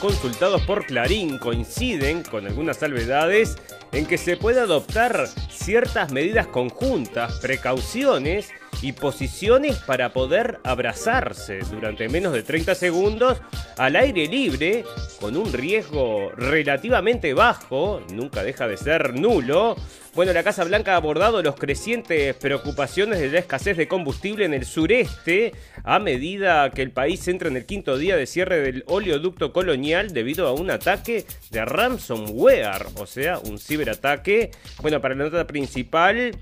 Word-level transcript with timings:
consultados 0.00 0.62
por 0.62 0.86
Clarín 0.86 1.38
coinciden, 1.38 2.24
con 2.24 2.46
algunas 2.46 2.78
salvedades, 2.78 3.56
en 3.92 4.06
que 4.06 4.18
se 4.18 4.36
puede 4.36 4.60
adoptar 4.60 5.28
ciertas 5.50 6.10
medidas 6.10 6.48
conjuntas, 6.48 7.34
precauciones 7.34 8.50
y 8.82 8.92
posiciones 8.92 9.76
para 9.78 10.12
poder 10.12 10.60
abrazarse 10.64 11.60
durante 11.70 12.08
menos 12.08 12.32
de 12.32 12.42
30 12.42 12.74
segundos 12.74 13.38
al 13.76 13.96
aire 13.96 14.26
libre, 14.26 14.84
con 15.20 15.36
un 15.36 15.52
riesgo 15.52 16.30
relativamente 16.36 17.34
bajo, 17.34 18.02
nunca 18.12 18.42
deja 18.42 18.68
de 18.68 18.76
ser 18.76 19.14
nulo. 19.14 19.76
Bueno, 20.14 20.32
la 20.32 20.42
Casa 20.42 20.64
Blanca 20.64 20.94
ha 20.94 20.96
abordado 20.96 21.42
los 21.42 21.54
crecientes 21.54 22.34
preocupaciones 22.34 23.20
de 23.20 23.30
la 23.30 23.38
escasez 23.38 23.76
de 23.76 23.86
combustible 23.86 24.44
en 24.44 24.54
el 24.54 24.64
sureste 24.64 25.52
a 25.84 25.98
medida 25.98 26.70
que 26.70 26.82
el 26.82 26.90
país 26.90 27.26
entra 27.28 27.48
en 27.48 27.56
el 27.56 27.66
quinto 27.66 27.96
día 27.98 28.16
de 28.16 28.26
cierre 28.26 28.60
del 28.60 28.84
oleoducto 28.86 29.52
colonial 29.52 30.12
debido 30.12 30.48
a 30.48 30.52
un 30.52 30.70
ataque 30.70 31.24
de 31.50 31.64
ransomware, 31.64 32.86
o 32.96 33.06
sea, 33.06 33.38
un 33.38 33.58
ciberataque. 33.58 34.50
Bueno, 34.82 35.00
para 35.00 35.14
la 35.14 35.24
nota 35.24 35.46
principal, 35.46 36.32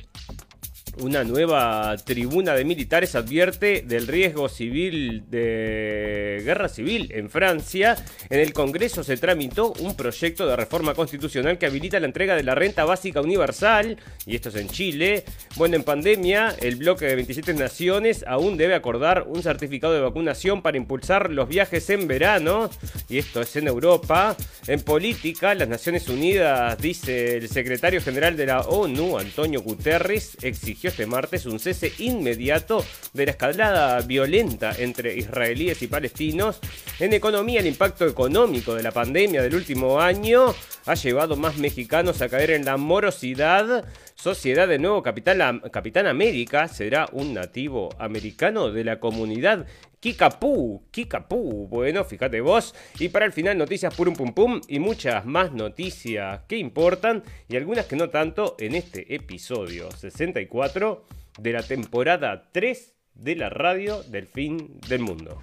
una 1.01 1.25
nueva 1.25 1.97
tribuna 2.05 2.55
de 2.55 2.65
militares 2.65 3.15
advierte 3.15 3.83
del 3.83 4.07
riesgo 4.07 4.49
civil 4.49 5.25
de 5.29 6.41
guerra 6.45 6.69
civil 6.69 7.11
en 7.13 7.29
Francia. 7.29 7.97
En 8.31 8.41
el 8.41 8.53
Congreso 8.53 9.05
se 9.05 9.17
tramitó 9.17 9.73
un 9.81 9.97
proyecto 9.97 10.47
de 10.47 10.57
reforma 10.57 10.95
constitucional 10.95 11.59
que 11.59 11.67
habilita 11.67 12.01
la 12.01 12.07
entrega 12.07 12.35
de 12.35 12.43
la 12.43 12.55
renta 12.55 12.85
básica 12.85 13.21
universal, 13.21 13.99
y 14.25 14.37
esto 14.37 14.49
es 14.49 14.57
en 14.57 14.69
Chile. 14.69 15.25
Bueno, 15.57 15.77
en 15.77 15.83
pandemia, 15.83 16.55
el 16.61 16.77
bloque 16.77 17.07
de 17.07 17.15
27 17.15 17.55
naciones 17.55 18.25
aún 18.27 18.57
debe 18.57 18.75
acordar 18.75 19.25
un 19.27 19.43
certificado 19.43 19.93
de 19.93 20.01
vacunación 20.01 20.63
para 20.63 20.77
impulsar 20.77 21.31
los 21.31 21.49
viajes 21.49 21.91
en 21.91 22.07
verano, 22.09 22.71
y 23.09 23.19
esto 23.19 23.43
es 23.43 23.55
en 23.57 23.69
Europa. 23.69 24.37
En 24.67 24.81
política, 24.81 25.55
las 25.55 25.69
Naciones 25.69 26.09
Unidas, 26.09 26.79
dice 26.79 27.37
el 27.37 27.49
secretario 27.49 28.01
general 28.01 28.37
de 28.37 28.47
la 28.47 28.61
ONU, 28.63 29.19
Antonio 29.19 29.61
Guterres, 29.63 30.37
exigió 30.43 30.86
este 30.89 31.07
martes 31.07 31.47
un 31.47 31.59
cese 31.59 31.93
inmediato 31.99 32.85
de 33.13 33.27
la 33.27 33.33
escalada 33.33 34.01
violenta 34.01 34.73
entre 34.79 35.17
israelíes 35.17 35.83
y 35.83 35.87
palestinos. 35.87 36.61
En 36.99 37.13
economía, 37.13 37.61
el 37.61 37.67
impacto 37.67 38.07
económico 38.07 38.75
de 38.75 38.83
la 38.83 38.93
pandemia 38.93 39.43
del 39.43 39.55
último 39.55 40.01
año 40.01 40.55
ha 40.87 40.95
llevado 40.95 41.37
más 41.37 41.57
mexicanos 41.59 42.23
a 42.23 42.29
caer 42.29 42.51
en 42.51 42.65
la 42.65 42.77
morosidad. 42.77 43.85
Sociedad 44.17 44.67
de 44.67 44.79
nuevo 44.79 45.03
Capitán, 45.03 45.61
Capitán 45.71 46.07
América 46.07 46.69
será 46.69 47.07
un 47.13 47.35
nativo 47.35 47.91
americano 47.99 48.73
de 48.73 48.83
la 48.83 48.99
comunidad 48.99 49.67
Kikapú, 50.01 50.85
Kikapú. 50.91 51.69
Bueno, 51.69 52.03
fíjate 52.03 52.41
vos. 52.41 52.75
Y 52.99 53.11
para 53.11 53.27
el 53.27 53.33
final, 53.33 53.59
noticias 53.59 53.95
purum 53.95 54.15
pum 54.15 54.33
pum 54.33 54.61
y 54.69 54.79
muchas 54.79 55.27
más 55.27 55.53
noticias 55.53 56.41
que 56.49 56.57
importan 56.57 57.25
y 57.47 57.57
algunas 57.57 57.85
que 57.85 57.97
no 57.97 58.09
tanto 58.09 58.57
en 58.59 58.75
este 58.75 59.15
episodio 59.15 59.91
64 59.91 61.05
de 61.39 61.53
la 61.53 61.63
temporada 61.63 62.49
3 62.53 62.95
de 63.15 63.37
la 63.37 63.51
radio 63.51 64.03
del 64.05 64.27
fin 64.27 64.81
del 64.89 65.01
mundo. 65.01 65.43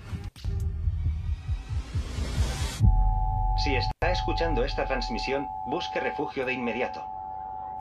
Si 3.64 3.76
está 3.76 4.12
escuchando 4.12 4.66
esta 4.66 4.86
transmisión, 4.88 5.46
busque 5.68 6.00
refugio 6.00 6.44
de 6.44 6.54
inmediato. 6.54 7.04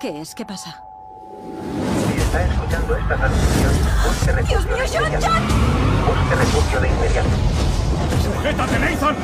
¿Qué 0.02 0.20
es? 0.20 0.34
¿Qué 0.34 0.44
pasa? 0.44 0.91
Si 1.32 2.20
está 2.20 2.42
escuchando 2.42 2.94
esta 2.94 3.16
transmisión, 3.16 3.72
busque 4.04 4.32
refugio 4.32 4.60
¡Dios 4.60 4.66
mío, 4.66 4.76
de 4.76 4.88
John, 4.88 5.06
inmediato. 5.06 5.32
John! 5.32 5.42
Busque 6.06 6.34
refugio 6.34 6.80
de 6.80 6.88
inmediato. 6.88 7.28
¡Sujétate, 8.22 8.78
Nathan! 8.78 9.16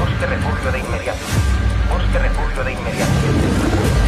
Busque 0.00 0.26
refugio 0.26 0.72
de 0.72 0.78
inmediato. 0.80 1.18
Busque 1.92 2.18
refugio 2.18 2.64
de 2.64 2.72
inmediato. 2.72 3.99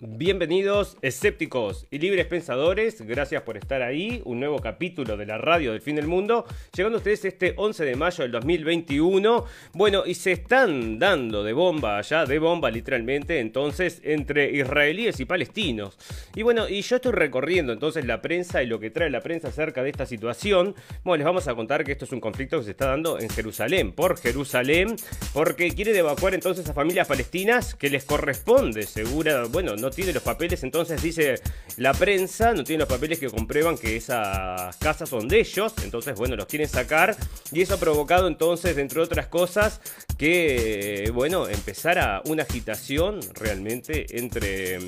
Bienvenidos, 0.00 0.96
escépticos 1.02 1.88
y 1.90 1.98
libres 1.98 2.24
pensadores. 2.26 3.02
Gracias 3.02 3.42
por 3.42 3.56
estar 3.56 3.82
ahí. 3.82 4.22
Un 4.24 4.38
nuevo 4.38 4.60
capítulo 4.60 5.16
de 5.16 5.26
la 5.26 5.38
radio 5.38 5.72
del 5.72 5.80
fin 5.80 5.96
del 5.96 6.06
mundo. 6.06 6.44
Llegando 6.72 6.98
a 6.98 7.00
ustedes 7.00 7.24
este 7.24 7.54
11 7.56 7.84
de 7.84 7.96
mayo 7.96 8.22
del 8.22 8.30
2021. 8.30 9.44
Bueno, 9.72 10.04
y 10.06 10.14
se 10.14 10.30
están 10.30 11.00
dando 11.00 11.42
de 11.42 11.52
bomba 11.52 11.98
allá, 11.98 12.26
de 12.26 12.38
bomba 12.38 12.70
literalmente, 12.70 13.40
entonces, 13.40 14.00
entre 14.04 14.52
israelíes 14.52 15.18
y 15.18 15.24
palestinos. 15.24 15.98
Y 16.36 16.44
bueno, 16.44 16.68
y 16.68 16.80
yo 16.82 16.94
estoy 16.94 17.10
recorriendo 17.10 17.72
entonces 17.72 18.04
la 18.04 18.22
prensa 18.22 18.62
y 18.62 18.68
lo 18.68 18.78
que 18.78 18.90
trae 18.90 19.10
la 19.10 19.20
prensa 19.20 19.48
acerca 19.48 19.82
de 19.82 19.90
esta 19.90 20.06
situación. 20.06 20.76
Bueno, 21.02 21.22
les 21.22 21.26
vamos 21.26 21.48
a 21.48 21.56
contar 21.56 21.82
que 21.82 21.90
esto 21.90 22.04
es 22.04 22.12
un 22.12 22.20
conflicto 22.20 22.58
que 22.58 22.66
se 22.66 22.70
está 22.70 22.86
dando 22.86 23.18
en 23.18 23.30
Jerusalén, 23.30 23.90
por 23.90 24.16
Jerusalén, 24.16 24.94
porque 25.32 25.72
quieren 25.72 25.96
evacuar 25.96 26.34
entonces 26.34 26.68
a 26.68 26.72
familias 26.72 27.08
palestinas 27.08 27.74
que 27.74 27.90
les 27.90 28.04
corresponde, 28.04 28.84
segura, 28.84 29.46
bueno, 29.50 29.74
no 29.74 29.87
tiene 29.90 30.12
los 30.12 30.22
papeles, 30.22 30.62
entonces 30.62 31.02
dice 31.02 31.40
la 31.76 31.94
prensa, 31.94 32.52
no 32.52 32.64
tiene 32.64 32.80
los 32.80 32.88
papeles 32.88 33.18
que 33.18 33.28
comprueban 33.28 33.76
que 33.76 33.96
esas 33.96 34.76
casas 34.76 35.08
son 35.08 35.28
de 35.28 35.40
ellos, 35.40 35.74
entonces 35.82 36.16
bueno, 36.16 36.36
los 36.36 36.46
quieren 36.46 36.68
sacar 36.68 37.16
y 37.52 37.62
eso 37.62 37.74
ha 37.74 37.78
provocado 37.78 38.28
entonces, 38.28 38.76
entre 38.78 39.00
otras 39.00 39.26
cosas, 39.26 39.80
que 40.16 41.10
bueno, 41.14 41.48
empezara 41.48 42.22
una 42.26 42.42
agitación 42.42 43.20
realmente 43.34 44.06
entre... 44.18 44.78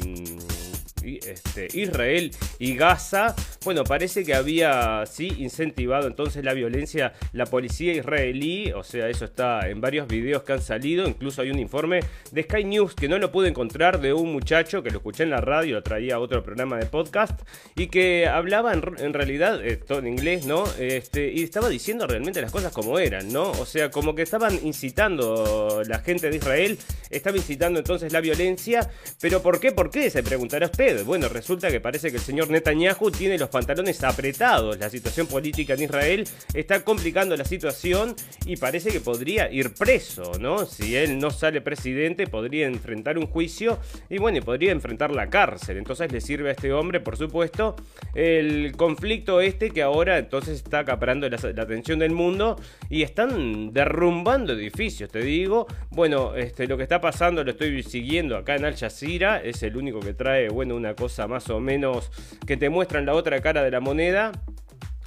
este, 1.02 1.68
Israel 1.72 2.30
y 2.58 2.76
Gaza, 2.76 3.34
bueno, 3.64 3.84
parece 3.84 4.24
que 4.24 4.34
había 4.34 5.04
sí 5.06 5.32
incentivado 5.38 6.06
entonces 6.06 6.44
la 6.44 6.54
violencia 6.54 7.12
la 7.32 7.46
policía 7.46 7.92
israelí, 7.92 8.72
o 8.72 8.82
sea, 8.82 9.08
eso 9.08 9.24
está 9.24 9.68
en 9.68 9.80
varios 9.80 10.08
videos 10.08 10.42
que 10.42 10.52
han 10.52 10.62
salido, 10.62 11.06
incluso 11.06 11.42
hay 11.42 11.50
un 11.50 11.58
informe 11.58 12.00
de 12.32 12.42
Sky 12.42 12.64
News 12.64 12.94
que 12.94 13.08
no 13.08 13.18
lo 13.18 13.30
pude 13.30 13.48
encontrar 13.48 14.00
de 14.00 14.12
un 14.12 14.32
muchacho 14.32 14.82
que 14.82 14.90
lo 14.90 14.98
escuché 14.98 15.24
en 15.24 15.30
la 15.30 15.40
radio, 15.40 15.76
lo 15.76 15.82
traía 15.82 16.16
a 16.16 16.18
otro 16.18 16.42
programa 16.42 16.76
de 16.76 16.86
podcast 16.86 17.40
y 17.76 17.88
que 17.88 18.26
hablaba 18.26 18.72
en, 18.72 19.12
realidad, 19.12 19.60
todo 19.86 19.98
en 20.00 20.06
inglés, 20.08 20.46
¿no? 20.46 20.64
Este, 20.78 21.32
y 21.32 21.42
estaba 21.42 21.68
diciendo 21.68 22.06
realmente 22.06 22.40
las 22.40 22.50
cosas 22.50 22.72
como 22.72 22.98
eran, 22.98 23.32
¿no? 23.32 23.50
O 23.52 23.66
sea, 23.66 23.90
como 23.90 24.14
que 24.14 24.22
estaban 24.22 24.58
incitando 24.64 25.82
la 25.86 26.00
gente 26.00 26.30
de 26.30 26.36
Israel, 26.36 26.78
estaba 27.10 27.36
incitando 27.36 27.78
entonces 27.78 28.12
la 28.12 28.20
violencia, 28.20 28.90
pero 29.20 29.42
¿por 29.42 29.60
qué? 29.60 29.72
¿Por 29.72 29.90
qué? 29.90 30.10
Se 30.10 30.22
preguntará 30.22 30.66
usted. 30.66 30.89
Bueno, 31.04 31.28
resulta 31.28 31.70
que 31.70 31.80
parece 31.80 32.10
que 32.10 32.16
el 32.16 32.22
señor 32.22 32.50
Netanyahu 32.50 33.10
tiene 33.10 33.38
los 33.38 33.48
pantalones 33.48 34.02
apretados. 34.02 34.78
La 34.78 34.90
situación 34.90 35.26
política 35.28 35.74
en 35.74 35.82
Israel 35.82 36.28
está 36.52 36.84
complicando 36.84 37.36
la 37.36 37.44
situación 37.44 38.16
y 38.44 38.56
parece 38.56 38.90
que 38.90 39.00
podría 39.00 39.50
ir 39.52 39.72
preso, 39.74 40.32
¿no? 40.40 40.66
Si 40.66 40.96
él 40.96 41.18
no 41.18 41.30
sale 41.30 41.60
presidente, 41.60 42.26
podría 42.26 42.66
enfrentar 42.66 43.18
un 43.18 43.26
juicio 43.26 43.78
y 44.08 44.18
bueno, 44.18 44.40
podría 44.42 44.72
enfrentar 44.72 45.12
la 45.12 45.30
cárcel. 45.30 45.76
Entonces 45.78 46.10
le 46.10 46.20
sirve 46.20 46.48
a 46.48 46.52
este 46.52 46.72
hombre, 46.72 47.00
por 47.00 47.16
supuesto, 47.16 47.76
el 48.14 48.72
conflicto 48.76 49.40
este 49.40 49.70
que 49.70 49.82
ahora 49.82 50.18
entonces 50.18 50.56
está 50.56 50.80
acaparando 50.80 51.28
la, 51.28 51.38
la 51.54 51.62
atención 51.62 52.00
del 52.00 52.12
mundo 52.12 52.56
y 52.88 53.02
están 53.02 53.72
derrumbando 53.72 54.54
edificios, 54.54 55.10
te 55.10 55.20
digo. 55.20 55.68
Bueno, 55.90 56.34
este, 56.34 56.66
lo 56.66 56.76
que 56.76 56.82
está 56.82 57.00
pasando 57.00 57.44
lo 57.44 57.52
estoy 57.52 57.82
siguiendo 57.84 58.36
acá 58.36 58.56
en 58.56 58.64
Al 58.64 58.76
Jazeera, 58.76 59.40
es 59.40 59.62
el 59.62 59.76
único 59.76 60.00
que 60.00 60.14
trae, 60.14 60.48
bueno, 60.48 60.79
una 60.80 60.94
cosa 60.94 61.28
más 61.28 61.48
o 61.50 61.60
menos 61.60 62.10
que 62.46 62.56
te 62.56 62.70
muestran 62.70 63.06
la 63.06 63.14
otra 63.14 63.40
cara 63.40 63.62
de 63.62 63.70
la 63.70 63.80
moneda. 63.80 64.32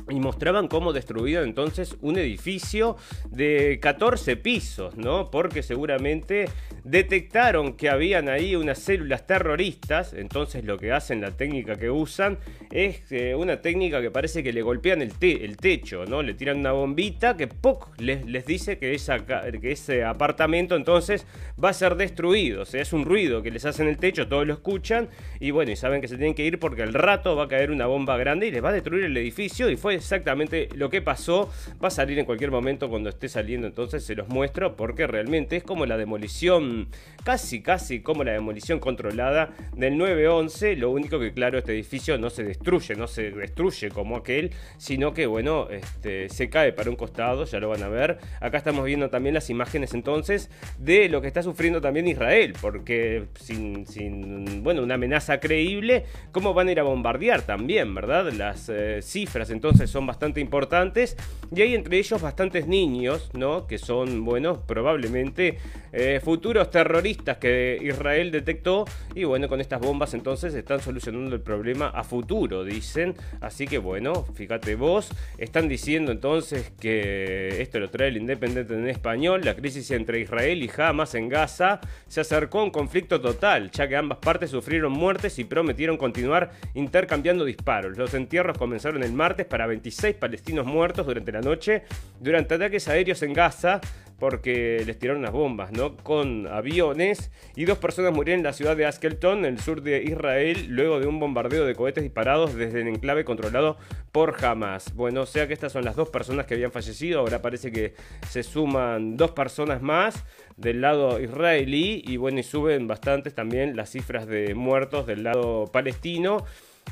Y 0.09 0.19
mostraban 0.19 0.67
cómo 0.67 0.91
destruido 0.91 1.43
entonces 1.43 1.95
un 2.01 2.17
edificio 2.17 2.97
de 3.29 3.79
14 3.81 4.35
pisos, 4.35 4.97
¿no? 4.97 5.31
Porque 5.31 5.63
seguramente 5.63 6.49
detectaron 6.83 7.73
que 7.73 7.89
habían 7.89 8.27
ahí 8.29 8.55
unas 8.55 8.79
células 8.79 9.25
terroristas. 9.25 10.13
Entonces 10.13 10.65
lo 10.65 10.77
que 10.77 10.91
hacen, 10.91 11.21
la 11.21 11.31
técnica 11.31 11.77
que 11.77 11.89
usan, 11.89 12.37
es 12.71 13.11
eh, 13.11 13.33
una 13.35 13.61
técnica 13.61 14.01
que 14.01 14.11
parece 14.11 14.43
que 14.43 14.51
le 14.51 14.61
golpean 14.61 15.01
el, 15.01 15.13
te- 15.13 15.45
el 15.45 15.55
techo, 15.57 16.05
¿no? 16.05 16.21
Le 16.21 16.33
tiran 16.33 16.59
una 16.59 16.73
bombita 16.73 17.37
que 17.37 17.47
¡poc! 17.47 17.99
Les, 17.99 18.25
les 18.25 18.45
dice 18.45 18.77
que, 18.77 18.93
esa 18.93 19.25
que 19.25 19.71
ese 19.71 20.03
apartamento 20.03 20.75
entonces 20.75 21.25
va 21.63 21.69
a 21.69 21.73
ser 21.73 21.95
destruido. 21.95 22.63
O 22.63 22.65
sea, 22.65 22.81
es 22.81 22.91
un 22.93 23.05
ruido 23.05 23.41
que 23.41 23.51
les 23.51 23.63
hacen 23.65 23.87
el 23.87 23.97
techo, 23.97 24.27
todos 24.27 24.45
lo 24.45 24.53
escuchan. 24.53 25.07
Y 25.39 25.51
bueno, 25.51 25.71
y 25.71 25.75
saben 25.77 26.01
que 26.01 26.07
se 26.09 26.17
tienen 26.17 26.35
que 26.35 26.45
ir 26.45 26.59
porque 26.59 26.83
al 26.83 26.93
rato 26.93 27.35
va 27.35 27.45
a 27.45 27.47
caer 27.47 27.71
una 27.71 27.85
bomba 27.87 28.17
grande 28.17 28.47
y 28.47 28.51
les 28.51 28.63
va 28.63 28.69
a 28.69 28.73
destruir 28.73 29.05
el 29.05 29.15
edificio. 29.15 29.69
Y 29.69 29.77
fue 29.77 29.92
exactamente 29.95 30.69
lo 30.75 30.89
que 30.89 31.01
pasó. 31.01 31.51
Va 31.83 31.87
a 31.87 31.91
salir 31.91 32.19
en 32.19 32.25
cualquier 32.25 32.51
momento 32.51 32.89
cuando 32.89 33.09
esté 33.09 33.29
saliendo, 33.29 33.67
entonces 33.67 34.03
se 34.03 34.15
los 34.15 34.27
muestro 34.29 34.75
porque 34.75 35.07
realmente 35.07 35.57
es 35.57 35.63
como 35.63 35.85
la 35.85 35.97
demolición, 35.97 36.87
casi, 37.23 37.61
casi 37.61 38.01
como 38.01 38.23
la 38.23 38.33
demolición 38.33 38.79
controlada 38.79 39.53
del 39.75 39.97
911. 39.97 40.75
Lo 40.75 40.91
único 40.91 41.19
que, 41.19 41.33
claro, 41.33 41.57
este 41.57 41.73
edificio 41.73 42.17
no 42.17 42.29
se 42.29 42.43
destruye, 42.43 42.95
no 42.95 43.07
se 43.07 43.31
destruye 43.31 43.89
como 43.89 44.17
aquel, 44.17 44.51
sino 44.77 45.13
que, 45.13 45.25
bueno, 45.25 45.67
este, 45.69 46.29
se 46.29 46.49
cae 46.49 46.73
para 46.73 46.89
un 46.89 46.95
costado, 46.95 47.45
ya 47.45 47.59
lo 47.59 47.69
van 47.69 47.83
a 47.83 47.87
ver. 47.87 48.17
Acá 48.39 48.57
estamos 48.57 48.85
viendo 48.85 49.09
también 49.09 49.33
las 49.35 49.49
imágenes 49.49 49.93
entonces 49.93 50.49
de 50.77 51.09
lo 51.09 51.21
que 51.21 51.27
está 51.27 51.43
sufriendo 51.43 51.81
también 51.81 52.07
Israel, 52.07 52.53
porque 52.59 53.25
sin, 53.35 53.85
sin 53.87 54.63
bueno, 54.63 54.83
una 54.83 54.95
amenaza 54.95 55.39
creíble, 55.39 56.05
¿cómo 56.31 56.53
van 56.53 56.67
a 56.67 56.71
ir 56.71 56.79
a 56.79 56.83
bombardear 56.83 57.41
también, 57.43 57.93
verdad? 57.93 58.31
Las 58.31 58.69
eh, 58.69 58.99
cifras 59.01 59.49
entonces 59.49 59.82
son 59.87 60.05
bastante 60.05 60.39
importantes 60.41 61.17
y 61.55 61.61
hay 61.61 61.75
entre 61.75 61.97
ellos 61.97 62.21
bastantes 62.21 62.67
niños, 62.67 63.29
¿no? 63.33 63.67
Que 63.67 63.77
son, 63.77 64.25
bueno, 64.25 64.61
probablemente 64.65 65.57
eh, 65.91 66.19
futuros 66.23 66.71
terroristas 66.71 67.37
que 67.37 67.79
Israel 67.81 68.31
detectó 68.31 68.85
y 69.13 69.23
bueno, 69.25 69.47
con 69.47 69.61
estas 69.61 69.79
bombas 69.79 70.13
entonces 70.13 70.53
están 70.53 70.81
solucionando 70.81 71.35
el 71.35 71.41
problema 71.41 71.87
a 71.87 72.03
futuro, 72.03 72.63
dicen. 72.63 73.15
Así 73.41 73.67
que 73.67 73.77
bueno, 73.77 74.25
fíjate 74.33 74.75
vos, 74.75 75.09
están 75.37 75.67
diciendo 75.67 76.11
entonces 76.11 76.71
que 76.79 77.61
esto 77.61 77.79
lo 77.79 77.89
trae 77.89 78.09
el 78.09 78.17
Independiente 78.17 78.73
en 78.73 78.87
español, 78.87 79.41
la 79.43 79.55
crisis 79.55 79.91
entre 79.91 80.19
Israel 80.19 80.63
y 80.63 80.71
Hamas 80.75 81.15
en 81.15 81.29
Gaza 81.29 81.79
se 82.07 82.21
acercó 82.21 82.59
a 82.59 82.63
un 82.63 82.71
conflicto 82.71 83.21
total, 83.21 83.69
ya 83.71 83.87
que 83.87 83.95
ambas 83.95 84.17
partes 84.19 84.51
sufrieron 84.51 84.91
muertes 84.91 85.37
y 85.39 85.43
prometieron 85.43 85.97
continuar 85.97 86.51
intercambiando 86.73 87.45
disparos. 87.45 87.97
Los 87.97 88.13
entierros 88.13 88.57
comenzaron 88.57 89.03
el 89.03 89.13
martes 89.13 89.45
para 89.45 89.67
26 89.73 90.15
palestinos 90.15 90.65
muertos 90.65 91.05
durante 91.05 91.31
la 91.31 91.41
noche 91.41 91.83
durante 92.19 92.55
ataques 92.55 92.87
aéreos 92.87 93.21
en 93.23 93.33
Gaza 93.33 93.81
porque 94.23 94.83
les 94.85 94.97
tiraron 94.97 95.19
unas 95.21 95.33
bombas, 95.33 95.73
¿no? 95.73 95.97
Con 95.97 96.47
aviones 96.47 97.29
y 97.57 97.65
dos 97.65 97.77
personas 97.77 98.13
murieron 98.13 98.39
en 98.39 98.45
la 98.45 98.53
ciudad 98.53 98.77
de 98.77 98.85
Askelton, 98.85 99.39
en 99.39 99.55
el 99.55 99.59
sur 99.59 99.81
de 99.81 100.01
Israel, 100.01 100.67
luego 100.69 101.01
de 101.01 101.07
un 101.07 101.19
bombardeo 101.19 101.65
de 101.65 101.75
cohetes 101.75 102.03
disparados 102.03 102.55
desde 102.55 102.81
el 102.81 102.87
enclave 102.87 103.25
controlado 103.25 103.75
por 104.13 104.37
Hamas. 104.45 104.93
Bueno, 104.95 105.23
o 105.23 105.25
sea 105.25 105.45
que 105.47 105.53
estas 105.53 105.73
son 105.73 105.83
las 105.83 105.97
dos 105.97 106.07
personas 106.07 106.45
que 106.45 106.53
habían 106.53 106.71
fallecido, 106.71 107.19
ahora 107.19 107.41
parece 107.41 107.71
que 107.71 107.95
se 108.29 108.43
suman 108.43 109.17
dos 109.17 109.31
personas 109.31 109.81
más 109.81 110.23
del 110.55 110.79
lado 110.79 111.19
israelí 111.19 112.01
y 112.05 112.15
bueno, 112.15 112.39
y 112.39 112.43
suben 112.43 112.87
bastantes 112.87 113.35
también 113.35 113.75
las 113.75 113.89
cifras 113.89 114.25
de 114.25 114.55
muertos 114.55 115.05
del 115.05 115.23
lado 115.23 115.65
palestino. 115.67 116.45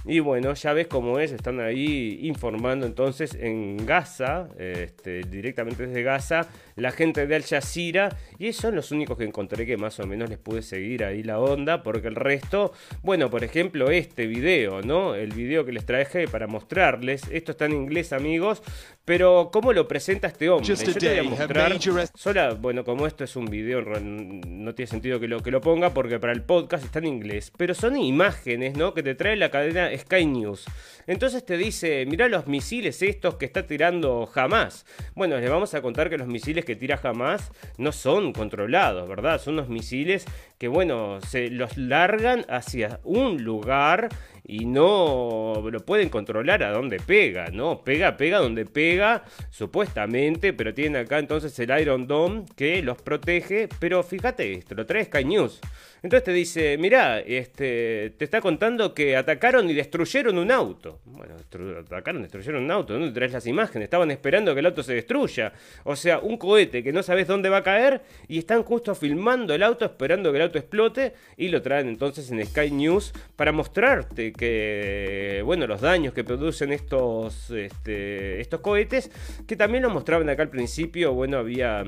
Y 0.04 0.20
bueno, 0.20 0.54
ya 0.54 0.74
ves 0.74 0.88
cómo 0.88 1.20
es, 1.20 1.32
están 1.32 1.60
ahí 1.60 2.20
informando 2.24 2.86
entonces 2.86 3.36
en 3.40 3.86
Gaza, 3.86 4.48
este, 4.58 5.22
directamente 5.22 5.86
desde 5.86 6.02
Gaza, 6.02 6.48
la 6.76 6.92
gente 6.92 7.28
de 7.28 7.36
Al 7.36 7.44
Jazeera, 7.44 8.18
y 8.40 8.52
son 8.54 8.76
los 8.76 8.92
únicos 8.92 9.18
que 9.18 9.26
encontré 9.26 9.66
que 9.66 9.78
más 9.78 10.00
o 10.00 10.08
menos 10.08 10.30
les 10.30 10.40
pude 10.40 10.64
seguir 10.64 11.04
ahí 11.04 11.22
la 11.22 11.40
onda, 11.40 11.84
porque 11.84 12.08
el 12.08 12.16
resto, 12.16 12.74
bueno, 13.04 13.30
por 13.30 13.44
ejemplo, 13.44 13.92
este 13.92 14.26
video, 14.26 14.82
¿no? 14.82 15.14
El 15.14 15.34
video 15.34 15.66
que 15.66 15.72
les 15.72 15.86
traje 15.86 16.28
para 16.28 16.48
mostrarles, 16.48 17.24
esto 17.32 17.52
está 17.52 17.66
en 17.66 17.74
inglés, 17.74 18.12
amigos, 18.12 18.64
pero 19.06 19.50
¿cómo 19.54 19.72
lo 19.74 19.88
presenta 19.88 20.28
este 20.28 20.50
hombre? 20.50 20.76
Yo 20.76 20.94
te 20.94 21.10
voy 21.10 21.20
a 21.20 21.24
mostrar, 21.24 21.74
sola, 22.16 22.54
bueno, 22.54 22.84
como 22.84 23.06
esto 23.06 23.24
es 23.24 23.36
un 23.36 23.46
video, 23.46 23.82
no 23.82 24.74
tiene 24.74 24.88
sentido 24.88 25.20
que 25.20 25.28
lo, 25.28 25.42
que 25.42 25.52
lo 25.52 25.62
ponga, 25.62 25.94
porque 25.94 26.20
para 26.20 26.34
el 26.34 26.42
podcast 26.42 26.84
está 26.84 27.00
en 27.00 27.06
inglés, 27.06 27.52
pero 27.56 27.76
son 27.76 27.98
imágenes, 27.98 28.76
¿no? 28.78 28.94
Que 28.94 29.04
te 29.04 29.14
trae 29.14 29.36
la 29.36 29.52
cadena 29.52 29.81
Sky 29.98 30.26
News. 30.26 30.66
Entonces 31.12 31.46
te 31.46 31.58
dice, 31.58 32.06
mirá 32.06 32.30
los 32.30 32.48
misiles 32.48 33.02
estos 33.02 33.36
que 33.36 33.44
está 33.44 33.68
tirando 33.68 34.26
jamás. 34.28 34.86
Bueno, 35.14 35.38
les 35.38 35.50
vamos 35.50 35.74
a 35.74 35.82
contar 35.82 36.10
que 36.10 36.18
los 36.18 36.26
misiles 36.26 36.64
que 36.64 36.78
tira 36.78 36.96
jamás 36.96 37.52
no 37.78 37.92
son 37.92 38.32
controlados, 38.32 39.10
¿verdad? 39.10 39.42
Son 39.42 39.56
unos 39.56 39.68
misiles 39.68 40.24
que, 40.58 40.70
bueno, 40.70 41.20
se 41.20 41.50
los 41.50 41.76
largan 41.76 42.46
hacia 42.48 43.02
un 43.04 43.44
lugar 43.44 44.08
y 44.46 44.66
no 44.66 45.62
lo 45.70 45.80
pueden 45.86 46.08
controlar 46.08 46.64
a 46.64 46.72
dónde 46.72 47.02
pega, 47.02 47.48
¿no? 47.52 47.84
Pega, 47.84 48.16
pega 48.16 48.40
donde 48.40 48.66
pega, 48.66 49.26
supuestamente, 49.50 50.54
pero 50.54 50.74
tienen 50.74 51.02
acá 51.02 51.20
entonces 51.20 51.58
el 51.60 51.78
Iron 51.78 52.08
Dome 52.08 52.46
que 52.56 52.82
los 52.82 53.02
protege, 53.02 53.68
pero 53.80 54.02
fíjate 54.02 54.54
esto, 54.54 54.76
lo 54.76 54.86
trae 54.86 55.04
Sky 55.04 55.26
News. 55.26 55.60
Entonces 56.04 56.24
te 56.24 56.34
dice, 56.34 56.78
mirá, 56.78 57.20
este, 57.20 58.14
te 58.18 58.26
está 58.26 58.42
contando 58.42 58.94
que 58.94 59.16
atacaron 59.16 59.70
y 59.70 59.74
destruyeron 59.74 60.38
un 60.38 60.52
auto. 60.52 61.01
Bueno, 61.04 61.34
atacaron, 61.80 62.22
destruyeron 62.22 62.64
un 62.64 62.72
auto, 62.72 62.94
¿dónde 62.94 63.12
traes 63.12 63.34
las 63.34 63.48
imágenes? 63.48 63.86
Estaban 63.86 64.12
esperando 64.12 64.54
que 64.54 64.60
el 64.60 64.68
auto 64.68 64.84
se 64.84 64.94
destruya. 64.94 65.52
O 65.84 65.96
sea, 65.96 66.20
un 66.20 66.38
cohete 66.38 66.84
que 66.84 66.94
no 66.94 67.02
sabes 67.02 67.28
dónde 67.28 67.50
va 67.50 67.58
a 67.58 67.64
caer 67.64 68.02
y 68.28 68.38
están 68.38 68.62
justo 68.62 68.94
filmando 68.94 69.54
el 69.56 69.64
auto 69.64 69.84
esperando 69.84 70.32
que 70.32 70.38
el 70.38 70.44
auto 70.44 70.60
explote 70.60 71.14
y 71.38 71.48
lo 71.48 71.62
traen 71.62 71.88
entonces 71.88 72.30
en 72.30 72.46
Sky 72.46 72.70
News 72.70 73.14
para 73.36 73.52
mostrarte 73.52 74.32
que, 74.32 75.42
bueno, 75.44 75.66
los 75.66 75.82
daños 75.82 76.14
que 76.14 76.24
producen 76.24 76.72
estos, 76.72 77.50
este, 77.50 78.40
estos 78.40 78.62
cohetes, 78.62 79.10
que 79.48 79.56
también 79.56 79.84
lo 79.84 79.90
mostraban 79.90 80.30
acá 80.30 80.44
al 80.44 80.50
principio, 80.50 81.14
bueno, 81.14 81.38
había... 81.38 81.84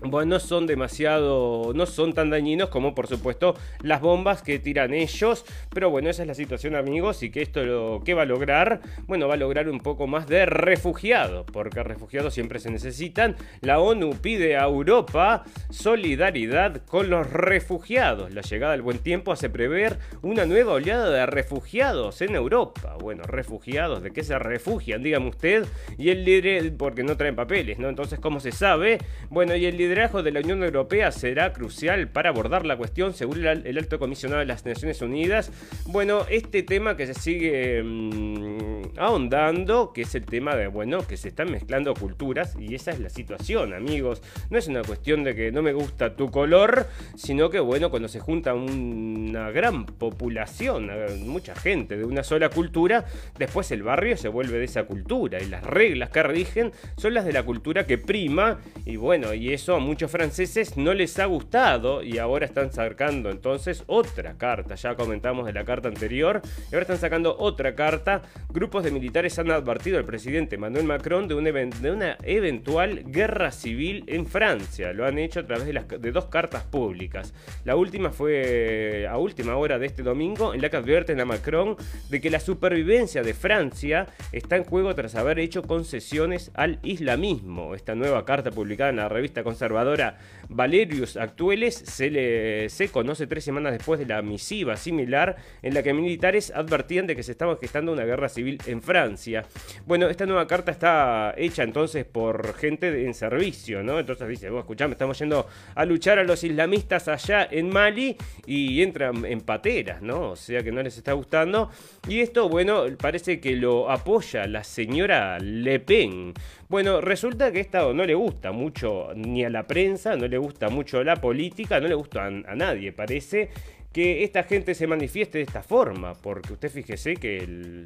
Bueno, 0.00 0.30
no 0.30 0.40
son 0.40 0.66
demasiado, 0.66 1.72
no 1.74 1.84
son 1.84 2.14
tan 2.14 2.30
dañinos 2.30 2.70
como 2.70 2.94
por 2.94 3.06
supuesto 3.06 3.54
las 3.82 4.00
bombas 4.00 4.42
que 4.42 4.58
tiran 4.58 4.94
ellos, 4.94 5.44
pero 5.68 5.90
bueno, 5.90 6.08
esa 6.08 6.22
es 6.22 6.28
la 6.28 6.34
situación 6.34 6.74
amigos 6.74 7.22
y 7.22 7.30
que 7.30 7.42
esto 7.42 7.62
lo 7.62 8.02
que 8.02 8.14
va 8.14 8.22
a 8.22 8.26
lograr, 8.26 8.80
bueno, 9.06 9.28
va 9.28 9.34
a 9.34 9.36
lograr 9.36 9.68
un 9.68 9.80
poco 9.80 10.06
más 10.06 10.26
de 10.26 10.46
refugiados, 10.46 11.44
porque 11.52 11.82
refugiados 11.82 12.32
siempre 12.32 12.58
se 12.58 12.70
necesitan. 12.70 13.36
La 13.60 13.80
ONU 13.80 14.16
pide 14.20 14.56
a 14.56 14.64
Europa 14.64 15.44
solidaridad 15.70 16.82
con 16.86 17.10
los 17.10 17.30
refugiados. 17.30 18.32
La 18.32 18.40
llegada 18.40 18.72
del 18.72 18.82
buen 18.82 18.98
tiempo 18.98 19.30
hace 19.30 19.50
prever 19.50 19.98
una 20.22 20.46
nueva 20.46 20.72
oleada 20.72 21.10
de 21.10 21.26
refugiados 21.26 22.22
en 22.22 22.34
Europa. 22.34 22.96
Bueno, 22.98 23.24
refugiados, 23.24 24.02
¿de 24.02 24.10
qué 24.10 24.24
se 24.24 24.38
refugian? 24.38 25.02
Dígame 25.02 25.28
usted. 25.28 25.66
Y 25.98 26.10
el 26.10 26.24
líder, 26.24 26.76
porque 26.76 27.02
no 27.02 27.16
traen 27.16 27.36
papeles, 27.36 27.78
¿no? 27.78 27.88
Entonces, 27.88 28.18
¿cómo 28.18 28.40
se 28.40 28.52
sabe? 28.52 28.98
Bueno, 29.28 29.54
y 29.54 29.66
el 29.66 29.76
liderazgo 29.82 30.22
de 30.22 30.30
la 30.30 30.40
Unión 30.40 30.62
Europea 30.62 31.10
será 31.10 31.52
crucial 31.52 32.08
para 32.08 32.30
abordar 32.30 32.64
la 32.64 32.76
cuestión, 32.76 33.14
según 33.14 33.44
el 33.44 33.78
alto 33.78 33.98
comisionado 33.98 34.38
de 34.38 34.46
las 34.46 34.64
Naciones 34.64 35.02
Unidas. 35.02 35.50
Bueno, 35.86 36.24
este 36.30 36.62
tema 36.62 36.96
que 36.96 37.06
se 37.06 37.14
sigue 37.14 37.82
mm, 37.82 38.98
ahondando, 38.98 39.92
que 39.92 40.02
es 40.02 40.14
el 40.14 40.24
tema 40.24 40.54
de, 40.54 40.68
bueno, 40.68 41.04
que 41.06 41.16
se 41.16 41.28
están 41.28 41.50
mezclando 41.50 41.94
culturas, 41.94 42.56
y 42.58 42.76
esa 42.76 42.92
es 42.92 43.00
la 43.00 43.08
situación, 43.08 43.74
amigos. 43.74 44.22
No 44.50 44.58
es 44.58 44.68
una 44.68 44.82
cuestión 44.82 45.24
de 45.24 45.34
que 45.34 45.50
no 45.50 45.62
me 45.62 45.72
gusta 45.72 46.14
tu 46.14 46.30
color, 46.30 46.86
sino 47.16 47.50
que, 47.50 47.58
bueno, 47.58 47.90
cuando 47.90 48.06
se 48.06 48.20
junta 48.20 48.54
una 48.54 49.50
gran 49.50 49.84
población, 49.84 50.90
mucha 51.26 51.56
gente 51.56 51.96
de 51.96 52.04
una 52.04 52.22
sola 52.22 52.50
cultura, 52.50 53.04
después 53.36 53.70
el 53.72 53.82
barrio 53.82 54.16
se 54.16 54.28
vuelve 54.28 54.58
de 54.58 54.64
esa 54.64 54.84
cultura, 54.84 55.42
y 55.42 55.46
las 55.46 55.64
reglas 55.64 56.10
que 56.10 56.22
rigen 56.22 56.70
son 56.96 57.14
las 57.14 57.24
de 57.24 57.32
la 57.32 57.42
cultura 57.42 57.84
que 57.84 57.98
prima, 57.98 58.60
y 58.84 58.94
bueno, 58.94 59.34
y 59.34 59.52
eso 59.52 59.71
a 59.74 59.80
muchos 59.80 60.10
franceses 60.10 60.76
no 60.76 60.94
les 60.94 61.18
ha 61.18 61.26
gustado 61.26 62.02
y 62.02 62.18
ahora 62.18 62.46
están 62.46 62.72
sacando 62.72 63.30
entonces 63.30 63.84
otra 63.86 64.34
carta. 64.38 64.74
Ya 64.74 64.94
comentamos 64.94 65.46
de 65.46 65.52
la 65.52 65.64
carta 65.64 65.88
anterior 65.88 66.40
y 66.70 66.74
ahora 66.74 66.82
están 66.82 66.98
sacando 66.98 67.36
otra 67.38 67.74
carta. 67.74 68.22
Grupos 68.50 68.84
de 68.84 68.90
militares 68.90 69.38
han 69.38 69.50
advertido 69.50 69.98
al 69.98 70.04
presidente 70.04 70.56
Emmanuel 70.56 70.84
Macron 70.84 71.28
de, 71.28 71.34
un 71.34 71.44
de 71.44 71.90
una 71.90 72.16
eventual 72.22 73.04
guerra 73.06 73.50
civil 73.50 74.04
en 74.06 74.26
Francia. 74.26 74.92
Lo 74.92 75.06
han 75.06 75.18
hecho 75.18 75.40
a 75.40 75.46
través 75.46 75.66
de, 75.66 76.12
dos 76.12 76.26
cartas 76.26 76.64
públicas. 76.64 77.34
La 77.64 77.76
última 77.76 78.10
fue 78.10 79.06
a 79.08 79.18
última 79.18 79.56
hora 79.56 79.78
de 79.78 79.86
este 79.86 80.02
domingo 80.02 80.54
en 80.54 80.62
la 80.62 80.68
que 80.68 80.76
advierten 80.76 81.20
a 81.20 81.24
Macron 81.24 81.76
de 82.10 82.20
que 82.20 82.30
la 82.30 82.40
supervivencia 82.40 83.22
de 83.22 83.34
Francia 83.34 84.06
está 84.32 84.56
en 84.56 84.64
juego 84.64 84.94
tras 84.94 85.14
haber 85.14 85.38
hecho 85.38 85.62
concesiones 85.62 86.50
al 86.54 86.78
islamismo. 86.82 87.74
Esta 87.74 87.94
nueva 87.94 88.24
carta 88.24 88.50
publicada 88.50 88.90
en 88.90 88.96
la 88.96 89.08
revista 89.08 89.42
conservadora 89.62 90.18
Valerius 90.48 91.16
Actuales 91.16 91.74
se, 91.74 92.10
le, 92.10 92.68
se 92.68 92.88
conoce 92.88 93.26
tres 93.26 93.44
semanas 93.44 93.72
después 93.72 93.98
de 93.98 94.06
la 94.06 94.20
misiva 94.22 94.76
similar 94.76 95.36
en 95.62 95.74
la 95.74 95.82
que 95.82 95.94
militares 95.94 96.52
advertían 96.54 97.06
de 97.06 97.16
que 97.16 97.22
se 97.22 97.32
estaba 97.32 97.56
gestando 97.56 97.92
una 97.92 98.04
guerra 98.04 98.28
civil 98.28 98.60
en 98.66 98.82
Francia. 98.82 99.44
Bueno, 99.86 100.08
esta 100.08 100.26
nueva 100.26 100.46
carta 100.46 100.72
está 100.72 101.34
hecha 101.36 101.62
entonces 101.62 102.04
por 102.04 102.54
gente 102.54 103.06
en 103.06 103.14
servicio, 103.14 103.82
¿no? 103.82 103.98
Entonces 103.98 104.28
dice, 104.28 104.50
vos 104.50 104.60
escuchame, 104.60 104.92
estamos 104.92 105.18
yendo 105.18 105.46
a 105.74 105.84
luchar 105.84 106.18
a 106.18 106.24
los 106.24 106.42
islamistas 106.44 107.08
allá 107.08 107.48
en 107.50 107.70
Mali 107.70 108.16
y 108.46 108.82
entran 108.82 109.24
en 109.24 109.40
pateras, 109.40 110.02
¿no? 110.02 110.30
O 110.32 110.36
sea 110.36 110.62
que 110.62 110.72
no 110.72 110.82
les 110.82 110.98
está 110.98 111.12
gustando. 111.12 111.70
Y 112.08 112.20
esto, 112.20 112.48
bueno, 112.48 112.84
parece 112.98 113.40
que 113.40 113.56
lo 113.56 113.90
apoya 113.90 114.46
la 114.46 114.64
señora 114.64 115.38
Le 115.38 115.80
Pen. 115.80 116.34
Bueno, 116.72 117.02
resulta 117.02 117.52
que 117.52 117.60
esta 117.60 117.92
no 117.92 118.06
le 118.06 118.14
gusta 118.14 118.50
mucho 118.50 119.08
ni 119.14 119.44
a 119.44 119.50
la 119.50 119.66
prensa, 119.66 120.16
no 120.16 120.26
le 120.26 120.38
gusta 120.38 120.70
mucho 120.70 121.04
la 121.04 121.16
política, 121.16 121.78
no 121.80 121.86
le 121.86 121.94
gusta 121.94 122.24
a, 122.24 122.30
nadie, 122.30 122.92
parece 122.92 123.50
que 123.92 124.24
esta 124.24 124.44
gente 124.44 124.74
se 124.74 124.86
manifieste 124.86 125.36
de 125.36 125.44
esta 125.44 125.62
forma, 125.62 126.14
porque 126.14 126.54
usted 126.54 126.70
fíjese 126.70 127.16
que 127.16 127.84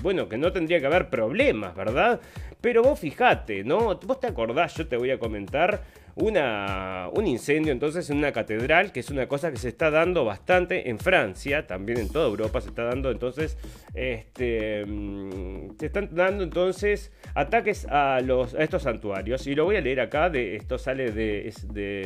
bueno, 0.00 0.30
que 0.30 0.38
no 0.38 0.50
tendría 0.50 0.80
que 0.80 0.86
haber 0.86 1.10
problemas, 1.10 1.76
¿verdad? 1.76 2.22
Pero 2.62 2.82
vos 2.82 2.98
fijate, 2.98 3.64
¿no? 3.64 3.94
Vos 3.96 4.18
te 4.18 4.28
acordás, 4.28 4.74
yo 4.74 4.88
te 4.88 4.96
voy 4.96 5.10
a 5.10 5.18
comentar 5.18 5.82
una, 6.16 7.10
un 7.12 7.26
incendio 7.26 7.72
entonces 7.72 8.08
en 8.08 8.16
una 8.16 8.32
catedral, 8.32 8.90
que 8.90 9.00
es 9.00 9.10
una 9.10 9.28
cosa 9.28 9.50
que 9.50 9.58
se 9.58 9.68
está 9.68 9.90
dando 9.90 10.24
bastante 10.24 10.88
en 10.88 10.98
Francia, 10.98 11.66
también 11.66 11.98
en 11.98 12.08
toda 12.08 12.26
Europa 12.26 12.62
se 12.62 12.70
está 12.70 12.84
dando 12.84 13.10
entonces, 13.10 13.58
este, 13.94 14.86
mm, 14.86 15.76
se 15.78 15.86
están 15.86 16.08
dando 16.14 16.42
entonces 16.42 17.12
ataques 17.34 17.86
a, 17.90 18.20
estos 18.58 18.82
santuarios. 18.82 19.46
Y 19.46 19.54
lo 19.54 19.66
voy 19.66 19.76
a 19.76 19.82
leer 19.82 20.00
acá, 20.00 20.30
de, 20.30 20.56
esto 20.56 20.78
sale 20.78 21.12
de, 21.12 21.52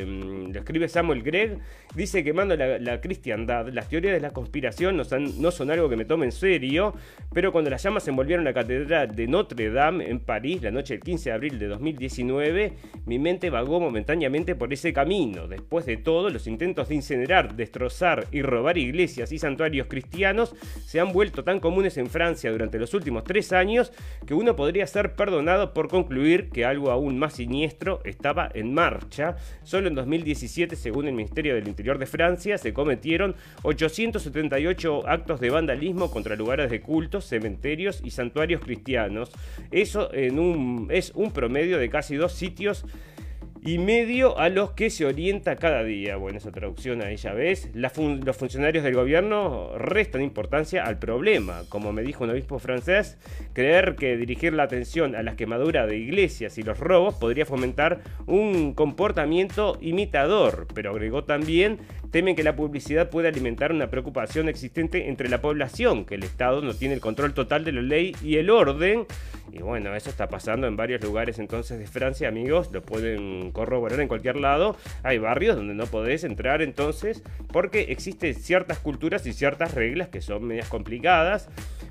mm, 0.04 0.52
lo 0.52 0.58
escribe 0.58 0.88
Samuel 0.88 1.22
Gregg, 1.22 1.58
dice 1.94 2.24
que 2.24 2.32
mando 2.32 2.56
la, 2.56 3.00
cristiandad, 3.00 3.68
las 3.68 3.88
teorías 3.88 4.14
de 4.14 4.20
la 4.20 4.30
conspiración 4.30 4.96
no 4.96 5.04
son, 5.04 5.40
no 5.40 5.52
son 5.52 5.70
algo 5.70 5.88
que 5.88 5.96
me 5.96 6.04
tome 6.04 6.26
en 6.26 6.32
serio, 6.32 6.94
pero 7.32 7.52
cuando 7.52 7.70
las 7.70 7.80
llamas 7.80 8.08
envolvieron 8.08 8.44
la 8.44 8.52
catedral 8.52 9.14
de 9.14 9.28
Notre 9.28 9.70
Dame 9.70 10.10
en 10.10 10.18
París 10.18 10.62
la 10.62 10.72
noche 10.72 10.94
del 10.94 11.02
15 11.04 11.30
de 11.30 11.34
abril 11.34 11.58
de 11.60 11.68
2019, 11.68 12.72
mi 13.06 13.20
mente 13.20 13.50
vagó 13.50 13.78
momentáneamente 13.78 13.99
por 14.58 14.72
ese 14.72 14.92
camino. 14.92 15.46
Después 15.48 15.86
de 15.86 15.96
todo, 15.96 16.30
los 16.30 16.46
intentos 16.46 16.88
de 16.88 16.94
incinerar, 16.94 17.54
destrozar 17.54 18.26
y 18.30 18.42
robar 18.42 18.78
iglesias 18.78 19.32
y 19.32 19.38
santuarios 19.38 19.86
cristianos 19.88 20.54
se 20.84 21.00
han 21.00 21.12
vuelto 21.12 21.44
tan 21.44 21.60
comunes 21.60 21.96
en 21.96 22.08
Francia 22.08 22.50
durante 22.50 22.78
los 22.78 22.94
últimos 22.94 23.24
tres 23.24 23.52
años 23.52 23.92
que 24.26 24.34
uno 24.34 24.56
podría 24.56 24.86
ser 24.86 25.14
perdonado 25.14 25.72
por 25.72 25.88
concluir 25.88 26.50
que 26.50 26.64
algo 26.64 26.90
aún 26.90 27.18
más 27.18 27.34
siniestro 27.34 28.00
estaba 28.04 28.50
en 28.52 28.74
marcha. 28.74 29.36
Solo 29.62 29.88
en 29.88 29.94
2017, 29.94 30.76
según 30.76 31.06
el 31.06 31.14
Ministerio 31.14 31.54
del 31.54 31.68
Interior 31.68 31.98
de 31.98 32.06
Francia, 32.06 32.58
se 32.58 32.72
cometieron 32.72 33.34
878 33.62 35.08
actos 35.08 35.40
de 35.40 35.50
vandalismo 35.50 36.10
contra 36.10 36.36
lugares 36.36 36.70
de 36.70 36.80
cultos, 36.80 37.26
cementerios 37.26 38.00
y 38.04 38.10
santuarios 38.10 38.60
cristianos. 38.60 39.30
Eso 39.70 40.10
es 40.12 41.12
un 41.14 41.32
promedio 41.32 41.78
de 41.78 41.90
casi 41.90 42.16
dos 42.16 42.32
sitios 42.32 42.84
y 43.62 43.78
medio 43.78 44.38
a 44.38 44.48
los 44.48 44.72
que 44.72 44.88
se 44.90 45.04
orienta 45.04 45.56
cada 45.56 45.84
día. 45.84 46.16
Bueno, 46.16 46.38
esa 46.38 46.50
traducción 46.50 47.02
ahí 47.02 47.16
ya 47.16 47.32
ves. 47.32 47.68
los 47.74 48.36
funcionarios 48.36 48.84
del 48.84 48.94
gobierno 48.94 49.76
restan 49.76 50.22
importancia 50.22 50.84
al 50.84 50.98
problema. 50.98 51.62
Como 51.68 51.92
me 51.92 52.02
dijo 52.02 52.24
un 52.24 52.30
obispo 52.30 52.58
francés, 52.58 53.18
creer 53.52 53.96
que 53.96 54.16
dirigir 54.16 54.54
la 54.54 54.62
atención 54.62 55.14
a 55.14 55.22
las 55.22 55.34
quemaduras 55.34 55.88
de 55.88 55.98
iglesias 55.98 56.56
y 56.58 56.62
los 56.62 56.78
robos 56.78 57.14
podría 57.14 57.44
fomentar 57.44 58.00
un 58.26 58.72
comportamiento 58.72 59.76
imitador. 59.80 60.66
Pero 60.74 60.90
agregó 60.90 61.24
también, 61.24 61.78
temen 62.10 62.36
que 62.36 62.42
la 62.42 62.56
publicidad 62.56 63.10
pueda 63.10 63.28
alimentar 63.28 63.72
una 63.72 63.90
preocupación 63.90 64.48
existente 64.48 65.08
entre 65.08 65.28
la 65.28 65.40
población, 65.40 66.04
que 66.04 66.16
el 66.16 66.24
Estado 66.24 66.60
no 66.62 66.74
tiene 66.74 66.94
el 66.94 67.00
control 67.00 67.34
total 67.34 67.64
de 67.64 67.72
la 67.72 67.82
ley 67.82 68.16
y 68.22 68.36
el 68.36 68.50
orden. 68.50 69.06
Y 69.52 69.62
bueno, 69.62 69.94
eso 69.96 70.10
está 70.10 70.28
pasando 70.28 70.68
en 70.68 70.76
varios 70.76 71.02
lugares 71.02 71.38
entonces 71.38 71.78
de 71.78 71.86
Francia, 71.86 72.28
amigos. 72.28 72.70
Lo 72.72 72.82
pueden 72.82 73.50
corroborar 73.50 74.00
en 74.00 74.06
cualquier 74.06 74.36
lado. 74.36 74.76
Hay 75.02 75.18
barrios 75.18 75.56
donde 75.56 75.74
no 75.74 75.86
podés 75.86 76.22
entrar 76.22 76.62
entonces 76.62 77.22
porque 77.52 77.86
existen 77.88 78.34
ciertas 78.34 78.78
culturas 78.78 79.26
y 79.26 79.32
ciertas 79.32 79.74
reglas 79.74 80.08
que 80.08 80.20
son 80.20 80.44
medias 80.44 80.68
complicadas. 80.68 81.48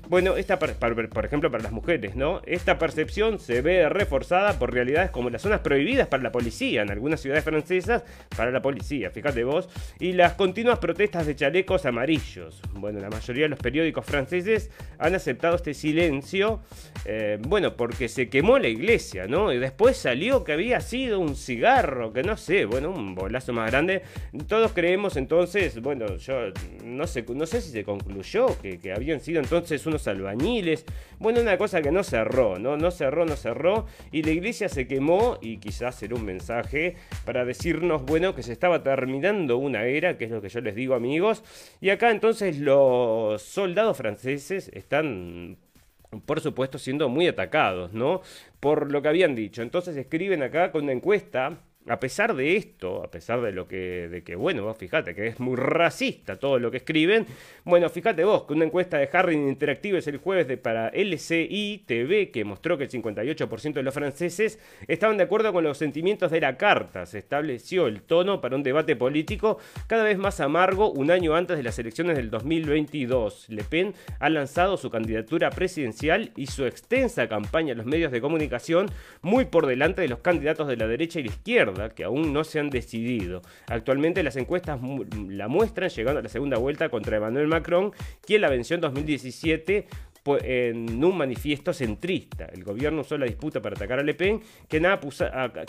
Bueno, 0.08 0.36
esta, 0.36 0.58
por 0.58 1.24
ejemplo, 1.24 1.50
para 1.52 1.62
las 1.62 1.70
mujeres, 1.70 2.16
¿no? 2.16 2.42
Esta 2.44 2.78
percepción 2.78 3.38
se 3.38 3.62
ve 3.62 3.88
reforzada 3.88 4.58
por 4.58 4.72
realidades 4.72 5.10
como 5.10 5.30
las 5.30 5.42
zonas 5.42 5.60
prohibidas 5.60 6.08
para 6.08 6.22
la 6.24 6.32
policía, 6.32 6.82
en 6.82 6.90
algunas 6.90 7.20
ciudades 7.20 7.44
francesas, 7.44 8.02
para 8.36 8.50
la 8.50 8.60
policía, 8.60 9.12
fíjate 9.12 9.44
vos, 9.44 9.68
las 10.12 10.34
continuas 10.34 10.78
protestas 10.78 11.26
de 11.26 11.36
chalecos 11.36 11.84
amarillos. 11.86 12.62
Bueno, 12.72 13.00
la 13.00 13.10
mayoría 13.10 13.44
de 13.44 13.50
los 13.50 13.58
periódicos 13.58 14.06
franceses 14.06 14.70
han 14.98 15.14
aceptado 15.14 15.56
este 15.56 15.74
silencio, 15.74 16.60
eh, 17.04 17.38
bueno, 17.40 17.76
porque 17.76 18.08
se 18.08 18.28
quemó 18.28 18.58
la 18.58 18.68
iglesia, 18.68 19.26
¿no? 19.26 19.52
Y 19.52 19.58
después 19.58 19.96
salió 19.96 20.44
que 20.44 20.52
había 20.52 20.80
sido 20.80 21.20
un 21.20 21.36
cigarro, 21.36 22.12
que 22.12 22.22
no 22.22 22.36
sé, 22.36 22.64
bueno, 22.64 22.90
un 22.90 23.14
bolazo 23.14 23.52
más 23.52 23.70
grande. 23.70 24.02
Todos 24.46 24.72
creemos 24.72 25.16
entonces, 25.16 25.80
bueno, 25.82 26.16
yo 26.16 26.52
no 26.84 27.06
sé, 27.06 27.24
no 27.28 27.46
sé 27.46 27.60
si 27.60 27.70
se 27.70 27.84
concluyó 27.84 28.58
que, 28.60 28.78
que 28.78 28.92
habían 28.92 29.20
sido 29.20 29.40
entonces 29.40 29.84
unos 29.86 30.08
albañiles. 30.08 30.84
Bueno, 31.18 31.40
una 31.40 31.58
cosa 31.58 31.82
que 31.82 31.90
no 31.90 32.02
cerró, 32.02 32.58
¿no? 32.58 32.76
No 32.76 32.90
cerró, 32.90 33.26
no 33.26 33.36
cerró. 33.36 33.86
Y 34.10 34.22
la 34.22 34.30
iglesia 34.30 34.68
se 34.68 34.86
quemó 34.86 35.38
y 35.42 35.58
quizás 35.58 36.02
era 36.02 36.14
un 36.14 36.24
mensaje 36.24 36.96
para 37.24 37.44
decirnos, 37.44 38.02
bueno, 38.04 38.34
que 38.34 38.42
se 38.42 38.52
estaba 38.52 38.82
terminando 38.82 39.58
una 39.58 39.84
era, 39.84 39.99
que 40.16 40.24
es 40.24 40.30
lo 40.30 40.40
que 40.40 40.48
yo 40.48 40.60
les 40.60 40.74
digo 40.74 40.94
amigos. 40.94 41.42
Y 41.80 41.90
acá 41.90 42.10
entonces 42.10 42.58
los 42.58 43.42
soldados 43.42 43.96
franceses 43.96 44.70
están 44.74 45.58
por 46.26 46.40
supuesto, 46.40 46.78
siendo 46.78 47.08
muy 47.08 47.28
atacados, 47.28 47.92
¿no? 47.92 48.20
Por 48.58 48.90
lo 48.90 49.00
que 49.00 49.08
habían 49.08 49.34
dicho. 49.34 49.62
Entonces 49.62 49.96
escriben 49.96 50.42
acá 50.42 50.72
con 50.72 50.84
una 50.84 50.92
encuesta 50.92 51.58
a 51.88 51.98
pesar 51.98 52.36
de 52.36 52.56
esto, 52.56 53.02
a 53.02 53.10
pesar 53.10 53.40
de 53.40 53.52
lo 53.52 53.66
que, 53.66 54.08
de 54.08 54.22
que, 54.22 54.36
bueno, 54.36 54.64
vos 54.64 54.76
fíjate 54.76 55.14
que 55.14 55.26
es 55.28 55.40
muy 55.40 55.56
racista 55.56 56.36
todo 56.38 56.58
lo 56.58 56.70
que 56.70 56.76
escriben, 56.76 57.26
bueno, 57.64 57.88
fíjate 57.88 58.22
vos 58.24 58.44
que 58.44 58.52
una 58.52 58.66
encuesta 58.66 58.98
de 58.98 59.08
Harry 59.12 59.34
Interactive 59.34 59.98
es 59.98 60.06
el 60.06 60.18
jueves 60.18 60.46
de, 60.46 60.58
para 60.58 60.88
LCI 60.90 61.84
TV 61.86 62.30
que 62.30 62.44
mostró 62.44 62.76
que 62.76 62.84
el 62.84 62.90
58% 62.90 63.72
de 63.72 63.82
los 63.82 63.94
franceses 63.94 64.58
estaban 64.88 65.16
de 65.16 65.24
acuerdo 65.24 65.52
con 65.54 65.64
los 65.64 65.78
sentimientos 65.78 66.30
de 66.30 66.40
la 66.40 66.58
carta. 66.58 67.06
Se 67.06 67.18
estableció 67.18 67.86
el 67.86 68.02
tono 68.02 68.42
para 68.42 68.56
un 68.56 68.62
debate 68.62 68.94
político 68.94 69.58
cada 69.86 70.04
vez 70.04 70.18
más 70.18 70.40
amargo 70.40 70.90
un 70.90 71.10
año 71.10 71.34
antes 71.34 71.56
de 71.56 71.62
las 71.62 71.78
elecciones 71.78 72.16
del 72.16 72.30
2022. 72.30 73.48
Le 73.48 73.64
Pen 73.64 73.94
ha 74.18 74.28
lanzado 74.28 74.76
su 74.76 74.90
candidatura 74.90 75.48
presidencial 75.50 76.32
y 76.36 76.46
su 76.46 76.66
extensa 76.66 77.26
campaña 77.28 77.72
en 77.72 77.78
los 77.78 77.86
medios 77.86 78.12
de 78.12 78.20
comunicación 78.20 78.90
muy 79.22 79.46
por 79.46 79.66
delante 79.66 80.02
de 80.02 80.08
los 80.08 80.18
candidatos 80.18 80.68
de 80.68 80.76
la 80.76 80.86
derecha 80.86 81.20
y 81.20 81.24
la 81.24 81.30
izquierda 81.30 81.79
que 81.88 82.04
aún 82.04 82.32
no 82.32 82.44
se 82.44 82.60
han 82.60 82.70
decidido. 82.70 83.42
Actualmente 83.66 84.22
las 84.22 84.36
encuestas 84.36 84.78
la 85.28 85.48
muestran 85.48 85.88
llegando 85.88 86.20
a 86.20 86.22
la 86.22 86.28
segunda 86.28 86.58
vuelta 86.58 86.88
contra 86.90 87.16
Emmanuel 87.16 87.48
Macron, 87.48 87.92
quien 88.20 88.42
la 88.42 88.50
venció 88.50 88.74
en 88.74 88.82
2017 88.82 89.86
en 90.42 91.02
un 91.02 91.16
manifiesto 91.16 91.72
centrista. 91.72 92.46
El 92.52 92.64
gobierno 92.64 93.00
usó 93.00 93.16
la 93.16 93.26
disputa 93.26 93.60
para 93.60 93.76
atacar 93.76 93.98
a 93.98 94.02
Le 94.02 94.14
Pen, 94.14 94.40
quien 94.68 94.86
ha, 94.86 95.00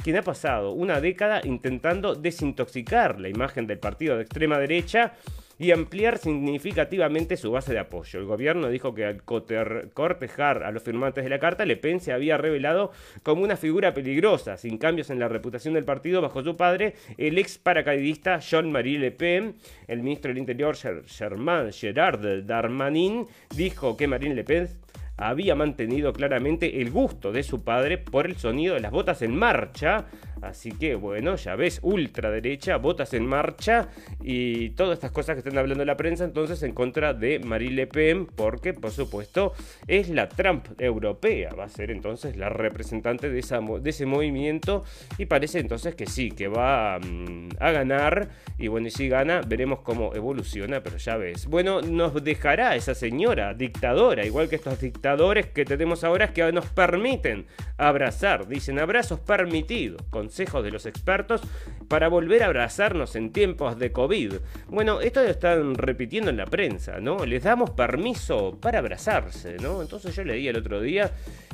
quien 0.03 0.17
ha 0.17 0.21
pasado 0.21 0.73
una 0.73 0.99
década 0.99 1.41
intentando 1.43 2.15
desintoxicar 2.15 3.19
la 3.19 3.29
imagen 3.29 3.65
del 3.65 3.79
partido 3.79 4.17
de 4.17 4.23
extrema 4.23 4.59
derecha 4.59 5.13
y 5.61 5.69
ampliar 5.69 6.17
significativamente 6.17 7.37
su 7.37 7.51
base 7.51 7.71
de 7.71 7.77
apoyo. 7.77 8.17
El 8.17 8.25
gobierno 8.25 8.67
dijo 8.69 8.95
que 8.95 9.05
al 9.05 9.21
cortejar 9.21 10.63
a 10.63 10.71
los 10.71 10.81
firmantes 10.81 11.23
de 11.23 11.29
la 11.29 11.37
carta, 11.37 11.65
Le 11.65 11.77
Pen 11.77 11.99
se 11.99 12.11
había 12.11 12.35
revelado 12.35 12.91
como 13.21 13.43
una 13.43 13.55
figura 13.55 13.93
peligrosa, 13.93 14.57
sin 14.57 14.79
cambios 14.79 15.11
en 15.11 15.19
la 15.19 15.27
reputación 15.27 15.75
del 15.75 15.85
partido 15.85 16.19
bajo 16.19 16.43
su 16.43 16.57
padre, 16.57 16.95
el 17.19 17.37
ex 17.37 17.59
paracaidista 17.59 18.39
Jean-Marie 18.39 18.97
Le 18.97 19.11
Pen. 19.11 19.53
El 19.87 20.01
ministro 20.01 20.29
del 20.29 20.39
Interior, 20.39 20.75
Gerard 20.75 22.43
Darmanin, 22.43 23.27
dijo 23.55 23.95
que 23.95 24.07
Marine 24.07 24.33
Le 24.33 24.43
Pen 24.43 24.67
había 25.15 25.53
mantenido 25.53 26.11
claramente 26.11 26.81
el 26.81 26.89
gusto 26.89 27.31
de 27.31 27.43
su 27.43 27.63
padre 27.63 27.99
por 27.99 28.25
el 28.25 28.35
sonido 28.37 28.73
de 28.73 28.79
las 28.79 28.91
botas 28.91 29.21
en 29.21 29.35
marcha 29.35 30.07
Así 30.41 30.71
que 30.71 30.95
bueno, 30.95 31.35
ya 31.35 31.55
ves, 31.55 31.79
ultraderecha, 31.83 32.77
botas 32.77 33.13
en 33.13 33.25
marcha 33.25 33.89
y 34.21 34.71
todas 34.71 34.93
estas 34.93 35.11
cosas 35.11 35.35
que 35.35 35.39
están 35.39 35.57
hablando 35.57 35.85
la 35.85 35.97
prensa 35.97 36.23
entonces 36.23 36.63
en 36.63 36.73
contra 36.73 37.13
de 37.13 37.39
Marine 37.39 37.75
Le 37.75 37.87
Pen, 37.87 38.25
porque 38.25 38.73
por 38.73 38.91
supuesto 38.91 39.53
es 39.87 40.09
la 40.09 40.29
Trump 40.29 40.67
europea, 40.77 41.53
va 41.53 41.65
a 41.65 41.69
ser 41.69 41.91
entonces 41.91 42.35
la 42.37 42.49
representante 42.49 43.29
de, 43.29 43.39
esa, 43.39 43.59
de 43.59 43.89
ese 43.89 44.05
movimiento 44.05 44.83
y 45.17 45.25
parece 45.25 45.59
entonces 45.59 45.95
que 45.95 46.07
sí, 46.07 46.31
que 46.31 46.47
va 46.47 46.99
mm, 46.99 47.49
a 47.59 47.71
ganar 47.71 48.29
y 48.57 48.67
bueno, 48.67 48.87
y 48.87 48.91
si 48.91 49.09
gana 49.09 49.41
veremos 49.41 49.81
cómo 49.81 50.13
evoluciona, 50.15 50.81
pero 50.81 50.97
ya 50.97 51.17
ves. 51.17 51.47
Bueno, 51.47 51.81
nos 51.81 52.23
dejará 52.23 52.75
esa 52.75 52.95
señora 52.95 53.53
dictadora, 53.53 54.25
igual 54.25 54.49
que 54.49 54.55
estos 54.55 54.79
dictadores 54.79 55.47
que 55.47 55.65
tenemos 55.65 56.03
ahora 56.03 56.33
que 56.33 56.51
nos 56.51 56.65
permiten 56.67 57.45
abrazar, 57.77 58.47
dicen 58.47 58.79
abrazos 58.79 59.19
permitidos, 59.19 60.01
consejos 60.31 60.63
de 60.63 60.71
los 60.71 60.85
expertos 60.85 61.41
para 61.89 62.07
volver 62.07 62.41
a 62.41 62.45
abrazarnos 62.45 63.17
en 63.17 63.33
tiempos 63.33 63.77
de 63.77 63.91
COVID. 63.91 64.35
Bueno, 64.69 65.01
esto 65.01 65.21
lo 65.21 65.27
están 65.27 65.75
repitiendo 65.75 66.29
en 66.29 66.37
la 66.37 66.45
prensa, 66.45 67.01
¿no? 67.01 67.25
Les 67.25 67.43
damos 67.43 67.71
permiso 67.71 68.57
para 68.61 68.79
abrazarse, 68.79 69.57
¿no? 69.57 69.81
Entonces 69.81 70.15
yo 70.15 70.23
leí 70.23 70.47
el 70.47 70.55
otro 70.55 70.79
día 70.79 71.11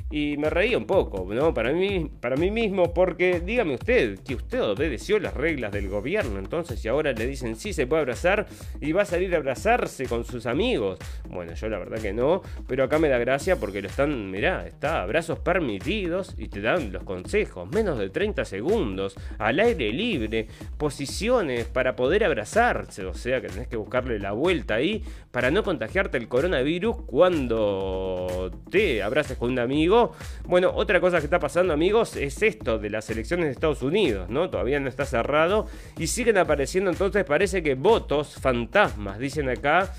Y 0.10 0.38
me 0.38 0.50
reía 0.50 0.78
un 0.78 0.86
poco, 0.86 1.28
¿no? 1.34 1.54
Para 1.54 1.74
mí, 1.74 2.10
para 2.22 2.38
mí 2.38 2.50
mismo, 2.50 2.94
porque 2.94 3.42
dígame 3.42 3.74
usted 3.74 4.20
que 4.20 4.36
usted 4.36 4.62
obedeció 4.62 5.20
las 5.20 5.34
reglas 5.34 5.74
del 5.74 5.90
gobierno, 5.90 6.40
entonces, 6.40 6.84
y 6.86 6.88
ahora 6.88 7.12
le 7.12 7.28
dicen 7.28 7.58
sí 7.58 7.74
se 7.74 7.88
puede 7.88 8.04
abrazar 8.04 8.48
y 8.80 8.94
va 8.94 9.02
a 9.02 9.06
salir 9.06 9.34
a 9.36 9.38
abrazarse 9.38 10.06
con 10.06 10.24
sus 10.24 10.46
amigos. 10.46 10.98
Bueno, 11.28 11.54
yo 11.56 11.68
la 11.68 11.78
verdad 11.78 12.00
que 12.00 12.14
no, 12.14 12.42
pero 12.68 12.86
acá 12.86 13.00
me 13.00 13.10
da 13.10 13.18
gracia 13.18 13.58
porque 13.58 13.82
lo 13.82 13.90
están, 13.90 14.32
mirá, 14.32 14.66
está 14.66 15.02
abrazos 15.02 15.40
permitidos 15.40 16.36
y 16.38 16.48
te 16.48 16.62
dan 16.62 16.94
los 16.94 17.04
consejos, 17.04 17.70
menos 17.70 18.00
de 18.00 18.10
30 18.10 18.46
segundos, 18.46 19.16
al 19.40 19.60
aire 19.60 19.92
libre, 19.92 20.48
posiciones 20.78 21.66
para 21.66 21.98
poder 21.98 22.24
abrazarse, 22.24 23.06
o 23.06 23.14
sea 23.14 23.42
que 23.42 23.50
tenés 23.50 23.68
que 23.68 23.76
buscarle 23.76 24.20
la 24.20 24.32
vuelta 24.32 24.76
ahí 24.76 25.04
para 25.32 25.52
no 25.52 25.64
contagiarte 25.64 26.18
el 26.18 26.28
coronavirus 26.28 26.96
cuando 27.06 28.52
te 28.72 29.04
abraces 29.04 29.38
con 29.38 29.52
un 29.52 29.60
amigo. 29.60 29.97
Bueno, 30.46 30.72
otra 30.74 31.00
cosa 31.00 31.20
que 31.20 31.26
está 31.26 31.40
pasando, 31.40 31.74
amigos, 31.74 32.16
es 32.16 32.42
esto 32.42 32.80
de 32.80 32.90
las 32.90 33.10
elecciones 33.10 33.46
de 33.46 33.52
Estados 33.52 33.82
Unidos, 33.82 34.30
¿no? 34.30 34.50
Todavía 34.50 34.80
no 34.80 34.90
está 34.90 35.06
cerrado 35.06 35.68
y 35.98 36.08
siguen 36.08 36.38
apareciendo 36.38 36.90
entonces 36.90 37.24
parece 37.26 37.62
que 37.64 37.76
votos 37.76 38.36
fantasmas, 38.40 39.20
dicen 39.20 39.50
acá 39.50 39.94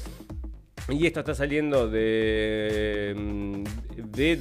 y 0.89 1.07
esto 1.07 1.21
está 1.21 1.35
saliendo 1.35 1.89
de, 1.89 3.15
mm, 3.17 3.98
de 4.19 4.37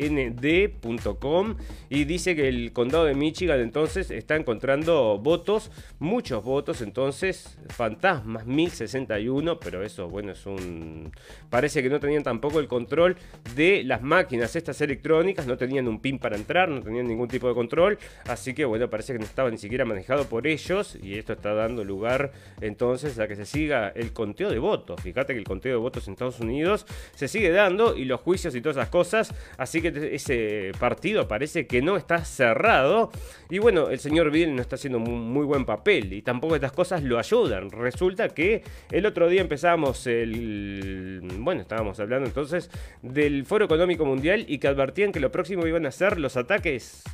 wwnd.com 0.00 1.56
y 1.90 2.04
dice 2.04 2.36
que 2.36 2.48
el 2.48 2.72
condado 2.72 3.04
de 3.04 3.14
Michigan 3.14 3.60
entonces 3.60 4.10
está 4.10 4.36
encontrando 4.36 5.18
votos, 5.18 5.70
muchos 5.98 6.44
votos, 6.44 6.80
entonces 6.80 7.58
fantasmas, 7.68 8.46
1061, 8.46 9.58
pero 9.58 9.82
eso 9.82 10.08
bueno 10.08 10.32
es 10.32 10.46
un... 10.46 11.10
Parece 11.50 11.82
que 11.82 11.90
no 11.90 11.98
tenían 12.00 12.22
tampoco 12.22 12.60
el 12.60 12.68
control 12.68 13.16
de 13.56 13.82
las 13.84 14.00
máquinas 14.00 14.54
estas 14.56 14.80
electrónicas, 14.80 15.46
no 15.46 15.56
tenían 15.56 15.88
un 15.88 16.00
pin 16.00 16.18
para 16.18 16.36
entrar, 16.36 16.68
no 16.68 16.80
tenían 16.80 17.08
ningún 17.08 17.28
tipo 17.28 17.48
de 17.48 17.54
control, 17.54 17.98
así 18.28 18.54
que 18.54 18.64
bueno, 18.64 18.88
parece 18.88 19.12
que 19.12 19.18
no 19.18 19.24
estaba 19.24 19.50
ni 19.50 19.58
siquiera 19.58 19.84
manejado 19.84 20.26
por 20.26 20.46
ellos 20.46 20.96
y 21.02 21.18
esto 21.18 21.32
está 21.32 21.52
dando 21.52 21.84
lugar 21.84 22.32
entonces 22.60 23.18
a 23.18 23.26
que 23.26 23.34
se 23.34 23.44
siga 23.44 23.88
el 23.88 24.12
conteo 24.12 24.50
de 24.50 24.60
votos, 24.60 25.00
fíjate 25.02 25.32
que 25.32 25.40
el 25.40 25.44
conteo 25.44 25.72
de 25.72 25.78
votos 25.78 26.06
en 26.06 26.12
Estados 26.12 26.38
Unidos 26.38 26.86
se 27.16 27.26
sigue 27.26 27.50
dando 27.50 27.96
y 27.96 28.04
los 28.04 28.20
juicios 28.20 28.51
y 28.54 28.60
todas 28.60 28.76
esas 28.76 28.88
cosas. 28.88 29.34
Así 29.56 29.80
que 29.82 30.10
ese 30.12 30.72
partido 30.78 31.28
parece 31.28 31.66
que 31.66 31.82
no 31.82 31.96
está 31.96 32.24
cerrado. 32.24 33.10
Y 33.50 33.58
bueno, 33.58 33.88
el 33.88 33.98
señor 33.98 34.30
Bill 34.30 34.54
no 34.54 34.62
está 34.62 34.76
haciendo 34.76 34.98
muy, 34.98 35.44
buen 35.44 35.64
papel 35.64 36.12
y 36.12 36.22
tampoco 36.22 36.54
estas 36.54 36.72
cosas 36.72 37.02
lo 37.02 37.18
ayudan. 37.18 37.70
Resulta 37.70 38.28
que 38.28 38.62
el 38.90 39.06
otro 39.06 39.28
día 39.28 39.40
empezamos 39.40 40.06
el... 40.06 41.20
Bueno, 41.38 41.62
estábamos 41.62 41.98
hablando 42.00 42.26
entonces 42.26 42.70
del 43.02 43.44
Foro 43.44 43.64
Económico 43.64 44.04
Mundial 44.04 44.44
y 44.48 44.58
que 44.58 44.68
advertían 44.68 45.12
que 45.12 45.20
lo 45.20 45.30
próximo 45.30 45.66
iban 45.66 45.86
a 45.86 45.90
ser 45.90 46.18
los 46.18 46.36
ataques 46.36 47.04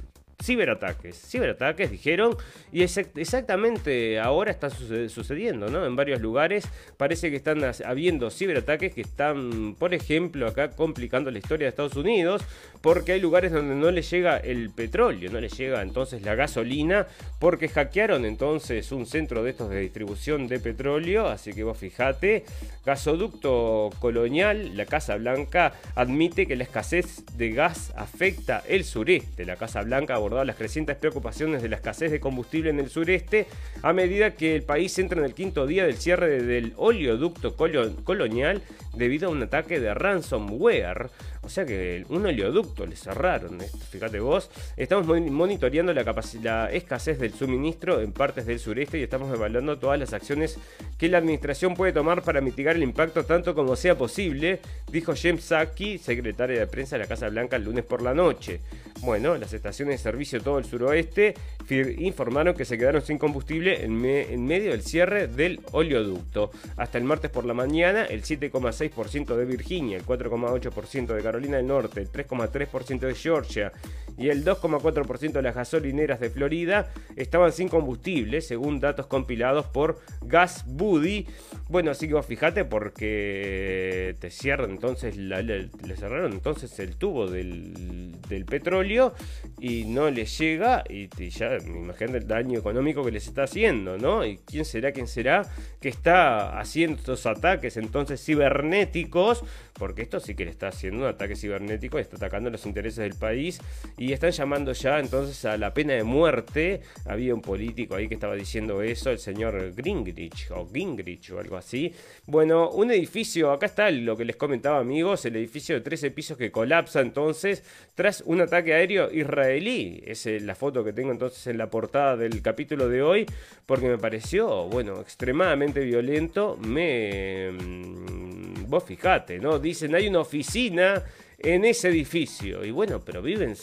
ciberataques. 0.43 1.21
Ciberataques, 1.21 1.91
dijeron, 1.91 2.37
y 2.73 2.83
exactamente 2.83 4.21
ahora 4.21 4.51
está 4.51 4.71
sucediendo, 4.71 5.69
¿no? 5.69 5.85
En 5.85 5.97
varios 5.97 6.21
lugares 6.21 6.67
parece 6.97 7.31
que 7.31 7.37
están 7.37 7.61
habiendo 7.85 8.31
ciberataques 8.31 8.95
que 8.95 9.01
están, 9.01 9.75
por 9.75 9.95
ejemplo, 9.95 10.47
acá 10.47 10.71
complicando 10.71 11.31
la 11.31 11.39
historia 11.39 11.67
de 11.67 11.71
Estados 11.71 11.97
Unidos, 11.97 12.43
porque 12.81 13.13
hay 13.13 13.21
lugares 13.21 13.53
donde 13.53 13.75
no 13.75 13.91
le 13.91 14.03
llega 14.03 14.37
el 14.37 14.71
petróleo, 14.71 15.31
no 15.31 15.41
le 15.41 15.49
llega 15.49 15.83
entonces 15.83 16.23
la 16.23 16.37
gasolina, 16.37 17.07
porque 17.41 17.69
hackearon 17.69 18.25
entonces 18.25 18.93
un 18.93 19.07
centro 19.07 19.43
de 19.43 19.51
estos 19.51 19.71
de 19.71 19.81
distribución 19.81 20.47
de 20.47 20.61
petróleo, 20.61 21.27
así 21.27 21.53
que 21.53 21.65
vos 21.65 21.77
fijate, 21.77 22.45
gasoducto 22.87 23.91
colonial, 23.99 24.77
la 24.77 24.87
Casa 24.87 25.17
Blanca 25.17 25.73
admite 25.97 26.47
que 26.47 26.57
la 26.57 26.65
escasez 26.65 27.25
de 27.37 27.51
gas 27.51 27.93
afecta 27.97 28.63
el 28.69 28.85
sureste, 28.85 29.45
la 29.45 29.57
Casa 29.57 29.83
Blanca 29.83 30.19
las 30.29 30.57
crecientes 30.57 30.97
preocupaciones 30.97 31.63
de 31.63 31.69
la 31.69 31.77
escasez 31.77 32.11
de 32.11 32.21
combustible 32.21 32.71
en 32.71 32.81
el 32.81 32.89
sureste 32.89 33.47
a 33.83 33.93
medida 33.93 34.35
que 34.35 34.55
el 34.55 34.63
país 34.63 34.99
entra 34.99 35.19
en 35.19 35.25
el 35.25 35.35
quinto 35.35 35.67
día 35.67 35.85
del 35.85 35.97
cierre 35.97 36.43
del 36.43 36.73
oleoducto 36.77 37.57
colonial 37.57 38.63
debido 38.95 39.29
a 39.29 39.33
un 39.33 39.43
ataque 39.43 39.81
de 39.81 39.95
ransomware. 39.95 41.11
O 41.49 41.51
sea 41.51 41.65
que 41.65 42.05
un 42.11 42.27
oleoducto 42.27 42.85
le 42.85 42.95
cerraron. 42.95 43.59
Fíjate 43.91 44.21
vos, 44.21 44.51
estamos 44.77 45.07
monitoreando 45.07 45.95
la, 45.95 46.05
la 46.43 46.71
escasez 46.71 47.19
del 47.19 47.33
suministro 47.33 48.03
en 48.03 48.13
partes 48.13 48.45
del 48.45 48.59
sureste 48.59 48.99
y 48.99 49.03
estamos 49.03 49.35
evaluando 49.35 49.79
todas 49.79 49.99
las 49.99 50.13
acciones 50.13 50.59
que 50.99 51.09
la 51.09 51.17
administración 51.17 51.73
puede 51.73 51.95
tomar 51.95 52.21
para 52.21 52.43
mitigar 52.43 52.77
el 52.77 52.83
impacto 52.83 53.25
tanto 53.25 53.55
como 53.55 53.77
sea 53.77 53.97
posible, 53.97 54.61
dijo 54.93 55.15
James 55.17 55.45
Saki, 55.45 55.97
secretaria 55.97 56.61
de 56.61 56.67
prensa 56.67 56.97
de 56.97 57.05
la 57.05 57.09
Casa 57.09 57.31
Blanca 57.31 57.57
el 57.57 57.65
lunes 57.65 57.87
por 57.87 58.03
la 58.03 58.13
noche. 58.13 58.61
Bueno, 59.01 59.39
las 59.39 59.55
estaciones 59.55 59.95
de 59.95 60.03
servicio 60.03 60.41
de 60.41 60.45
todo 60.45 60.59
el 60.59 60.67
suroeste 60.67 61.35
informaron 61.71 62.55
que 62.55 62.67
se 62.67 62.77
quedaron 62.77 63.01
sin 63.01 63.17
combustible 63.17 63.87
en, 63.87 64.05
en 64.05 64.45
medio 64.45 64.73
del 64.73 64.83
cierre 64.83 65.29
del 65.29 65.61
oleoducto. 65.73 66.51
Hasta 66.77 66.99
el 66.99 67.05
martes 67.05 67.31
por 67.31 67.47
la 67.47 67.55
mañana, 67.55 68.05
el 68.05 68.23
7,6% 68.23 69.35
de 69.35 69.45
Virginia, 69.47 69.97
el 69.97 70.05
4,8% 70.05 71.07
de 71.07 71.23
Carolina 71.23 71.38
del 71.43 71.67
Norte, 71.67 72.01
el 72.01 72.11
3,3% 72.11 73.01
de 73.01 73.15
Georgia 73.15 73.73
y 74.19 74.31
el 74.31 74.45
2,4% 74.45 75.33
de 75.33 75.43
las 75.43 75.55
gasolineras 75.55 76.19
de 76.19 76.29
Florida 76.29 76.91
estaban 77.17 77.53
sin 77.53 77.69
combustible, 77.69 78.41
según 78.41 78.81
datos 78.81 79.07
compilados 79.07 79.67
por 79.67 80.01
Gas 80.23 80.65
Buddy. 80.67 81.27
Bueno, 81.69 81.93
así 81.93 82.09
que 82.09 82.15
vos 82.15 82.27
fijate 82.27 82.65
porque 82.65 84.17
te 84.19 84.31
cierran 84.31 84.71
entonces, 84.71 85.17
le, 85.17 85.71
cerraron 85.97 86.33
entonces 86.33 86.77
el 86.81 86.97
tubo 86.97 87.29
del, 87.31 88.17
petróleo 88.49 89.15
y 89.61 89.85
no 89.85 90.11
les 90.11 90.37
llega 90.39 90.85
y, 90.89 91.09
ya 91.31 91.59
me 91.65 91.79
imagino 91.79 92.17
el 92.17 92.27
daño 92.27 92.59
económico 92.59 93.05
que 93.05 93.13
les 93.13 93.27
está 93.27 93.45
haciendo, 93.45 93.99
¿no? 93.99 94.25
¿Y 94.25 94.39
quién 94.39 94.65
será, 94.65 94.93
quién 94.93 95.07
será 95.07 95.43
que 95.81 95.89
está 95.89 96.59
haciendo 96.59 96.97
estos 96.99 97.27
ataques 97.27 97.77
entonces 97.77 98.25
cibernéticos? 98.25 99.45
Porque 99.79 100.03
esto 100.03 100.21
sí 100.21 100.35
que 100.35 100.45
le 100.45 100.51
está 100.51 100.69
haciendo 100.69 101.01
un 101.01 101.09
ataque 101.09 101.37
cibernético, 101.37 101.99
está 101.99 102.17
atacando 102.17 102.51
los 102.51 102.67
intereses 102.67 102.99
del 102.99 103.15
país 103.15 103.61
y 103.97 104.13
están 104.13 104.31
llamando 104.31 104.73
ya 104.73 104.99
entonces 104.99 105.45
a 105.45 105.57
la 105.57 105.73
pena 105.73 105.95
de 105.95 106.05
muerte. 106.05 106.81
Había 107.07 107.35
un 107.35 107.43
político 107.43 107.95
ahí 107.95 108.09
que 108.09 108.15
estaba 108.15 108.35
diciendo 108.35 108.83
eso, 108.83 109.11
el 109.11 109.19
señor 109.19 109.75
Gingrich 109.75 110.51
o 110.51 110.69
Gingrich 110.69 111.31
o 111.31 111.39
algo 111.39 111.57
así. 111.57 111.93
Bueno, 112.27 112.71
un 112.71 112.91
edificio, 112.91 113.53
acá 113.53 113.67
está 113.67 113.91
lo 113.91 114.17
que 114.17 114.25
les 114.25 114.37
comentaba 114.37 114.79
amigos, 114.79 115.25
el 115.25 115.37
edificio 115.37 115.75
de 115.75 115.81
13 115.81 116.11
pisos 116.11 116.37
que 116.37 116.51
colapsa 116.51 117.01
entonces 117.01 117.63
tras 117.95 118.23
un 118.27 118.41
ataque 118.41 118.75
aéreo 118.75 119.11
israelí. 119.13 120.03
Es 120.05 120.27
la 120.27 120.55
foto 120.55 120.85
que 120.85 120.93
tengo 120.93 121.13
entonces 121.13 121.47
en 121.47 121.59
la 121.59 121.71
portada 121.71 122.17
del 122.17 122.43
capítulo 122.43 122.89
de 122.89 123.03
hoy 123.03 123.27
porque 123.67 123.89
me 123.89 123.99
pareció, 123.99 124.65
bueno, 124.69 125.01
extremadamente 125.01 125.81
violento. 125.81 126.57
Me... 126.57 127.51
Mm, 127.53 128.65
vos 128.69 128.85
fijate, 128.85 129.39
¿no? 129.39 129.59
Dicen, 129.69 129.95
hay 129.95 130.09
una 130.09 130.21
oficina 130.21 131.05
en 131.37 131.67
ese 131.67 131.89
edificio. 131.91 132.65
Y 132.65 132.71
bueno, 132.71 133.01
pero 133.01 133.21
viven 133.21 133.55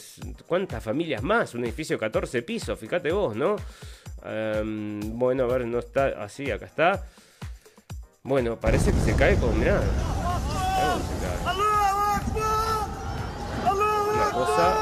cuántas 0.46 0.84
familias 0.84 1.20
más, 1.20 1.52
un 1.56 1.64
edificio 1.64 1.96
de 1.96 2.00
14 2.00 2.42
pisos, 2.42 2.78
fíjate 2.78 3.10
vos, 3.10 3.34
¿no? 3.34 3.56
Bueno, 4.22 5.42
a 5.42 5.46
ver, 5.48 5.66
no 5.66 5.80
está 5.80 6.22
así, 6.22 6.48
acá 6.48 6.66
está. 6.66 7.04
Bueno, 8.22 8.54
parece 8.60 8.92
que 8.92 9.00
se 9.00 9.16
cae 9.16 9.34
con 9.36 9.58
nada. 9.58 9.82
Una 14.14 14.30
cosa, 14.30 14.76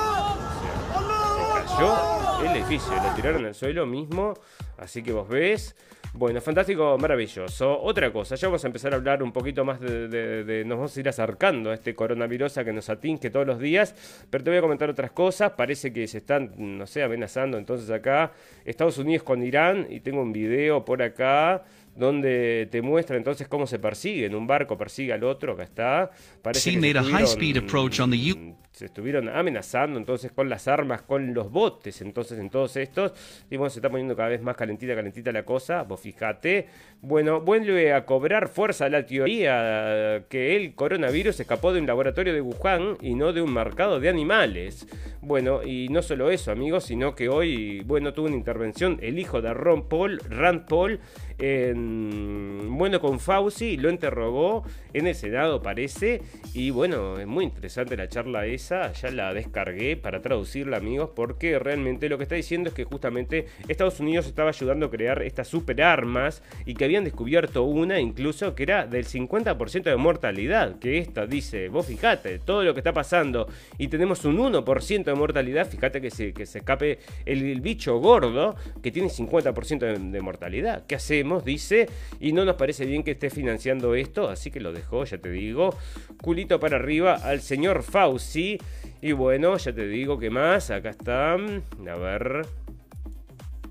se 1.40 1.74
cayó 1.74 2.42
el 2.42 2.56
edificio, 2.56 2.92
lo 3.02 3.14
tiraron 3.14 3.46
al 3.46 3.54
suelo 3.54 3.86
mismo, 3.86 4.34
así 4.76 5.02
que 5.02 5.12
vos 5.12 5.26
ves. 5.26 5.74
Bueno, 6.16 6.40
fantástico, 6.40 6.96
maravilloso. 6.96 7.82
Otra 7.82 8.12
cosa, 8.12 8.36
ya 8.36 8.46
vamos 8.46 8.62
a 8.62 8.68
empezar 8.68 8.92
a 8.92 8.96
hablar 8.96 9.20
un 9.20 9.32
poquito 9.32 9.64
más 9.64 9.80
de, 9.80 10.62
nos 10.64 10.78
vamos 10.78 10.96
a 10.96 11.00
ir 11.00 11.08
acercando 11.08 11.72
a 11.72 11.74
este 11.74 11.92
coronavirus 11.92 12.54
que 12.64 12.72
nos 12.72 12.88
atinque 12.88 13.30
todos 13.30 13.44
los 13.44 13.58
días, 13.58 13.96
pero 14.30 14.44
te 14.44 14.50
voy 14.50 14.58
a 14.58 14.60
comentar 14.60 14.88
otras 14.88 15.10
cosas. 15.10 15.50
Parece 15.52 15.92
que 15.92 16.06
se 16.06 16.18
están, 16.18 16.52
no 16.56 16.86
sé, 16.86 17.02
amenazando 17.02 17.58
entonces 17.58 17.90
acá 17.90 18.30
Estados 18.64 18.96
Unidos 18.98 19.24
con 19.24 19.42
Irán 19.42 19.88
y 19.90 20.00
tengo 20.00 20.22
un 20.22 20.32
video 20.32 20.84
por 20.84 21.02
acá 21.02 21.64
donde 21.96 22.68
te 22.70 22.80
muestra 22.80 23.16
entonces 23.16 23.48
cómo 23.48 23.66
se 23.66 23.80
persiguen. 23.80 24.36
Un 24.36 24.46
barco 24.46 24.78
persigue 24.78 25.12
al 25.12 25.24
otro, 25.24 25.54
acá 25.54 25.64
está. 25.64 26.10
Parece 26.42 26.70
que 26.70 26.76
made 26.78 26.96
a 26.96 27.02
high 27.02 27.26
speed 27.26 27.56
approach 27.56 27.98
on 27.98 28.12
the 28.12 28.54
se 28.74 28.86
estuvieron 28.86 29.28
amenazando 29.28 30.00
entonces 30.00 30.32
con 30.32 30.48
las 30.48 30.66
armas, 30.66 31.02
con 31.02 31.32
los 31.32 31.48
botes, 31.52 32.00
entonces 32.00 32.40
en 32.40 32.50
todos 32.50 32.76
estos. 32.76 33.12
Y 33.48 33.56
bueno, 33.56 33.70
se 33.70 33.78
está 33.78 33.88
poniendo 33.88 34.16
cada 34.16 34.30
vez 34.30 34.42
más 34.42 34.56
calentita, 34.56 34.96
calentita 34.96 35.30
la 35.30 35.44
cosa. 35.44 35.84
Vos 35.84 36.00
fijate. 36.00 36.66
Bueno, 37.00 37.40
vuelve 37.40 37.92
a 37.92 38.04
cobrar 38.04 38.48
fuerza 38.48 38.88
la 38.88 39.06
teoría 39.06 40.24
que 40.28 40.56
el 40.56 40.74
coronavirus 40.74 41.38
escapó 41.38 41.72
de 41.72 41.80
un 41.80 41.86
laboratorio 41.86 42.34
de 42.34 42.40
Wuhan 42.40 42.96
y 43.00 43.14
no 43.14 43.32
de 43.32 43.42
un 43.42 43.54
mercado 43.54 44.00
de 44.00 44.08
animales. 44.08 44.88
Bueno, 45.20 45.62
y 45.62 45.88
no 45.90 46.02
solo 46.02 46.30
eso, 46.30 46.50
amigos, 46.50 46.84
sino 46.84 47.14
que 47.14 47.28
hoy, 47.28 47.80
bueno, 47.82 48.12
tuvo 48.12 48.26
una 48.26 48.36
intervención 48.36 48.98
el 49.02 49.20
hijo 49.20 49.40
de 49.40 49.54
Ron 49.54 49.88
Paul, 49.88 50.18
Rand 50.28 50.66
Paul, 50.66 50.98
en, 51.38 52.76
bueno, 52.76 53.00
con 53.00 53.20
Fauci, 53.20 53.76
lo 53.76 53.88
interrogó 53.88 54.64
en 54.92 55.06
el 55.06 55.14
Senado, 55.14 55.62
parece. 55.62 56.22
Y 56.54 56.70
bueno, 56.70 57.18
es 57.18 57.26
muy 57.26 57.44
interesante 57.44 57.96
la 57.96 58.08
charla 58.08 58.46
esa 58.46 58.63
ya 58.68 59.10
la 59.10 59.34
descargué 59.34 59.96
para 59.96 60.22
traducirla, 60.22 60.78
amigos, 60.78 61.10
porque 61.14 61.58
realmente 61.58 62.08
lo 62.08 62.16
que 62.16 62.24
está 62.24 62.34
diciendo 62.34 62.68
es 62.68 62.74
que 62.74 62.84
justamente 62.84 63.46
Estados 63.68 64.00
Unidos 64.00 64.26
estaba 64.26 64.50
ayudando 64.50 64.86
a 64.86 64.90
crear 64.90 65.22
estas 65.22 65.48
super 65.48 65.82
armas 65.82 66.42
y 66.64 66.74
que 66.74 66.84
habían 66.84 67.04
descubierto 67.04 67.62
una 67.64 68.00
incluso 68.00 68.54
que 68.54 68.62
era 68.62 68.86
del 68.86 69.06
50% 69.06 69.82
de 69.82 69.96
mortalidad. 69.96 70.78
Que 70.78 70.98
esta 70.98 71.26
dice, 71.26 71.68
vos 71.68 71.86
fijate, 71.86 72.38
todo 72.38 72.64
lo 72.64 72.74
que 72.74 72.80
está 72.80 72.92
pasando 72.92 73.48
y 73.78 73.88
tenemos 73.88 74.24
un 74.24 74.38
1% 74.38 75.04
de 75.04 75.14
mortalidad, 75.14 75.68
fíjate 75.68 76.00
que 76.00 76.10
se, 76.10 76.32
que 76.32 76.46
se 76.46 76.58
escape 76.58 76.98
el, 77.24 77.60
bicho 77.60 77.98
gordo 77.98 78.56
que 78.82 78.90
tiene 78.90 79.08
50% 79.08 79.78
de, 79.78 79.98
de 79.98 80.20
mortalidad. 80.20 80.84
¿Qué 80.86 80.94
hacemos? 80.94 81.44
Dice, 81.44 81.88
y 82.20 82.32
no 82.32 82.44
nos 82.44 82.56
parece 82.56 82.84
bien 82.84 83.02
que 83.02 83.12
esté 83.12 83.30
financiando 83.30 83.94
esto, 83.94 84.28
así 84.28 84.50
que 84.50 84.60
lo 84.60 84.72
dejó, 84.72 85.04
ya 85.04 85.18
te 85.18 85.30
digo, 85.30 85.76
culito 86.20 86.60
para 86.60 86.76
arriba 86.76 87.14
al 87.14 87.40
señor 87.40 87.82
Fauci. 87.82 88.53
Y 89.00 89.12
bueno, 89.12 89.56
ya 89.56 89.72
te 89.72 89.86
digo 89.86 90.18
que 90.18 90.30
más, 90.30 90.70
acá 90.70 90.90
está, 90.90 91.32
a 91.32 91.96
ver, 91.96 92.46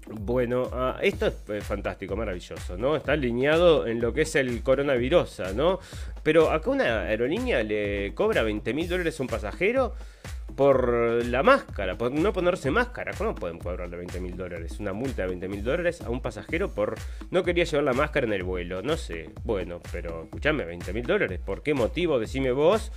bueno, 0.07 0.69
ah, 0.73 0.97
esto 1.01 1.27
es 1.27 1.35
eh, 1.49 1.61
fantástico, 1.61 2.15
maravilloso, 2.15 2.77
¿no? 2.77 2.95
Está 2.95 3.13
alineado 3.13 3.87
en 3.87 3.99
lo 3.99 4.13
que 4.13 4.21
es 4.21 4.35
el 4.35 4.61
coronavirus, 4.61 5.41
¿no? 5.55 5.79
Pero 6.21 6.51
acá 6.51 6.69
una 6.69 7.01
aerolínea 7.01 7.63
le 7.63 8.13
cobra 8.13 8.43
20 8.43 8.73
mil 8.73 8.87
dólares 8.87 9.19
a 9.19 9.23
un 9.23 9.29
pasajero 9.29 9.95
por 10.55 11.25
la 11.25 11.43
máscara, 11.43 11.97
por 11.97 12.11
no 12.11 12.33
ponerse 12.33 12.71
máscara. 12.71 13.13
¿Cómo 13.17 13.35
pueden 13.35 13.59
cobrarle 13.59 13.97
20 13.97 14.19
mil 14.19 14.37
dólares? 14.37 14.79
Una 14.79 14.93
multa 14.93 15.23
de 15.23 15.29
20 15.29 15.47
mil 15.47 15.63
dólares 15.63 16.01
a 16.01 16.09
un 16.09 16.21
pasajero 16.21 16.69
por 16.69 16.95
no 17.31 17.43
quería 17.43 17.63
llevar 17.63 17.83
la 17.83 17.93
máscara 17.93 18.27
en 18.27 18.33
el 18.33 18.43
vuelo. 18.43 18.81
No 18.81 18.97
sé. 18.97 19.29
Bueno, 19.43 19.81
pero 19.91 20.23
escúchame, 20.23 20.65
20 20.65 20.93
mil 20.93 21.05
dólares. 21.05 21.39
¿Por 21.43 21.63
qué 21.63 21.73
motivo? 21.73 22.19
Decime 22.19 22.51
vos. 22.51 22.91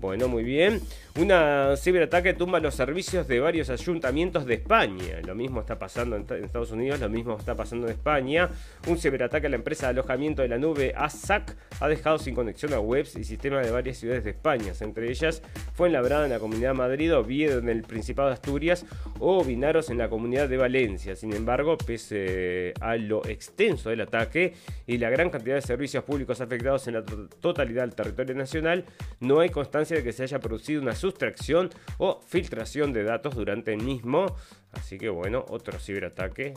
Bueno, 0.00 0.28
muy 0.28 0.44
bien. 0.44 0.80
Una 1.18 1.76
ciberataque 1.76 2.34
tumba 2.34 2.58
los 2.60 2.74
servicios 2.74 3.28
de 3.28 3.40
varios 3.40 3.70
ayuntamientos 3.70 4.46
de 4.46 4.54
España. 4.54 5.20
Lo 5.24 5.34
mismo 5.34 5.60
está 5.60 5.78
pasando 5.78 6.16
en, 6.16 6.26
Estados 6.44 6.72
Unidos, 6.72 7.00
lo 7.00 7.08
mismo 7.08 7.36
está 7.38 7.54
pasando 7.54 7.86
en 7.86 7.92
España. 7.92 8.50
Un 8.88 8.98
ciberataque 8.98 9.46
a 9.46 9.50
la 9.50 9.56
empresa 9.56 9.86
de 9.86 9.90
alojamiento 9.90 10.42
de 10.42 10.48
la 10.48 10.58
nube 10.58 10.92
ASAC 10.96 11.56
ha 11.80 11.88
dejado 11.88 12.18
sin 12.18 12.34
conexión 12.34 12.72
a 12.72 12.80
webs 12.80 13.16
y 13.16 13.24
sistemas 13.24 13.64
de 13.64 13.72
varias 13.72 13.98
ciudades 13.98 14.24
de 14.24 14.30
España. 14.30 14.72
Entre 14.80 15.10
ellas 15.10 15.42
fue 15.74 15.88
enlabrada 15.88 16.24
en 16.24 16.32
la 16.32 16.38
comunidad 16.38 16.70
de 16.70 16.74
Madrid, 16.94 17.12
Oviedo 17.12 17.58
en 17.58 17.68
el 17.68 17.82
Principado 17.82 18.28
de 18.28 18.34
Asturias 18.34 18.86
o 19.18 19.42
Vinaros 19.42 19.90
en 19.90 19.98
la 19.98 20.08
comunidad 20.08 20.48
de 20.48 20.56
Valencia. 20.56 21.16
Sin 21.16 21.32
embargo, 21.32 21.76
pese 21.76 22.72
a 22.80 22.94
lo 22.94 23.26
extenso 23.26 23.90
del 23.90 24.02
ataque 24.02 24.54
y 24.86 24.98
la 24.98 25.10
gran 25.10 25.28
cantidad 25.28 25.56
de 25.56 25.62
servicios 25.62 26.04
públicos 26.04 26.40
afectados 26.40 26.86
en 26.86 26.94
la 26.94 27.04
totalidad 27.40 27.82
del 27.82 27.96
territorio 27.96 28.36
nacional, 28.36 28.84
no 29.18 29.40
hay 29.40 29.50
constancia 29.50 29.96
de 29.96 30.04
que 30.04 30.12
se 30.12 30.22
haya 30.22 30.38
producido 30.38 30.80
una 30.80 30.94
sustracción 30.94 31.68
o 31.98 32.20
filtración 32.20 32.92
de 32.92 33.02
datos 33.02 33.34
durante 33.34 33.74
el 33.74 33.82
mismo. 33.82 34.36
Así 34.70 34.96
que 34.96 35.08
bueno, 35.08 35.44
otro 35.48 35.80
ciberataque, 35.80 36.54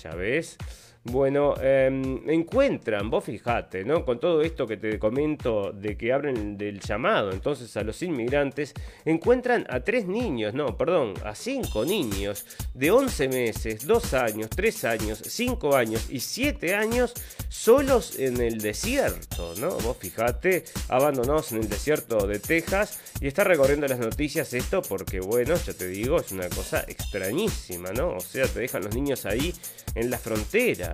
ya 0.00 0.10
ves. 0.14 0.56
Bueno, 1.04 1.54
em, 1.62 2.28
encuentran, 2.28 3.08
vos 3.08 3.24
fijate, 3.24 3.84
¿no? 3.86 4.04
Con 4.04 4.20
todo 4.20 4.42
esto 4.42 4.66
que 4.66 4.76
te 4.76 4.98
comento 4.98 5.72
de 5.72 5.96
que 5.96 6.12
abren 6.12 6.58
del 6.58 6.78
llamado 6.78 7.32
entonces 7.32 7.74
a 7.78 7.82
los 7.82 8.02
inmigrantes, 8.02 8.74
encuentran 9.06 9.66
a 9.70 9.80
tres 9.80 10.06
niños, 10.06 10.52
no, 10.52 10.76
perdón, 10.76 11.14
a 11.24 11.34
cinco 11.34 11.86
niños 11.86 12.44
de 12.74 12.90
11 12.90 13.28
meses, 13.28 13.86
2 13.86 14.12
años, 14.12 14.50
3 14.50 14.84
años, 14.84 15.22
5 15.26 15.74
años 15.74 16.06
y 16.10 16.20
7 16.20 16.74
años 16.74 17.14
solos 17.48 18.18
en 18.18 18.38
el 18.38 18.60
desierto, 18.60 19.54
¿no? 19.58 19.70
Vos 19.78 19.96
fijate, 19.96 20.64
abandonados 20.88 21.52
en 21.52 21.60
el 21.60 21.68
desierto 21.70 22.26
de 22.26 22.40
Texas 22.40 23.00
y 23.22 23.26
está 23.26 23.42
recorriendo 23.44 23.88
las 23.88 23.98
noticias 23.98 24.52
esto 24.52 24.82
porque, 24.82 25.20
bueno, 25.20 25.54
ya 25.54 25.72
te 25.72 25.88
digo, 25.88 26.20
es 26.20 26.30
una 26.30 26.50
cosa 26.50 26.84
extrañísima, 26.86 27.90
¿no? 27.92 28.16
O 28.16 28.20
sea, 28.20 28.46
te 28.46 28.60
dejan 28.60 28.84
los 28.84 28.94
niños 28.94 29.24
ahí 29.24 29.54
en 29.94 30.10
la 30.10 30.18
frontera. 30.18 30.89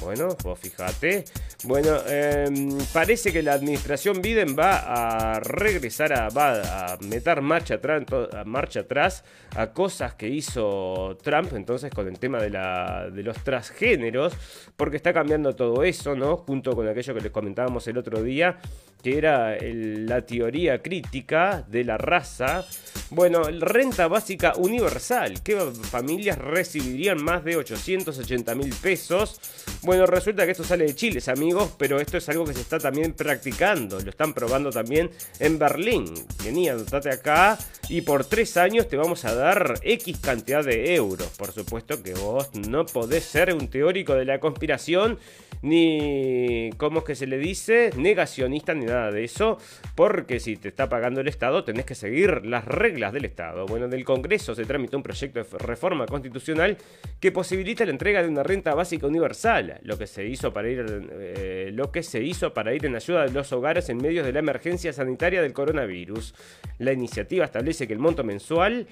Bueno, 0.00 0.28
vos 0.42 0.58
fíjate. 0.58 1.24
Bueno, 1.64 1.98
em, 2.06 2.78
parece 2.92 3.32
que 3.32 3.42
la 3.42 3.52
administración 3.52 4.22
Biden 4.22 4.56
va 4.58 5.34
a 5.34 5.40
regresar 5.40 6.12
a, 6.12 6.28
va 6.30 6.92
a 6.92 6.96
meter 6.98 7.42
marcha 7.42 7.74
atrás, 7.74 8.04
marcha 8.46 8.80
atrás 8.80 9.24
a 9.56 9.72
cosas 9.72 10.14
que 10.14 10.28
hizo 10.28 11.18
Trump 11.22 11.52
entonces 11.54 11.92
con 11.92 12.08
el 12.08 12.18
tema 12.18 12.40
de, 12.40 12.50
la, 12.50 13.10
de 13.10 13.22
los 13.22 13.36
transgéneros, 13.44 14.32
porque 14.76 14.96
está 14.96 15.12
cambiando 15.12 15.54
todo 15.54 15.82
eso, 15.82 16.14
¿no? 16.14 16.38
Junto 16.38 16.74
con 16.74 16.88
aquello 16.88 17.14
que 17.14 17.20
les 17.20 17.32
comentábamos 17.32 17.86
el 17.88 17.98
otro 17.98 18.22
día, 18.22 18.58
que 19.02 19.18
era 19.18 19.56
la 19.60 20.22
teoría 20.22 20.82
crítica 20.82 21.64
de 21.68 21.84
la 21.84 21.98
raza. 21.98 22.66
Bueno, 23.10 23.42
renta 23.42 24.06
básica 24.08 24.54
universal. 24.56 25.42
¿Qué 25.42 25.58
familias 25.90 26.38
recibirían 26.38 27.22
más 27.22 27.44
de 27.44 27.56
880 27.56 28.54
mil 28.54 28.72
pesos? 28.74 29.40
Bueno, 29.82 30.06
resulta 30.06 30.44
que 30.44 30.52
esto 30.52 30.64
sale 30.64 30.84
de 30.84 30.94
Chile, 30.94 31.20
amigos, 31.26 31.74
pero 31.78 32.00
esto 32.00 32.18
es 32.18 32.28
algo 32.28 32.44
que 32.44 32.54
se 32.54 32.60
está 32.60 32.78
también 32.78 33.12
practicando. 33.12 33.98
Lo 34.00 34.10
están 34.10 34.32
probando 34.32 34.70
también 34.70 35.10
en 35.38 35.58
Berlín. 35.58 36.14
Venía, 36.44 36.72
anotate 36.72 37.10
acá 37.10 37.58
y 37.88 38.02
por 38.02 38.24
tres 38.24 38.56
años 38.56 38.88
te 38.88 38.96
vamos 38.96 39.24
a 39.24 39.34
dar 39.34 39.74
X 39.82 40.18
cantidad 40.18 40.64
de 40.64 40.94
euros. 40.94 41.28
Por 41.36 41.52
supuesto 41.52 42.02
que 42.02 42.14
vos 42.14 42.54
no 42.54 42.86
podés 42.86 43.24
ser 43.24 43.52
un 43.54 43.68
teórico 43.68 44.14
de 44.14 44.24
la 44.24 44.38
conspiración 44.38 45.18
ni, 45.62 46.70
¿cómo 46.78 47.00
es 47.00 47.04
que 47.04 47.14
se 47.14 47.26
le 47.26 47.38
dice? 47.38 47.90
Negacionista 47.96 48.74
ni 48.74 48.86
nada 48.90 49.10
de 49.10 49.24
eso, 49.24 49.58
porque 49.94 50.40
si 50.40 50.56
te 50.56 50.68
está 50.68 50.88
pagando 50.88 51.20
el 51.20 51.28
Estado 51.28 51.64
tenés 51.64 51.84
que 51.84 51.94
seguir 51.94 52.44
las 52.44 52.64
reglas 52.64 53.12
del 53.12 53.24
Estado. 53.24 53.66
Bueno, 53.66 53.86
en 53.86 53.92
el 53.92 54.04
Congreso 54.04 54.54
se 54.54 54.64
tramitó 54.64 54.96
un 54.96 55.02
proyecto 55.02 55.42
de 55.42 55.58
reforma 55.58 56.06
constitucional 56.06 56.76
que 57.18 57.32
posibilita 57.32 57.84
la 57.84 57.92
entrega 57.92 58.22
de 58.22 58.28
una 58.28 58.42
renta 58.42 58.74
básica 58.74 59.06
universal, 59.06 59.80
lo 59.82 59.98
que 59.98 60.06
se 60.06 60.26
hizo 60.26 60.52
para 60.52 60.68
ir, 60.68 60.84
eh, 61.12 61.70
lo 61.72 61.90
que 61.90 62.02
se 62.02 62.22
hizo 62.22 62.52
para 62.52 62.74
ir 62.74 62.84
en 62.86 62.96
ayuda 62.96 63.24
de 63.24 63.32
los 63.32 63.52
hogares 63.52 63.88
en 63.88 63.98
medio 63.98 64.22
de 64.22 64.32
la 64.32 64.40
emergencia 64.40 64.92
sanitaria 64.92 65.42
del 65.42 65.52
coronavirus. 65.52 66.34
La 66.78 66.92
iniciativa 66.92 67.44
establece 67.44 67.86
que 67.86 67.92
el 67.92 67.98
monto 67.98 68.24
mensual 68.24 68.86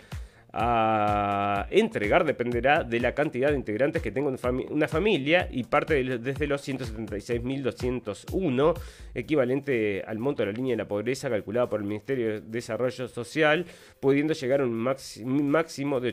a 0.52 1.66
entregar 1.70 2.24
dependerá 2.24 2.82
de 2.82 2.98
la 3.00 3.14
cantidad 3.14 3.50
de 3.50 3.56
integrantes 3.56 4.00
que 4.02 4.11
tenga 4.11 4.34
una 4.70 4.88
familia 4.88 5.46
y 5.50 5.64
parte 5.64 6.02
desde 6.18 6.46
los 6.46 6.66
176.201, 6.66 8.74
equivalente 9.14 10.02
al 10.06 10.18
monto 10.18 10.42
de 10.42 10.46
la 10.46 10.52
línea 10.52 10.72
de 10.72 10.78
la 10.78 10.88
pobreza 10.88 11.28
calculada 11.28 11.68
por 11.68 11.80
el 11.80 11.87
Ministerio 11.87 12.40
de 12.40 12.40
Desarrollo 12.40 13.08
Social, 13.08 13.66
pudiendo 14.00 14.32
llegar 14.32 14.62
a 14.62 14.64
un 14.64 14.72
máximo 14.74 16.00
de 16.00 16.08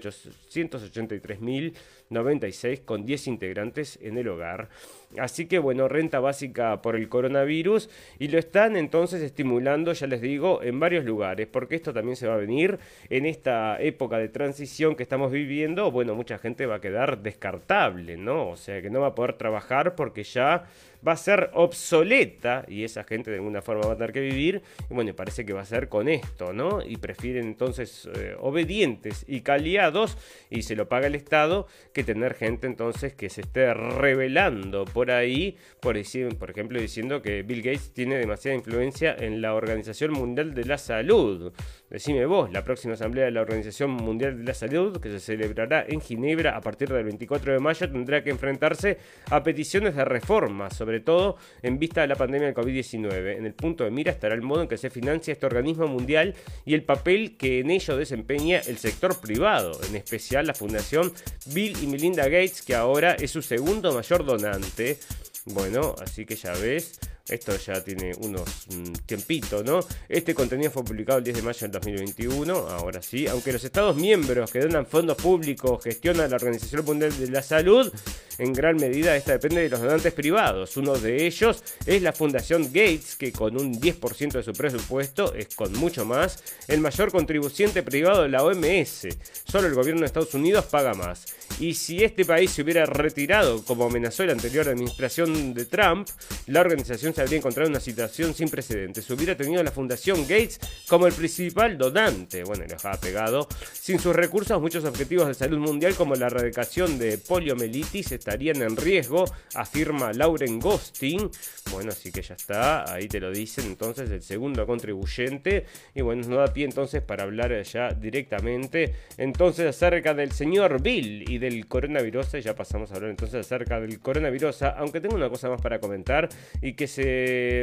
883.096 2.09 2.85
con 2.85 3.05
10 3.05 3.27
integrantes 3.27 3.99
en 4.01 4.17
el 4.17 4.27
hogar. 4.27 4.69
Así 5.17 5.45
que 5.45 5.59
bueno, 5.59 5.87
renta 5.87 6.19
básica 6.19 6.81
por 6.81 6.95
el 6.95 7.07
coronavirus 7.07 7.89
y 8.19 8.27
lo 8.27 8.37
están 8.37 8.75
entonces 8.75 9.21
estimulando, 9.21 9.93
ya 9.93 10.07
les 10.07 10.21
digo, 10.21 10.61
en 10.61 10.79
varios 10.79 11.05
lugares, 11.05 11.47
porque 11.47 11.75
esto 11.75 11.93
también 11.93 12.15
se 12.15 12.27
va 12.27 12.33
a 12.33 12.37
venir 12.37 12.79
en 13.09 13.25
esta 13.25 13.81
época 13.81 14.17
de 14.17 14.29
transición 14.29 14.95
que 14.95 15.03
estamos 15.03 15.31
viviendo. 15.31 15.91
Bueno, 15.91 16.15
mucha 16.15 16.37
gente 16.37 16.65
va 16.65 16.75
a 16.75 16.81
quedar 16.81 17.19
descartable, 17.21 18.17
¿no? 18.17 18.49
O 18.49 18.57
sea, 18.57 18.81
que 18.81 18.89
no 18.89 19.01
va 19.01 19.07
a 19.07 19.15
poder 19.15 19.33
trabajar 19.33 19.95
porque 19.95 20.23
ya 20.23 20.65
va 21.05 21.13
a 21.13 21.17
ser 21.17 21.51
obsoleta 21.53 22.65
y 22.67 22.83
esa 22.83 23.03
gente 23.03 23.31
de 23.31 23.37
alguna 23.37 23.61
forma 23.61 23.87
va 23.87 23.93
a 23.93 23.97
tener 23.97 24.13
que 24.13 24.21
vivir. 24.21 24.61
Y 24.89 24.93
bueno, 24.93 25.15
parece 25.15 25.45
que 25.45 25.53
va 25.53 25.61
a 25.61 25.65
ser 25.65 25.89
con 25.89 26.07
esto, 26.09 26.53
¿no? 26.53 26.81
Y 26.85 26.97
prefieren 26.97 27.45
entonces 27.45 28.09
eh, 28.15 28.35
obedientes 28.39 29.25
y 29.27 29.41
caliados 29.41 30.17
y 30.49 30.63
se 30.63 30.75
lo 30.75 30.87
paga 30.89 31.07
el 31.07 31.15
Estado 31.15 31.67
que 31.93 32.03
tener 32.03 32.33
gente 32.33 32.67
entonces 32.67 33.13
que 33.13 33.29
se 33.29 33.41
esté 33.41 33.73
revelando 33.73 34.85
por 34.85 35.11
ahí, 35.11 35.57
por, 35.79 35.95
por 36.37 36.49
ejemplo, 36.51 36.79
diciendo 36.79 37.21
que 37.21 37.43
Bill 37.43 37.61
Gates 37.61 37.91
tiene 37.93 38.15
demasiada 38.15 38.57
influencia 38.57 39.15
en 39.17 39.41
la 39.41 39.53
Organización 39.53 40.11
Mundial 40.11 40.53
de 40.53 40.65
la 40.65 40.77
Salud. 40.77 41.53
Decime 41.89 42.25
vos, 42.25 42.51
la 42.51 42.63
próxima 42.63 42.95
asamblea 42.95 43.25
de 43.25 43.31
la 43.31 43.41
Organización 43.41 43.91
Mundial 43.91 44.39
de 44.39 44.43
la 44.43 44.55
Salud, 44.55 44.99
que 44.99 45.09
se 45.09 45.19
celebrará 45.19 45.85
en 45.87 46.01
Ginebra 46.01 46.57
a 46.57 46.61
partir 46.61 46.89
del 46.89 47.03
24 47.03 47.53
de 47.53 47.59
mayo, 47.59 47.91
tendrá 47.91 48.23
que 48.23 48.31
enfrentarse 48.31 48.97
a 49.29 49.43
peticiones 49.43 49.95
de 49.95 50.03
reforma 50.03 50.71
sobre 50.71 50.99
todo 50.99 51.37
en 51.61 51.77
vista 51.77 52.01
de 52.01 52.07
la 52.07 52.15
pandemia 52.15 52.47
del 52.47 52.55
COVID-19. 52.55 53.37
En 53.37 53.45
el 53.45 53.53
punto 53.53 53.83
de 53.83 53.91
mira 53.91 54.11
estará 54.11 54.33
el 54.33 54.41
modo 54.41 54.63
en 54.63 54.67
que 54.67 54.77
se 54.77 54.89
financia 54.89 55.31
este 55.31 55.45
organismo 55.45 55.87
mundial 55.87 56.33
y 56.65 56.73
el 56.73 56.83
papel 56.83 57.37
que 57.37 57.59
en 57.59 57.69
ello 57.69 57.97
desempeña 57.97 58.61
el 58.67 58.77
sector 58.77 59.21
privado, 59.21 59.79
en 59.87 59.95
especial 59.95 60.47
la 60.47 60.55
Fundación 60.55 61.13
Bill 61.53 61.77
y 61.83 61.87
Melinda 61.87 62.23
Gates, 62.23 62.63
que 62.63 62.73
ahora 62.73 63.13
es 63.13 63.29
su 63.29 63.43
segundo 63.43 63.93
mayor 63.93 64.25
donante. 64.25 64.97
Bueno, 65.45 65.93
así 66.01 66.25
que 66.25 66.35
ya 66.35 66.53
ves, 66.53 66.99
Esto 67.27 67.57
ya 67.57 67.83
tiene 67.83 68.11
unos 68.19 68.67
mm, 68.69 68.93
tiempitos, 69.07 69.65
¿no? 69.65 69.79
Este 70.07 70.35
contenido 70.35 70.69
fue 70.69 70.83
publicado 70.83 71.17
el 71.17 71.23
10 71.23 71.38
de 71.38 71.41
mayo 71.41 71.59
del 71.59 71.71
2021, 71.71 72.53
ahora 72.53 73.01
sí, 73.01 73.25
aunque 73.27 73.51
los 73.51 73.63
Estados 73.63 73.95
miembros 73.95 74.51
que 74.51 74.59
donan 74.59 74.85
fondos 74.85 75.17
públicos 75.17 75.83
gestionan 75.83 76.29
la 76.29 76.35
Organización 76.35 76.85
Mundial 76.85 77.17
de 77.17 77.31
la 77.31 77.41
Salud, 77.41 77.91
en 78.38 78.53
gran 78.53 78.75
medida 78.75 79.15
esta 79.15 79.31
depende 79.31 79.61
de 79.61 79.69
los 79.69 79.81
donantes 79.81 80.13
privados. 80.13 80.77
Uno 80.77 80.93
de 80.93 81.25
ellos 81.25 81.63
es 81.88 82.01
la 82.03 82.13
Fundación 82.13 82.65
Gates, 82.65 83.15
que 83.15 83.31
con 83.31 83.57
un 83.57 83.79
10% 83.81 84.33
de 84.33 84.43
su 84.43 84.53
presupuesto 84.53 85.33
es 85.33 85.55
con 85.55 85.73
mucho 85.73 86.05
más 86.05 86.43
el 86.67 86.79
mayor 86.79 87.11
contribuyente 87.11 87.81
privado 87.81 88.23
de 88.23 88.29
la 88.29 88.43
OMS. 88.43 89.07
Solo 89.45 89.67
el 89.67 89.73
gobierno 89.73 90.01
de 90.01 90.07
Estados 90.07 90.33
Unidos 90.33 90.65
paga 90.65 90.93
más. 90.93 91.25
Y 91.59 91.73
si 91.73 92.03
este 92.03 92.25
país 92.25 92.51
se 92.51 92.61
hubiera 92.61 92.85
retirado, 92.85 93.63
como 93.63 93.85
amenazó 93.85 94.25
la 94.25 94.33
anterior 94.33 94.67
administración 94.67 95.53
de 95.53 95.65
Trump, 95.65 96.07
la 96.47 96.59
organización 96.59 97.14
habría 97.19 97.38
encontrado 97.38 97.67
en 97.67 97.73
una 97.73 97.80
situación 97.80 98.34
sin 98.34 98.49
precedentes. 98.49 99.10
Hubiera 99.10 99.36
tenido 99.36 99.63
la 99.63 99.71
Fundación 99.71 100.21
Gates 100.21 100.60
como 100.88 101.08
el 101.08 101.13
principal 101.13 101.78
donante. 101.78 102.43
Bueno, 102.43 102.63
le 102.63 102.73
dejaba 102.73 102.99
pegado. 102.99 103.47
Sin 103.73 103.99
sus 103.99 104.15
recursos, 104.15 104.60
muchos 104.62 104.86
objetivos 104.86 105.28
de 105.28 105.34
salud 105.34 105.60
mundial, 105.60 105.95
como 105.95 106.15
la 106.15 106.28
erradicación 106.28 106.97
de 106.97 107.17
poliomielitis, 107.17 108.12
estarían 108.12 108.62
en 108.62 108.75
riesgo, 108.75 109.25
afirma 109.54 110.13
Lauren 110.13 110.60
Ghosting. 110.60 111.30
Bueno, 111.71 111.91
así 111.91 112.12
que 112.12 112.21
ya 112.21 112.36
está, 112.36 112.91
ahí 112.93 113.08
te 113.08 113.19
lo 113.19 113.32
dicen 113.32 113.65
entonces 113.65 114.10
el 114.10 114.21
segundo 114.21 114.65
contribuyente. 114.65 115.65
Y 115.93 116.01
bueno, 116.01 116.28
no 116.28 116.38
da 116.38 116.54
pie 116.54 116.65
entonces 116.65 117.01
para 117.01 117.23
hablar 117.23 117.62
ya 117.63 117.89
directamente 117.89 118.93
entonces 119.17 119.67
acerca 119.67 120.13
del 120.13 120.32
señor 120.32 120.82
Bill 120.82 121.30
y 121.30 121.38
del 121.38 121.67
coronavirus. 121.67 122.34
Ya 122.43 122.56
pasamos 122.56 122.91
a 122.91 122.95
hablar 122.95 123.12
entonces 123.12 123.45
acerca 123.45 123.80
del 123.80 123.99
coronavirus, 123.99 124.63
aunque 124.63 125.01
tengo 125.01 125.15
una 125.15 125.30
cosa 125.30 125.49
más 125.49 125.62
para 125.62 125.80
comentar 125.80 126.30
y 126.62 126.73
que 126.73 126.88
se, 126.88 127.04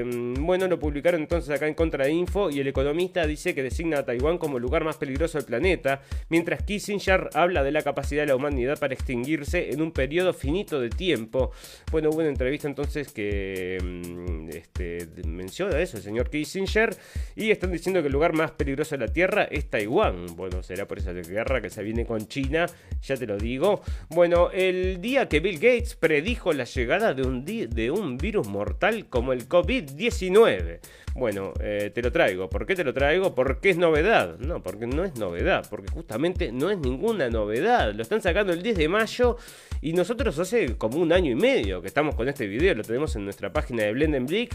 mm, 0.04 0.44
bueno, 0.44 0.68
lo 0.68 0.78
publicaron 0.78 1.20
entonces 1.20 1.50
acá 1.50 1.66
en 1.66 1.74
Contrainfo 1.74 2.50
y 2.50 2.60
el 2.60 2.68
economista 2.68 3.26
dice 3.26 3.54
que 3.54 3.62
designa 3.62 3.98
a 3.98 4.04
Taiwán 4.04 4.38
como 4.38 4.56
el 4.56 4.62
lugar 4.62 4.84
más 4.84 4.96
peligroso 4.96 5.38
del 5.38 5.46
planeta, 5.46 6.02
mientras 6.28 6.62
Kissinger 6.62 7.30
habla 7.34 7.62
de 7.62 7.72
la 7.72 7.82
capacidad 7.82 8.22
de 8.22 8.28
la 8.28 8.36
humanidad 8.36 8.78
para 8.78 8.94
extinguirse 8.94 9.70
en 9.70 9.82
un 9.82 9.92
periodo 9.92 10.32
finito 10.32 10.80
de 10.80 10.90
tiempo. 10.90 11.52
Bueno, 11.90 12.10
hubo 12.10 12.18
una 12.18 12.28
entrevista 12.28 12.68
entonces 12.68 13.12
que 13.12 13.78
mm, 13.82 14.48
este, 14.50 15.08
menciona 15.26 15.78
eso 15.78 15.96
el 15.96 16.02
señor 16.02 16.30
Kissinger 16.30 16.94
y 17.36 17.50
están 17.50 17.72
diciendo 17.72 18.00
que 18.00 18.06
el 18.06 18.12
lugar 18.12 18.32
más 18.32 18.52
peligroso 18.52 18.96
de 18.96 19.06
la 19.06 19.12
Tierra 19.12 19.44
es 19.44 19.68
Taiwán. 19.68 20.26
Bueno, 20.36 20.62
será 20.62 20.86
por 20.86 20.98
esa 20.98 21.12
guerra 21.12 21.60
que 21.60 21.70
se 21.70 21.82
viene 21.82 22.06
con 22.06 22.26
China, 22.28 22.66
ya 23.02 23.16
te 23.16 23.26
lo 23.26 23.36
digo. 23.36 23.82
Bueno, 24.10 24.50
el 24.50 25.00
día 25.00 25.28
que 25.28 25.40
Bill 25.40 25.58
Gates 25.58 25.96
predijo 25.96 26.52
la 26.52 26.64
llegada 26.64 27.14
de 27.14 27.22
un, 27.22 27.44
de 27.44 27.90
un 27.90 28.16
virus 28.18 28.48
mortal 28.48 29.06
como 29.08 29.31
el 29.32 29.48
COVID-19. 29.48 30.80
Bueno, 31.14 31.52
eh, 31.60 31.90
te 31.94 32.00
lo 32.00 32.10
traigo. 32.10 32.48
¿Por 32.48 32.66
qué 32.66 32.74
te 32.74 32.84
lo 32.84 32.94
traigo? 32.94 33.34
Porque 33.34 33.70
es 33.70 33.76
novedad. 33.76 34.38
No, 34.38 34.62
porque 34.62 34.86
no 34.86 35.04
es 35.04 35.16
novedad. 35.16 35.66
Porque 35.68 35.90
justamente 35.92 36.52
no 36.52 36.70
es 36.70 36.78
ninguna 36.78 37.28
novedad. 37.28 37.92
Lo 37.94 38.02
están 38.02 38.22
sacando 38.22 38.52
el 38.52 38.62
10 38.62 38.78
de 38.78 38.88
mayo 38.88 39.36
y 39.80 39.92
nosotros 39.92 40.38
hace 40.38 40.76
como 40.76 40.98
un 40.98 41.12
año 41.12 41.30
y 41.30 41.34
medio 41.34 41.82
que 41.82 41.88
estamos 41.88 42.14
con 42.14 42.28
este 42.28 42.46
video. 42.46 42.74
Lo 42.74 42.82
tenemos 42.82 43.14
en 43.16 43.24
nuestra 43.24 43.52
página 43.52 43.82
de 43.82 43.92
Blendenblick. 43.92 44.54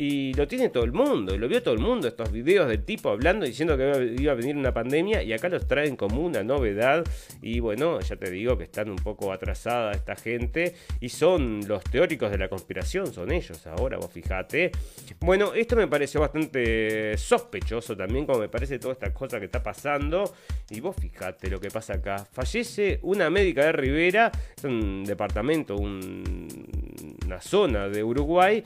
Y 0.00 0.32
lo 0.34 0.46
tiene 0.46 0.68
todo 0.68 0.84
el 0.84 0.92
mundo, 0.92 1.34
y 1.34 1.38
lo 1.38 1.48
vio 1.48 1.60
todo 1.60 1.74
el 1.74 1.80
mundo, 1.80 2.06
estos 2.06 2.30
videos 2.30 2.68
del 2.68 2.84
tipo 2.84 3.10
hablando, 3.10 3.44
diciendo 3.44 3.76
que 3.76 4.14
iba 4.16 4.30
a 4.30 4.36
venir 4.36 4.56
una 4.56 4.72
pandemia, 4.72 5.24
y 5.24 5.32
acá 5.32 5.48
los 5.48 5.66
traen 5.66 5.96
como 5.96 6.24
una 6.24 6.44
novedad. 6.44 7.04
Y 7.42 7.58
bueno, 7.58 7.98
ya 7.98 8.14
te 8.14 8.30
digo 8.30 8.56
que 8.56 8.62
están 8.62 8.90
un 8.90 8.96
poco 8.96 9.32
atrasada 9.32 9.90
esta 9.90 10.14
gente, 10.14 10.76
y 11.00 11.08
son 11.08 11.66
los 11.66 11.82
teóricos 11.82 12.30
de 12.30 12.38
la 12.38 12.48
conspiración, 12.48 13.12
son 13.12 13.32
ellos 13.32 13.66
ahora, 13.66 13.98
vos 13.98 14.12
fijate. 14.12 14.70
Bueno, 15.18 15.52
esto 15.52 15.74
me 15.74 15.88
pareció 15.88 16.20
bastante 16.20 17.18
sospechoso 17.18 17.96
también, 17.96 18.24
como 18.24 18.38
me 18.38 18.48
parece 18.48 18.78
toda 18.78 18.92
esta 18.92 19.12
cosa 19.12 19.40
que 19.40 19.46
está 19.46 19.64
pasando. 19.64 20.32
Y 20.70 20.78
vos 20.78 20.94
fijate 20.94 21.50
lo 21.50 21.60
que 21.60 21.70
pasa 21.70 21.94
acá. 21.94 22.24
Fallece 22.30 23.00
una 23.02 23.30
médica 23.30 23.64
de 23.64 23.72
Rivera, 23.72 24.30
es 24.56 24.62
un 24.62 25.02
departamento, 25.02 25.74
una 25.74 27.40
zona 27.40 27.88
de 27.88 28.04
Uruguay 28.04 28.62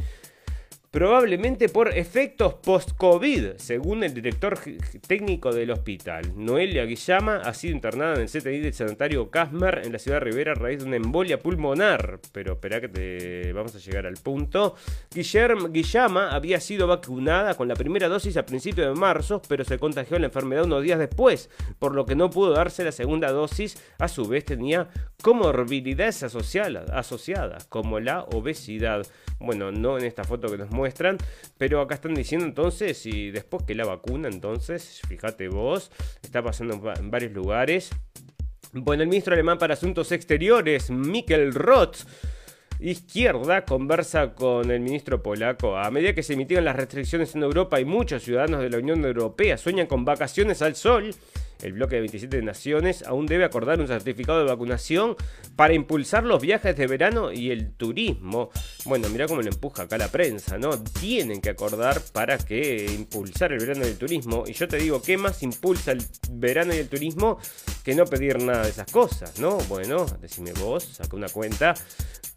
probablemente 0.93 1.71
por 1.71 1.97
efectos 1.97 2.53
post-COVID, 2.63 3.57
según 3.57 4.05
el 4.05 4.13
director 4.13 4.59
técnico 5.07 5.51
del 5.51 5.71
hospital. 5.71 6.33
Noelia 6.37 6.85
Guillama 6.85 7.39
ha 7.39 7.55
sido 7.55 7.75
internada 7.75 8.17
en 8.17 8.21
el 8.21 8.29
CTI 8.29 8.61
del 8.61 8.75
sanitario 8.75 9.31
Casmer 9.31 9.81
en 9.85 9.93
la 9.93 9.99
ciudad 9.99 10.19
de 10.19 10.25
Rivera 10.27 10.53
a 10.53 10.55
raíz 10.55 10.81
de 10.81 10.85
una 10.85 10.97
embolia 10.97 11.39
pulmonar. 11.39 12.21
Pero 12.33 12.53
espera 12.53 12.79
que 12.83 12.89
te 12.89 13.53
vamos 13.55 13.75
a 13.75 13.79
llegar 13.79 14.05
al 14.07 14.19
punto. 14.19 14.75
Guillermo 15.15 15.71
Guillama 15.71 16.31
había 16.31 16.61
sido 16.61 16.87
vacunada 16.87 17.55
con 17.55 17.69
la 17.69 17.75
primera 17.75 18.09
dosis 18.09 18.37
a 18.37 18.45
principios 18.45 18.95
de 18.95 19.01
marzo, 19.01 19.41
pero 19.49 19.65
se 19.65 19.79
contagió 19.79 20.19
la 20.19 20.27
enfermedad 20.27 20.65
unos 20.65 20.83
días 20.83 20.99
después, 20.99 21.49
por 21.79 21.95
lo 21.95 22.05
que 22.05 22.17
no 22.17 22.29
pudo 22.29 22.53
darse 22.53 22.85
la 22.85 22.93
segunda 22.93 23.33
dosis. 23.33 23.83
A 23.99 24.09
su 24.09 24.29
vez 24.29 24.45
tenía 24.45 24.91
comorbilidades 25.23 26.23
asociadas, 26.23 26.91
asociadas 26.91 27.67
como 27.67 27.99
la 27.99 28.25
obesidad. 28.25 29.07
Bueno, 29.41 29.73
no 29.73 29.97
en 29.97 30.05
esta 30.05 30.25
foto 30.25 30.49
que 30.49 30.59
nos 30.59 30.71
muestran, 30.83 31.17
pero 31.59 31.81
acá 31.81 31.95
están 31.95 32.15
diciendo 32.15 32.45
entonces, 32.45 33.07
y 33.07 33.31
después 33.31 33.63
que 33.65 33.77
la 33.77 33.85
vacuna, 33.85 34.29
entonces, 34.29 35.01
fíjate 35.09 35.47
vos, 35.47 35.93
está 36.23 36.43
pasando 36.43 36.93
en 36.97 37.09
varios 37.09 37.33
lugares. 37.33 37.91
Bueno, 38.73 39.05
el 39.05 39.09
ministro 39.09 39.35
alemán 39.35 39.59
para 39.59 39.75
Asuntos 39.75 40.11
Exteriores, 40.11 40.91
Mikkel 40.91 41.55
Roth, 41.55 41.99
izquierda 42.81 43.65
conversa 43.65 44.35
con 44.35 44.73
el 44.73 44.81
ministro 44.81 45.23
polaco. 45.23 45.77
A 45.77 45.89
medida 45.93 46.15
que 46.15 46.25
se 46.25 46.33
emitían 46.33 46.65
las 46.65 46.75
restricciones 46.75 47.37
en 47.37 47.45
Europa 47.45 47.79
y 47.79 47.85
muchos 47.85 48.25
ciudadanos 48.25 48.61
de 48.61 48.71
la 48.71 48.79
Unión 48.79 49.05
Europea 49.05 49.57
sueñan 49.57 49.87
con 49.87 50.05
vacaciones 50.05 50.63
al 50.63 50.75
sol, 50.75 51.15
el 51.63 51.73
bloque 51.73 51.97
de 51.97 52.01
27 52.03 52.43
naciones 52.43 53.03
aún 53.05 53.27
debe 53.27 53.45
acordar 53.45 53.81
un 53.81 53.87
certificado 53.87 54.41
de 54.41 54.45
vacunación 54.45 55.17
para 55.57 55.75
impulsar 55.75 56.25
los 56.25 56.41
viajes 56.41 56.77
de 56.77 56.87
verano 56.87 57.33
y 57.33 57.51
el 57.51 57.73
turismo. 57.73 58.51
Bueno, 58.85 59.09
mira 59.09 59.27
cómo 59.27 59.43
lo 59.43 59.49
empuja 59.49 59.85
acá 59.85 59.99
la 59.99 60.09
prensa, 60.09 60.59
¿no? 60.59 60.83
Tienen 60.83 61.41
que 61.41 61.51
acordar 61.51 62.01
para 62.13 62.39
que 62.39 62.87
impulsar 62.87 63.53
el 63.53 63.59
verano 63.59 63.85
y 63.85 63.89
el 63.89 63.99
turismo. 63.99 64.45
Y 64.47 64.53
yo 64.53 64.69
te 64.69 64.77
digo, 64.77 65.01
¿qué 65.03 65.17
más 65.17 65.43
impulsa 65.43 65.93
el 65.93 66.03
verano 66.31 66.75
y 66.75 66.79
el 66.79 66.89
turismo 66.89 67.39
que 67.85 67.95
no 67.95 68.05
pedir 68.05 68.39
nada 68.43 68.65
de 68.65 68.71
esas 68.71 68.91
cosas, 68.91 69.39
¿no? 69.39 69.59
Bueno, 69.69 70.07
decime 70.21 70.53
vos, 70.53 70.85
saca 70.85 71.17
una 71.17 71.29
cuenta. 71.29 71.75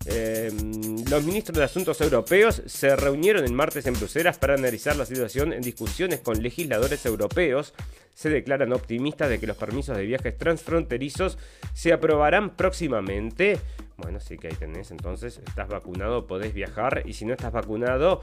Em, 0.07 1.03
los 1.09 1.23
ministros 1.23 1.57
de 1.57 1.63
Asuntos 1.63 1.99
Europeos 1.99 2.61
se 2.67 2.95
reunieron 2.95 3.43
el 3.43 3.53
martes 3.53 3.87
en 3.87 3.95
Bruselas 3.95 4.37
para 4.37 4.53
analizar 4.53 4.95
la 4.95 5.05
situación 5.05 5.51
en 5.51 5.61
discusiones 5.61 6.19
con 6.19 6.43
legisladores 6.43 7.05
europeos. 7.07 7.73
Se 8.13 8.29
declaran 8.29 8.71
optimistas 8.71 9.14
de 9.23 9.39
que 9.39 9.47
los 9.47 9.55
permisos 9.55 9.95
de 9.95 10.05
viajes 10.05 10.37
transfronterizos 10.37 11.37
se 11.73 11.93
aprobarán 11.93 12.55
próximamente. 12.55 13.57
Bueno, 13.97 14.19
sí 14.19 14.37
que 14.37 14.47
ahí 14.47 14.55
tenés. 14.55 14.91
Entonces, 14.91 15.41
estás 15.45 15.69
vacunado, 15.69 16.27
podés 16.27 16.53
viajar. 16.53 17.03
Y 17.05 17.13
si 17.13 17.25
no 17.25 17.33
estás 17.33 17.53
vacunado, 17.53 18.21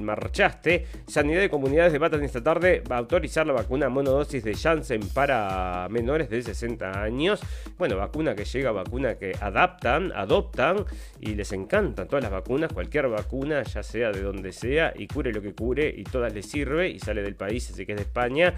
marchaste. 0.00 0.86
Sanidad 1.06 1.40
de 1.40 1.50
Comunidades 1.50 1.92
debatan 1.92 2.22
esta 2.22 2.42
tarde 2.42 2.82
va 2.90 2.96
a 2.96 2.98
autorizar 3.00 3.46
la 3.46 3.52
vacuna 3.52 3.88
monodosis 3.88 4.44
de 4.44 4.54
Janssen 4.54 5.00
para 5.08 5.88
menores 5.90 6.30
de 6.30 6.42
60 6.42 7.02
años. 7.02 7.40
Bueno, 7.78 7.96
vacuna 7.96 8.34
que 8.34 8.44
llega, 8.44 8.70
vacuna 8.70 9.16
que 9.16 9.32
adaptan, 9.40 10.12
adoptan 10.14 10.84
y 11.20 11.34
les 11.34 11.52
encantan 11.52 12.06
todas 12.06 12.22
las 12.22 12.32
vacunas. 12.32 12.72
Cualquier 12.72 13.08
vacuna, 13.08 13.62
ya 13.64 13.82
sea 13.82 14.12
de 14.12 14.22
donde 14.22 14.52
sea, 14.52 14.92
y 14.96 15.08
cure 15.08 15.32
lo 15.32 15.42
que 15.42 15.54
cure, 15.54 15.92
y 15.96 16.04
todas 16.04 16.32
les 16.32 16.46
sirve. 16.46 16.88
Y 16.88 17.00
sale 17.00 17.22
del 17.22 17.34
país, 17.34 17.70
así 17.70 17.84
que 17.84 17.92
es 17.92 17.98
de 17.98 18.04
España. 18.04 18.54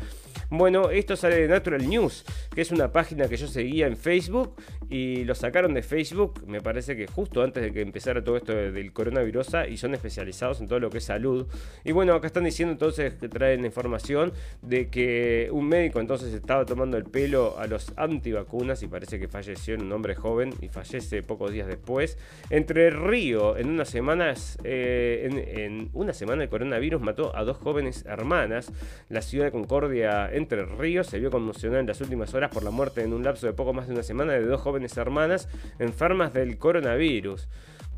Bueno, 0.51 0.91
esto 0.91 1.17
sale 1.17 1.37
de 1.37 1.49
Natural 1.49 1.89
News, 1.89 2.25
que 2.55 2.61
es 2.61 2.71
una 2.71 2.93
página 2.93 3.29
que 3.29 3.37
yo 3.37 3.47
seguía 3.47 3.87
en 3.87 3.97
Facebook 3.97 4.57
y 4.89 5.25
lo 5.25 5.35
de 5.75 5.83
Facebook, 5.83 6.45
me 6.47 6.61
parece 6.61 6.97
que 6.97 7.07
justo 7.07 7.43
antes 7.43 7.63
de 7.63 7.73
que 7.73 7.81
empezara 7.81 8.23
todo 8.23 8.37
esto 8.37 8.53
del 8.53 8.93
coronavirus 8.93 9.49
y 9.69 9.77
son 9.77 9.95
especializados 9.95 10.61
en 10.61 10.69
todo 10.69 10.81
lo 10.81 10.91
que 10.91 10.99
es 10.99 11.05
salud. 11.05 11.47
Y 11.85 11.93
bueno, 11.93 12.15
acá 12.15 12.27
están 12.27 12.45
diciendo 12.45 12.73
entonces 12.73 13.15
que 13.15 13.29
traen 13.29 13.65
información 13.65 14.33
de 14.63 14.89
que 14.89 15.49
un 15.53 15.69
médico 15.69 16.01
entonces 16.01 16.33
estaba 16.35 16.65
tomando 16.65 16.97
el 16.97 17.05
pelo 17.05 17.59
a 17.59 17.67
los 17.67 17.93
antivacunas 17.97 18.83
y 18.83 18.89
parece 18.89 19.19
que 19.19 19.29
falleció 19.29 19.75
en 19.75 19.83
un 19.83 19.93
hombre 19.93 20.15
joven 20.15 20.53
y 20.61 20.69
fallece 20.69 21.23
pocos 21.23 21.53
días 21.53 21.67
después. 21.67 22.19
Entre 22.51 22.91
Río, 22.91 23.57
en 23.57 23.71
unas 23.71 23.89
semanas, 23.89 24.59
eh, 24.65 25.29
en, 25.57 25.91
una 25.93 26.13
semana 26.13 26.43
el 26.43 26.49
coronavirus 26.49 27.01
mató 27.01 27.37
a 27.37 27.45
dos 27.45 27.57
jóvenes 27.57 28.05
hermanas. 28.07 28.73
La 29.09 29.23
ciudad 29.23 29.47
de 29.47 29.53
Concordia, 29.53 30.31
Entre 30.33 30.65
Ríos, 30.65 31.07
se 31.07 31.19
vio 31.19 31.31
conmocionada 31.31 31.81
en 31.81 31.87
las 31.87 32.01
últimas 32.01 32.35
horas 32.35 32.51
por 32.51 32.63
la 32.63 32.71
muerte 32.71 33.03
en 33.03 33.13
un 33.13 33.25
lapso 33.25 33.47
de 33.47 33.53
poco 33.53 33.73
más 33.73 33.87
de 33.87 33.95
una 33.95 34.03
semana 34.03 34.33
de 34.33 34.45
dos 34.45 34.61
jóvenes 34.61 34.97
hermanas 34.97 35.49
enfermas 35.79 36.33
del 36.33 36.59
coronavirus. 36.59 37.49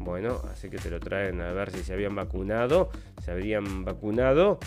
Bueno, 0.05 0.42
así 0.51 0.68
que 0.68 0.79
te 0.79 0.90
lo 0.90 0.98
traen 0.98 1.40
a 1.40 1.53
ver 1.53 1.70
si 1.70 1.85
se 1.85 1.92
habían 1.92 2.14
vacunado. 2.14 2.90
Se 3.25 3.31
habrían 3.31 3.85
vacunado. 3.85 4.59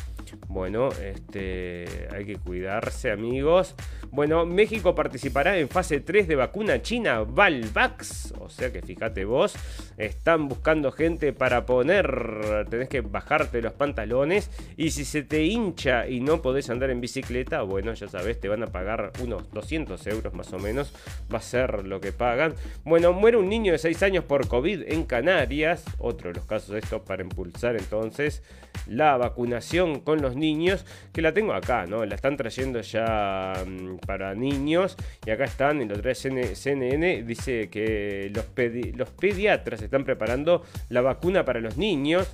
Bueno, 0.47 0.89
este, 1.03 2.07
hay 2.11 2.25
que 2.25 2.37
cuidarse, 2.37 3.11
amigos. 3.11 3.75
Bueno, 4.11 4.45
México 4.45 4.95
participará 4.95 5.57
en 5.57 5.67
fase 5.67 5.99
3 5.99 6.29
de 6.29 6.35
vacuna 6.35 6.81
china 6.81 7.23
Valvax. 7.23 8.33
O 8.39 8.49
sea 8.49 8.71
que 8.71 8.81
fíjate 8.81 9.25
vos, 9.25 9.55
están 9.97 10.47
buscando 10.47 10.91
gente 10.91 11.33
para 11.33 11.65
poner. 11.65 12.65
Tenés 12.69 12.89
que 12.89 13.01
bajarte 13.01 13.61
los 13.61 13.73
pantalones. 13.73 14.49
Y 14.77 14.91
si 14.91 15.05
se 15.05 15.23
te 15.23 15.43
hincha 15.43 16.07
y 16.07 16.19
no 16.19 16.41
podés 16.41 16.69
andar 16.69 16.89
en 16.89 17.01
bicicleta, 17.01 17.61
bueno, 17.61 17.93
ya 17.93 18.07
sabes, 18.07 18.39
te 18.39 18.47
van 18.47 18.63
a 18.63 18.67
pagar 18.67 19.11
unos 19.21 19.51
200 19.51 20.05
euros 20.07 20.33
más 20.33 20.51
o 20.53 20.59
menos. 20.59 20.93
Va 21.33 21.39
a 21.39 21.41
ser 21.41 21.85
lo 21.85 22.01
que 22.01 22.11
pagan. 22.11 22.55
Bueno, 22.83 23.13
muere 23.13 23.37
un 23.37 23.49
niño 23.49 23.71
de 23.71 23.77
6 23.77 24.03
años 24.03 24.23
por 24.23 24.47
COVID 24.47 24.83
en 24.87 25.03
Canarias. 25.03 25.85
Otro 25.99 26.29
de 26.29 26.35
los 26.35 26.45
casos 26.45 26.69
de 26.69 26.79
esto 26.79 27.03
para 27.03 27.23
impulsar 27.23 27.75
entonces 27.75 28.43
la 28.87 29.17
vacunación 29.17 30.01
con 30.01 30.21
los 30.21 30.35
niños. 30.35 30.85
Que 31.13 31.21
la 31.21 31.33
tengo 31.33 31.53
acá, 31.53 31.85
¿no? 31.85 32.05
La 32.05 32.15
están 32.15 32.37
trayendo 32.37 32.81
ya 32.81 33.53
mm, 33.65 33.97
para 34.05 34.35
niños. 34.35 34.97
Y 35.25 35.31
acá 35.31 35.45
están, 35.45 35.81
en 35.81 35.89
lo 35.89 35.99
trae 35.99 36.15
CNN. 36.15 37.23
Dice 37.23 37.69
que 37.69 38.31
los, 38.33 38.45
los 38.95 39.09
pediatras 39.11 39.81
están 39.85 40.03
preparando 40.03 40.63
la 40.89 41.01
vacuna 41.01 41.45
para 41.45 41.59
los 41.59 41.77
niños. 41.77 42.27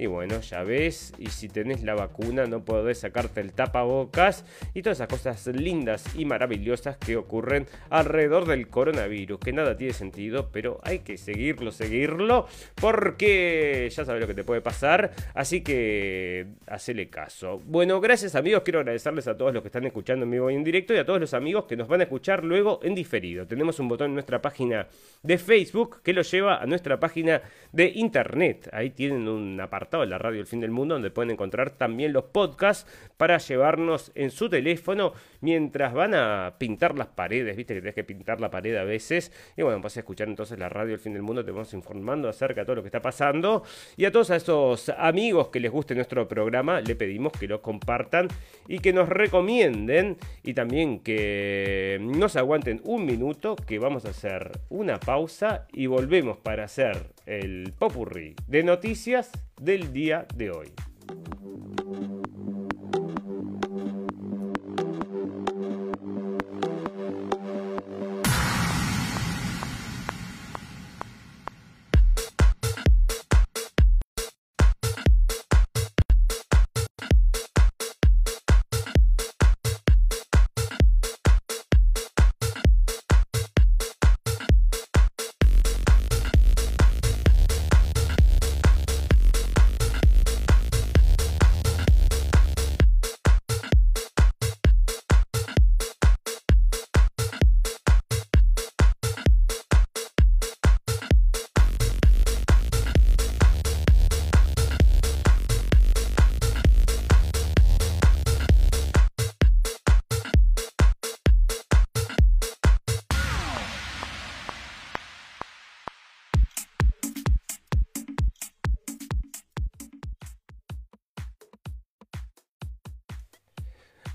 Y 0.00 0.06
bueno, 0.06 0.40
ya 0.40 0.62
ves, 0.62 1.12
y 1.18 1.26
si 1.26 1.50
tenés 1.50 1.82
la 1.82 1.94
vacuna 1.94 2.46
no 2.46 2.64
podés 2.64 3.00
sacarte 3.00 3.42
el 3.42 3.52
tapabocas 3.52 4.46
y 4.72 4.80
todas 4.80 4.96
esas 4.96 5.08
cosas 5.08 5.46
lindas 5.48 6.06
y 6.16 6.24
maravillosas 6.24 6.96
que 6.96 7.18
ocurren 7.18 7.66
alrededor 7.90 8.46
del 8.46 8.68
coronavirus, 8.68 9.38
que 9.38 9.52
nada 9.52 9.76
tiene 9.76 9.92
sentido, 9.92 10.48
pero 10.50 10.80
hay 10.84 11.00
que 11.00 11.18
seguirlo, 11.18 11.70
seguirlo, 11.70 12.46
porque 12.76 13.90
ya 13.94 14.06
sabes 14.06 14.22
lo 14.22 14.26
que 14.26 14.32
te 14.32 14.42
puede 14.42 14.62
pasar, 14.62 15.10
así 15.34 15.60
que 15.60 16.46
hacele 16.66 17.10
caso. 17.10 17.60
Bueno, 17.66 18.00
gracias 18.00 18.34
amigos, 18.34 18.62
quiero 18.64 18.78
agradecerles 18.78 19.28
a 19.28 19.36
todos 19.36 19.52
los 19.52 19.62
que 19.62 19.68
están 19.68 19.84
escuchando 19.84 20.24
en 20.24 20.30
vivo 20.30 20.50
y 20.50 20.54
en 20.54 20.64
directo 20.64 20.94
y 20.94 20.96
a 20.96 21.04
todos 21.04 21.20
los 21.20 21.34
amigos 21.34 21.66
que 21.66 21.76
nos 21.76 21.88
van 21.88 22.00
a 22.00 22.04
escuchar 22.04 22.42
luego 22.42 22.80
en 22.82 22.94
diferido. 22.94 23.46
Tenemos 23.46 23.78
un 23.78 23.88
botón 23.88 24.06
en 24.06 24.14
nuestra 24.14 24.40
página 24.40 24.86
de 25.22 25.36
Facebook 25.36 26.00
que 26.02 26.14
lo 26.14 26.22
lleva 26.22 26.56
a 26.56 26.64
nuestra 26.64 26.98
página 26.98 27.42
de 27.70 27.92
internet. 27.96 28.70
Ahí 28.72 28.88
tienen 28.88 29.28
un 29.28 29.60
apartado 29.60 29.89
de 29.98 30.06
la 30.06 30.18
radio 30.18 30.40
El 30.40 30.46
Fin 30.46 30.60
del 30.60 30.70
Mundo 30.70 30.94
donde 30.94 31.10
pueden 31.10 31.32
encontrar 31.32 31.70
también 31.70 32.12
los 32.12 32.24
podcasts 32.24 32.90
para 33.16 33.38
llevarnos 33.38 34.12
en 34.14 34.30
su 34.30 34.48
teléfono 34.48 35.12
mientras 35.40 35.92
van 35.92 36.14
a 36.14 36.54
pintar 36.58 36.96
las 36.96 37.08
paredes. 37.08 37.56
Viste 37.56 37.74
que 37.74 37.80
tenés 37.80 37.94
que 37.94 38.04
pintar 38.04 38.40
la 38.40 38.50
pared 38.50 38.76
a 38.76 38.84
veces. 38.84 39.32
Y 39.56 39.62
bueno, 39.62 39.80
vas 39.80 39.96
a 39.96 40.00
escuchar 40.00 40.28
entonces 40.28 40.58
la 40.58 40.68
radio 40.68 40.94
El 40.94 41.00
Fin 41.00 41.12
del 41.12 41.22
Mundo. 41.22 41.44
Te 41.44 41.50
vamos 41.50 41.72
informando 41.74 42.28
acerca 42.28 42.60
de 42.60 42.66
todo 42.66 42.76
lo 42.76 42.82
que 42.82 42.88
está 42.88 43.00
pasando. 43.00 43.62
Y 43.96 44.04
a 44.04 44.12
todos 44.12 44.30
esos 44.30 44.88
amigos 44.90 45.48
que 45.48 45.60
les 45.60 45.70
guste 45.70 45.94
nuestro 45.94 46.26
programa, 46.28 46.80
le 46.80 46.94
pedimos 46.94 47.32
que 47.32 47.48
lo 47.48 47.62
compartan 47.62 48.28
y 48.68 48.78
que 48.78 48.92
nos 48.92 49.08
recomienden. 49.08 50.16
Y 50.42 50.54
también 50.54 51.00
que 51.00 51.98
nos 52.00 52.36
aguanten 52.36 52.80
un 52.84 53.06
minuto 53.06 53.56
que 53.56 53.78
vamos 53.78 54.04
a 54.04 54.10
hacer 54.10 54.52
una 54.68 54.98
pausa 54.98 55.66
y 55.72 55.86
volvemos 55.86 56.38
para 56.38 56.64
hacer 56.64 57.12
el 57.26 57.72
popurrí 57.78 58.34
de 58.46 58.62
noticias 58.62 59.30
del 59.60 59.92
día 59.92 60.26
de 60.34 60.50
hoy. 60.50 60.72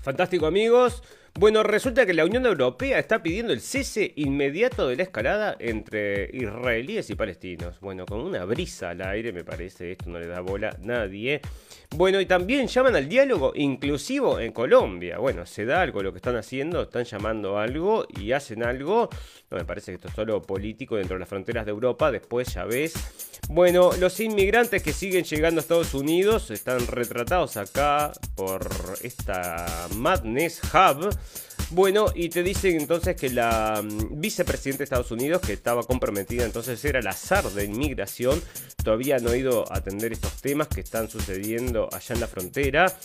Fantástico 0.06 0.46
amigos. 0.46 1.02
Bueno, 1.34 1.64
resulta 1.64 2.06
que 2.06 2.14
la 2.14 2.24
Unión 2.24 2.46
Europea 2.46 3.00
está 3.00 3.24
pidiendo 3.24 3.52
el 3.52 3.60
cese 3.60 4.12
inmediato 4.14 4.86
de 4.86 4.94
la 4.94 5.02
escalada 5.02 5.56
entre 5.58 6.30
israelíes 6.32 7.10
y 7.10 7.16
palestinos. 7.16 7.80
Bueno, 7.80 8.06
con 8.06 8.20
una 8.20 8.44
brisa 8.44 8.90
al 8.90 9.02
aire 9.02 9.32
me 9.32 9.42
parece, 9.42 9.90
esto 9.90 10.08
no 10.08 10.20
le 10.20 10.28
da 10.28 10.38
bola 10.42 10.68
a 10.68 10.78
nadie. 10.78 11.40
Bueno, 11.96 12.20
y 12.20 12.26
también 12.26 12.66
llaman 12.66 12.94
al 12.94 13.08
diálogo 13.08 13.52
inclusivo 13.54 14.38
en 14.38 14.52
Colombia. 14.52 15.16
Bueno, 15.16 15.46
se 15.46 15.64
da 15.64 15.80
algo 15.80 16.02
lo 16.02 16.12
que 16.12 16.18
están 16.18 16.36
haciendo, 16.36 16.82
están 16.82 17.04
llamando 17.04 17.58
algo 17.58 18.06
y 18.20 18.32
hacen 18.32 18.62
algo. 18.62 19.08
No 19.50 19.56
me 19.56 19.64
parece 19.64 19.92
que 19.92 19.94
esto 19.94 20.08
es 20.08 20.14
solo 20.14 20.42
político 20.42 20.96
dentro 20.96 21.14
de 21.14 21.20
las 21.20 21.28
fronteras 21.30 21.64
de 21.64 21.70
Europa, 21.70 22.12
después 22.12 22.52
ya 22.52 22.66
ves. 22.66 22.92
Bueno, 23.48 23.92
los 23.98 24.20
inmigrantes 24.20 24.82
que 24.82 24.92
siguen 24.92 25.24
llegando 25.24 25.58
a 25.58 25.62
Estados 25.62 25.94
Unidos 25.94 26.50
están 26.50 26.86
retratados 26.86 27.56
acá 27.56 28.12
por 28.34 28.68
esta 29.02 29.88
Madness 29.94 30.60
Hub. 30.64 31.16
Bueno, 31.70 32.06
y 32.14 32.28
te 32.28 32.44
dicen 32.44 32.80
entonces 32.80 33.16
que 33.16 33.28
la 33.28 33.82
mm, 33.82 34.20
vicepresidenta 34.20 34.78
de 34.78 34.84
Estados 34.84 35.10
Unidos, 35.10 35.42
que 35.42 35.52
estaba 35.52 35.82
comprometida 35.82 36.44
entonces 36.44 36.84
era 36.84 37.00
el 37.00 37.06
azar 37.08 37.44
de 37.50 37.64
inmigración, 37.64 38.40
todavía 38.84 39.18
no 39.18 39.30
ha 39.30 39.36
ido 39.36 39.70
a 39.72 39.78
atender 39.78 40.12
estos 40.12 40.40
temas 40.40 40.68
que 40.68 40.80
están 40.80 41.08
sucediendo 41.10 41.88
allá 41.92 42.14
en 42.14 42.20
la 42.20 42.28
frontera. 42.28 42.96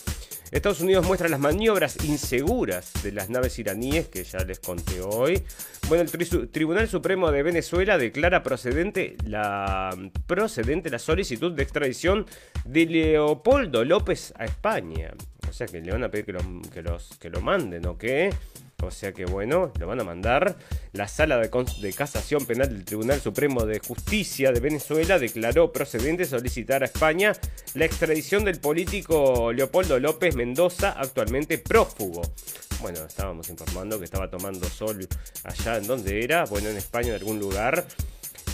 Estados 0.52 0.80
Unidos 0.80 1.06
muestra 1.06 1.28
las 1.28 1.40
maniobras 1.40 2.04
inseguras 2.04 2.92
de 3.02 3.10
las 3.10 3.30
naves 3.30 3.58
iraníes, 3.58 4.08
que 4.08 4.22
ya 4.22 4.38
les 4.44 4.60
conté 4.60 5.00
hoy. 5.00 5.42
Bueno, 5.88 6.04
el 6.04 6.50
Tribunal 6.50 6.88
Supremo 6.88 7.32
de 7.32 7.42
Venezuela 7.42 7.98
declara 7.98 8.42
procedente 8.42 9.16
la, 9.24 9.96
procedente 10.26 10.90
la 10.90 10.98
solicitud 10.98 11.52
de 11.52 11.62
extradición 11.62 12.26
de 12.64 12.86
Leopoldo 12.86 13.84
López 13.84 14.34
a 14.36 14.44
España. 14.44 15.14
O 15.52 15.54
sea 15.54 15.66
que 15.66 15.82
le 15.82 15.92
van 15.92 16.02
a 16.02 16.10
pedir 16.10 16.24
que, 16.24 16.32
que, 16.72 16.80
los, 16.80 17.10
que 17.18 17.28
lo 17.28 17.42
manden, 17.42 17.84
¿o 17.84 17.98
qué? 17.98 18.30
O 18.82 18.90
sea 18.90 19.12
que 19.12 19.26
bueno, 19.26 19.70
lo 19.78 19.86
van 19.86 20.00
a 20.00 20.02
mandar. 20.02 20.56
La 20.94 21.06
sala 21.06 21.36
de, 21.36 21.50
de, 21.82 21.92
casación 21.92 22.46
penal 22.46 22.70
del 22.70 22.86
Tribunal 22.86 23.20
Supremo 23.20 23.66
de 23.66 23.78
Justicia 23.78 24.50
de 24.50 24.60
Venezuela 24.60 25.18
declaró 25.18 25.70
procedente 25.70 26.24
solicitar 26.24 26.82
a 26.82 26.86
España 26.86 27.34
la 27.74 27.84
extradición 27.84 28.46
del 28.46 28.60
político 28.60 29.52
Leopoldo 29.52 30.00
López 30.00 30.36
Mendoza, 30.36 30.92
actualmente 30.98 31.58
prófugo. 31.58 32.22
Bueno, 32.80 33.04
estábamos 33.04 33.50
informando 33.50 33.98
que 33.98 34.06
estaba 34.06 34.30
tomando 34.30 34.66
sol 34.70 35.06
allá 35.44 35.76
en 35.76 35.86
donde 35.86 36.24
era, 36.24 36.46
bueno, 36.46 36.70
en 36.70 36.78
España 36.78 37.08
en 37.08 37.16
algún 37.16 37.38
lugar. 37.38 37.84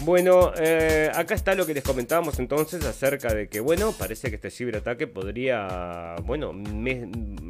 Bueno, 0.05 0.53
eh, 0.57 1.11
acá 1.13 1.35
está 1.35 1.57
lo 1.57 1.67
que 1.67 1.75
les 1.75 1.83
comentábamos 1.83 2.39
entonces 2.39 2.85
acerca 2.85 3.35
de 3.35 3.49
que, 3.49 3.59
bueno, 3.59 3.93
parece 3.99 4.29
que 4.31 4.37
este 4.37 4.49
ciberataque 4.49 5.09
podría, 5.09 6.15
bueno, 6.23 6.53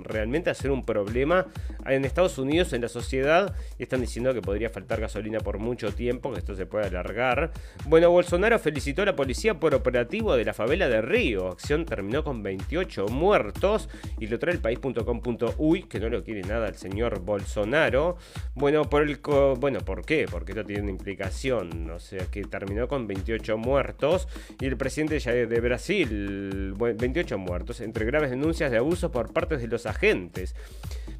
realmente 0.02 0.48
hacer 0.48 0.70
un 0.70 0.82
problema 0.82 1.46
en 1.84 2.06
Estados 2.06 2.38
Unidos, 2.38 2.72
en 2.72 2.80
la 2.80 2.88
sociedad, 2.88 3.54
están 3.78 4.00
diciendo 4.00 4.32
que 4.32 4.40
podría 4.40 4.70
faltar 4.70 4.98
gasolina 4.98 5.40
por 5.40 5.58
mucho 5.58 5.92
tiempo, 5.92 6.32
que 6.32 6.38
esto 6.38 6.56
se 6.56 6.64
puede 6.64 6.86
alargar. 6.86 7.52
Bueno, 7.86 8.10
Bolsonaro 8.10 8.58
felicitó 8.58 9.02
a 9.02 9.06
la 9.06 9.16
policía 9.16 9.60
por 9.60 9.74
operativo 9.74 10.34
de 10.34 10.46
la 10.46 10.54
favela 10.54 10.88
de 10.88 11.02
Río. 11.02 11.48
Acción 11.48 11.84
terminó 11.84 12.24
con 12.24 12.42
28 12.42 13.08
muertos 13.08 13.90
y 14.18 14.26
lo 14.26 14.38
trae 14.38 14.54
el 14.54 14.60
país.com.uy, 14.60 15.82
que 15.82 16.00
no 16.00 16.08
lo 16.08 16.24
quiere 16.24 16.40
nada 16.42 16.68
el 16.68 16.76
señor 16.76 17.20
Bolsonaro. 17.20 18.16
Bueno, 18.54 18.88
por 18.88 19.02
el 19.02 19.18
bueno, 19.58 19.80
¿por 19.80 20.04
qué? 20.06 20.26
Porque 20.30 20.52
esto 20.52 20.64
tiene 20.64 20.82
una 20.82 20.92
implicación, 20.92 21.90
o 21.90 21.98
sea, 21.98 22.26
que 22.26 22.37
terminó 22.42 22.88
con 22.88 23.06
28 23.06 23.56
muertos, 23.56 24.28
y 24.60 24.66
el 24.66 24.76
presidente 24.76 25.18
de 25.46 25.60
Brasil, 25.60 26.74
28 26.78 27.38
muertos, 27.38 27.80
entre 27.80 28.04
graves 28.04 28.30
denuncias 28.30 28.70
de 28.70 28.78
abuso 28.78 29.10
por 29.10 29.32
parte 29.32 29.56
de 29.56 29.66
los 29.66 29.86
agentes. 29.86 30.54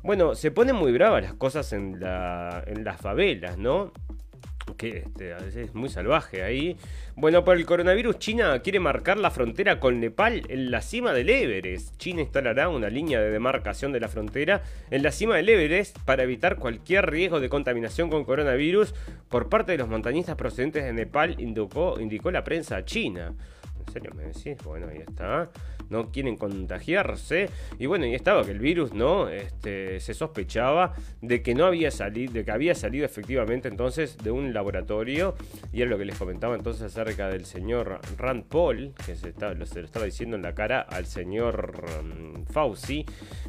Bueno, 0.02 0.34
se 0.34 0.50
ponen 0.50 0.76
muy 0.76 0.92
bravas 0.92 1.22
las 1.22 1.34
cosas 1.34 1.72
en, 1.72 2.00
la, 2.00 2.62
en 2.66 2.84
las 2.84 3.00
favelas, 3.00 3.58
¿no? 3.58 3.92
Que 4.76 4.98
este, 4.98 5.34
es 5.62 5.74
muy 5.74 5.88
salvaje 5.88 6.42
ahí. 6.42 6.76
Bueno, 7.16 7.44
por 7.44 7.56
el 7.56 7.66
coronavirus, 7.66 8.18
China 8.18 8.60
quiere 8.60 8.80
marcar 8.80 9.18
la 9.18 9.30
frontera 9.30 9.80
con 9.80 10.00
Nepal 10.00 10.42
en 10.48 10.70
la 10.70 10.82
cima 10.82 11.12
del 11.12 11.30
Everest. 11.30 11.96
China 11.96 12.22
instalará 12.22 12.68
una 12.68 12.88
línea 12.88 13.20
de 13.20 13.30
demarcación 13.30 13.92
de 13.92 14.00
la 14.00 14.08
frontera 14.08 14.62
en 14.90 15.02
la 15.02 15.12
cima 15.12 15.36
del 15.36 15.48
Everest 15.48 15.98
para 16.00 16.22
evitar 16.22 16.56
cualquier 16.56 17.10
riesgo 17.10 17.40
de 17.40 17.48
contaminación 17.48 18.10
con 18.10 18.24
coronavirus 18.24 18.94
por 19.28 19.48
parte 19.48 19.72
de 19.72 19.78
los 19.78 19.88
montañistas 19.88 20.36
procedentes 20.36 20.84
de 20.84 20.92
Nepal, 20.92 21.40
indicó, 21.40 21.98
indicó 22.00 22.30
la 22.30 22.44
prensa 22.44 22.84
china. 22.84 23.34
¿En 23.86 23.92
serio 23.92 24.12
me 24.14 24.24
decís? 24.24 24.56
Bueno, 24.64 24.88
ahí 24.88 24.98
está 24.98 25.50
no 25.90 26.10
quieren 26.10 26.36
contagiarse. 26.36 27.48
Y 27.78 27.86
bueno, 27.86 28.06
y 28.06 28.14
estaba 28.14 28.44
que 28.44 28.52
el 28.52 28.58
virus, 28.58 28.92
¿no? 28.92 29.28
Este, 29.28 30.00
se 30.00 30.14
sospechaba 30.14 30.94
de 31.20 31.42
que 31.42 31.54
no 31.54 31.66
había 31.66 31.90
salido, 31.90 32.32
de 32.32 32.44
que 32.44 32.50
había 32.50 32.74
salido 32.74 33.04
efectivamente 33.04 33.68
entonces 33.68 34.16
de 34.18 34.30
un 34.30 34.52
laboratorio. 34.52 35.34
Y 35.72 35.82
era 35.82 35.90
lo 35.90 35.98
que 35.98 36.04
les 36.04 36.16
comentaba 36.16 36.54
entonces 36.54 36.82
acerca 36.82 37.28
del 37.28 37.44
señor 37.44 38.00
Rand 38.16 38.44
Paul, 38.44 38.92
que 39.04 39.16
se, 39.16 39.30
estaba, 39.30 39.54
lo 39.54 39.64
estaba 39.64 40.04
diciendo 40.04 40.36
en 40.36 40.42
la 40.42 40.54
cara 40.54 40.80
al 40.80 41.06
señor 41.06 41.74
um, 42.00 42.44
Fauci. 42.46 43.04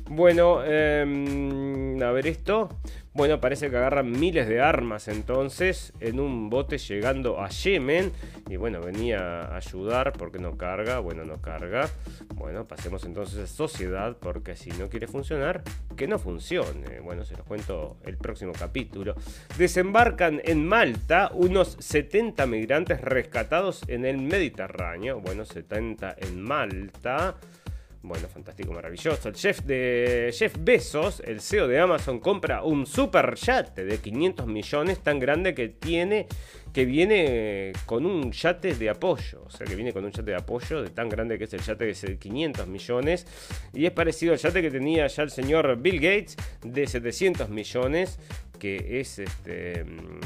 Bueno, 0.09 0.63
em, 0.63 2.01
a 2.01 2.11
ver 2.11 2.27
esto. 2.27 2.69
Bueno, 3.13 3.41
parece 3.41 3.69
que 3.69 3.75
agarran 3.75 4.11
miles 4.11 4.47
de 4.47 4.61
armas 4.61 5.07
entonces 5.07 5.93
en 5.99 6.19
un 6.19 6.49
bote 6.49 6.77
llegando 6.77 7.41
a 7.41 7.49
Yemen. 7.49 8.11
Y 8.49 8.55
bueno, 8.55 8.81
venía 8.81 9.41
a 9.43 9.57
ayudar 9.57 10.13
porque 10.13 10.39
no 10.39 10.57
carga. 10.57 10.99
Bueno, 10.99 11.25
no 11.25 11.41
carga. 11.41 11.89
Bueno, 12.35 12.67
pasemos 12.67 13.03
entonces 13.05 13.39
a 13.39 13.47
sociedad 13.47 14.17
porque 14.19 14.55
si 14.55 14.69
no 14.71 14.89
quiere 14.89 15.07
funcionar, 15.07 15.63
que 15.95 16.07
no 16.07 16.19
funcione. 16.19 16.99
Bueno, 16.99 17.25
se 17.25 17.35
los 17.35 17.45
cuento 17.45 17.97
el 18.05 18.17
próximo 18.17 18.53
capítulo. 18.53 19.15
Desembarcan 19.57 20.41
en 20.43 20.65
Malta 20.65 21.31
unos 21.33 21.75
70 21.79 22.45
migrantes 22.45 23.01
rescatados 23.01 23.83
en 23.87 24.05
el 24.05 24.17
Mediterráneo. 24.17 25.19
Bueno, 25.19 25.45
70 25.45 26.15
en 26.19 26.41
Malta. 26.41 27.35
Bueno, 28.01 28.29
fantástico, 28.29 28.71
maravilloso. 28.71 29.27
El 29.27 29.35
chef 29.35 29.61
de 29.63 30.33
Jeff 30.33 30.55
Bezos, 30.57 31.21
el 31.25 31.41
CEO 31.41 31.67
de 31.67 31.79
Amazon, 31.79 32.19
compra 32.19 32.63
un 32.63 32.85
super 32.85 33.35
yate 33.35 33.83
de 33.83 33.97
500 33.97 34.47
millones 34.47 34.99
tan 35.03 35.19
grande 35.19 35.53
que 35.53 35.67
tiene 35.67 36.27
que 36.73 36.85
viene 36.85 37.73
con 37.85 38.05
un 38.05 38.31
yate 38.31 38.75
de 38.75 38.89
apoyo, 38.89 39.43
o 39.45 39.49
sea 39.49 39.65
que 39.65 39.75
viene 39.75 39.91
con 39.91 40.05
un 40.05 40.11
yate 40.11 40.31
de 40.31 40.37
apoyo 40.37 40.83
de 40.83 40.91
tan 40.91 41.09
grande 41.09 41.37
que 41.37 41.45
es 41.45 41.53
el 41.53 41.61
yate 41.61 41.85
de 41.85 42.17
500 42.17 42.67
millones. 42.67 43.27
Y 43.73 43.85
es 43.85 43.91
parecido 43.91 44.33
al 44.33 44.39
yate 44.39 44.61
que 44.61 44.71
tenía 44.71 45.07
ya 45.07 45.23
el 45.23 45.31
señor 45.31 45.77
Bill 45.81 45.99
Gates 45.99 46.37
de 46.61 46.87
700 46.87 47.49
millones 47.49 48.19
que 48.59 48.99
es 48.99 49.19
este 49.19 49.83
mm, 49.83 50.19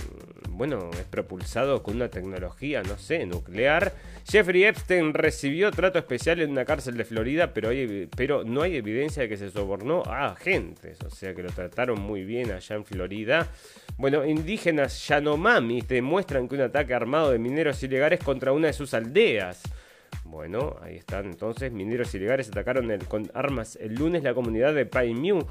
bueno, 0.54 0.90
es 0.94 1.06
propulsado 1.06 1.82
con 1.84 1.96
una 1.96 2.10
tecnología, 2.10 2.84
no 2.84 2.98
sé, 2.98 3.26
nuclear. 3.26 3.94
Jeffrey 4.30 4.64
Epstein 4.64 5.14
recibió 5.14 5.72
trato 5.72 6.00
especial 6.00 6.40
en 6.42 6.52
una 6.52 6.66
cárcel 6.66 6.96
de 6.96 7.06
Florida, 7.06 7.54
pero, 7.54 7.70
pero 8.16 8.44
no 8.44 8.62
hay 8.62 8.76
evidencia 8.76 9.24
de 9.24 9.30
que 9.30 9.38
se 9.38 9.50
sobornó 9.50 10.04
a 10.06 10.28
agentes, 10.28 11.00
o 11.06 11.10
sea 11.10 11.34
que 11.34 11.44
lo 11.44 11.52
trataron 11.52 12.00
muy 12.00 12.24
bien 12.24 12.52
allá 12.52 12.76
en 12.76 12.86
Florida. 12.86 13.48
Bueno, 13.98 14.26
indígenas 14.26 15.08
Yanomami 15.08 15.82
demuestran 15.82 16.48
que 16.48 16.56
un 16.56 16.62
ataque 16.62 16.94
armado 16.94 17.32
de 17.32 17.40
mineros 17.40 17.82
ilegales 17.84 18.20
contra 18.24 18.52
una 18.52 18.68
de 18.68 18.74
sus 18.74 18.94
aldeas. 18.94 19.62
Bueno, 20.26 20.78
ahí 20.82 20.96
están 20.96 21.26
entonces. 21.26 21.72
Mineros 21.72 22.14
ilegales 22.16 22.48
atacaron 22.50 22.90
con 23.08 23.30
armas 23.34 23.76
el 23.76 23.96
lunes 23.96 24.24
la 24.24 24.34
comunidad 24.34 24.74
de 24.74 24.86
Paimyu, 24.86 25.46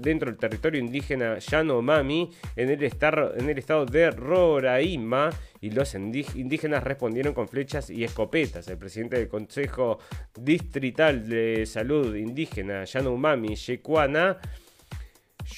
dentro 0.00 0.30
del 0.30 0.38
territorio 0.38 0.80
indígena 0.80 1.38
Yanomami, 1.38 2.30
en 2.56 2.70
el, 2.70 2.82
en 2.82 3.50
el 3.50 3.58
estado 3.58 3.86
de 3.86 4.10
Roraima. 4.10 5.30
Y 5.60 5.70
los 5.70 5.94
indígenas 5.94 6.82
respondieron 6.84 7.34
con 7.34 7.48
flechas 7.48 7.90
y 7.90 8.04
escopetas. 8.04 8.66
El 8.68 8.78
presidente 8.78 9.18
del 9.18 9.28
Consejo 9.28 9.98
Distrital 10.34 11.28
de 11.28 11.66
Salud 11.66 12.14
Indígena 12.16 12.84
Yanomami, 12.84 13.54
Yekuana, 13.56 14.38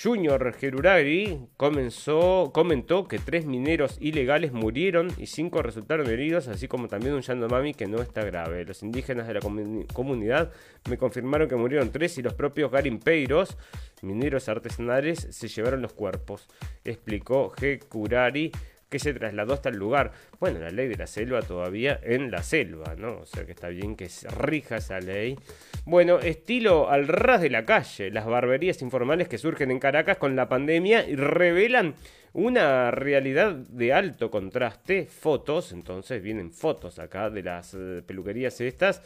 Junior 0.01 0.53
Gerurari 0.55 1.47
comenzó, 1.57 2.51
comentó 2.53 3.07
que 3.07 3.19
tres 3.19 3.47
mineros 3.47 3.99
ilegales 4.01 4.53
murieron 4.53 5.09
y 5.19 5.27
cinco 5.27 5.63
resultaron 5.63 6.09
heridos, 6.09 6.49
así 6.49 6.67
como 6.67 6.89
también 6.89 7.15
un 7.15 7.21
Yandomami 7.21 7.75
que 7.75 7.87
no 7.87 8.01
está 8.01 8.25
grave. 8.25 8.65
Los 8.65 8.83
indígenas 8.83 9.29
de 9.29 9.35
la 9.35 9.41
comunidad 9.41 10.51
me 10.89 10.99
confirmaron 10.99 11.49
que 11.49 11.57
murieron 11.57 11.93
tres 11.93 12.19
y 12.19 12.23
los 12.23 12.35
propios 12.35 12.71
garimpeiros, 12.71 13.57
mineros 14.03 14.49
artesanales, 14.49 15.29
se 15.31 15.49
llevaron 15.49 15.83
los 15.83 15.93
cuerpos, 15.93 16.49
explicó 16.85 17.51
Gerurari 17.51 18.51
que 18.93 18.99
se 18.99 19.15
trasladó 19.15 19.55
hasta 19.55 19.71
el 19.71 19.77
lugar. 19.77 20.13
Bueno, 20.39 20.61
la 20.61 20.69
ley 20.69 20.87
de 20.87 20.97
la 20.97 21.07
selva 21.07 21.41
todavía 21.41 21.99
en 22.03 22.31
la 22.31 22.43
selva, 22.43 22.95
¿no? 22.97 23.21
O 23.21 23.27
sea 23.27 23.47
que 23.47 23.53
está 23.53 23.69
bien 23.69 23.97
que 23.97 24.11
se 24.11 24.29
rija 24.29 24.77
esa 24.77 25.01
ley. 25.01 25.37
Bueno, 25.87 26.21
estilo 26.21 26.91
al 26.91 27.09
ras 27.09 27.41
de 27.41 27.49
la 27.49 27.65
calle, 27.65 28.11
las 28.11 28.27
barberías 28.27 28.83
informales 28.83 29.29
que 29.29 29.39
surgen 29.39 29.71
en 29.71 29.81
Caracas 29.81 30.19
con 30.19 30.37
la 30.37 30.49
pandemia 30.49 31.09
y 31.09 31.17
revelan 31.17 31.95
una 32.35 32.91
realidad 32.91 33.55
de 33.55 33.93
alto 33.93 34.31
contraste, 34.31 35.07
fotos, 35.07 35.73
entonces 35.73 36.23
vienen 36.23 36.53
fotos 36.53 36.99
acá 36.99 37.31
de 37.31 37.43
las 37.43 37.75
eh, 37.75 38.03
peluquerías 38.07 38.61
estas 38.61 39.03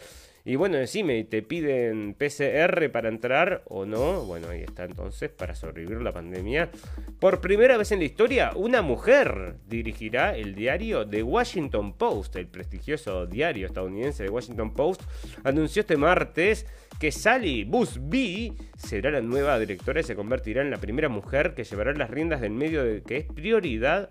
y 0.48 0.54
bueno, 0.54 0.76
decime, 0.76 1.24
¿te 1.24 1.42
piden 1.42 2.14
PCR 2.14 2.88
para 2.92 3.08
entrar 3.08 3.64
o 3.66 3.84
no? 3.84 4.22
Bueno, 4.26 4.50
ahí 4.50 4.60
está 4.62 4.84
entonces, 4.84 5.28
para 5.28 5.56
sobrevivir 5.56 6.00
la 6.00 6.12
pandemia. 6.12 6.70
Por 7.18 7.40
primera 7.40 7.76
vez 7.76 7.90
en 7.90 7.98
la 7.98 8.04
historia, 8.04 8.52
una 8.54 8.80
mujer 8.80 9.56
dirigirá 9.66 10.36
el 10.36 10.54
diario 10.54 11.04
The 11.04 11.24
Washington 11.24 11.94
Post. 11.94 12.36
El 12.36 12.46
prestigioso 12.46 13.26
diario 13.26 13.66
estadounidense 13.66 14.22
The 14.22 14.30
Washington 14.30 14.72
Post 14.72 15.02
anunció 15.42 15.80
este 15.80 15.96
martes 15.96 16.64
que 17.00 17.10
Sally 17.10 17.64
Busby 17.64 18.56
será 18.76 19.10
la 19.10 19.22
nueva 19.22 19.58
directora 19.58 19.98
y 19.98 20.04
se 20.04 20.14
convertirá 20.14 20.62
en 20.62 20.70
la 20.70 20.78
primera 20.78 21.08
mujer 21.08 21.54
que 21.54 21.64
llevará 21.64 21.92
las 21.92 22.08
riendas 22.08 22.40
del 22.40 22.52
medio 22.52 22.84
de 22.84 23.02
que 23.02 23.16
es 23.16 23.26
prioridad 23.26 24.10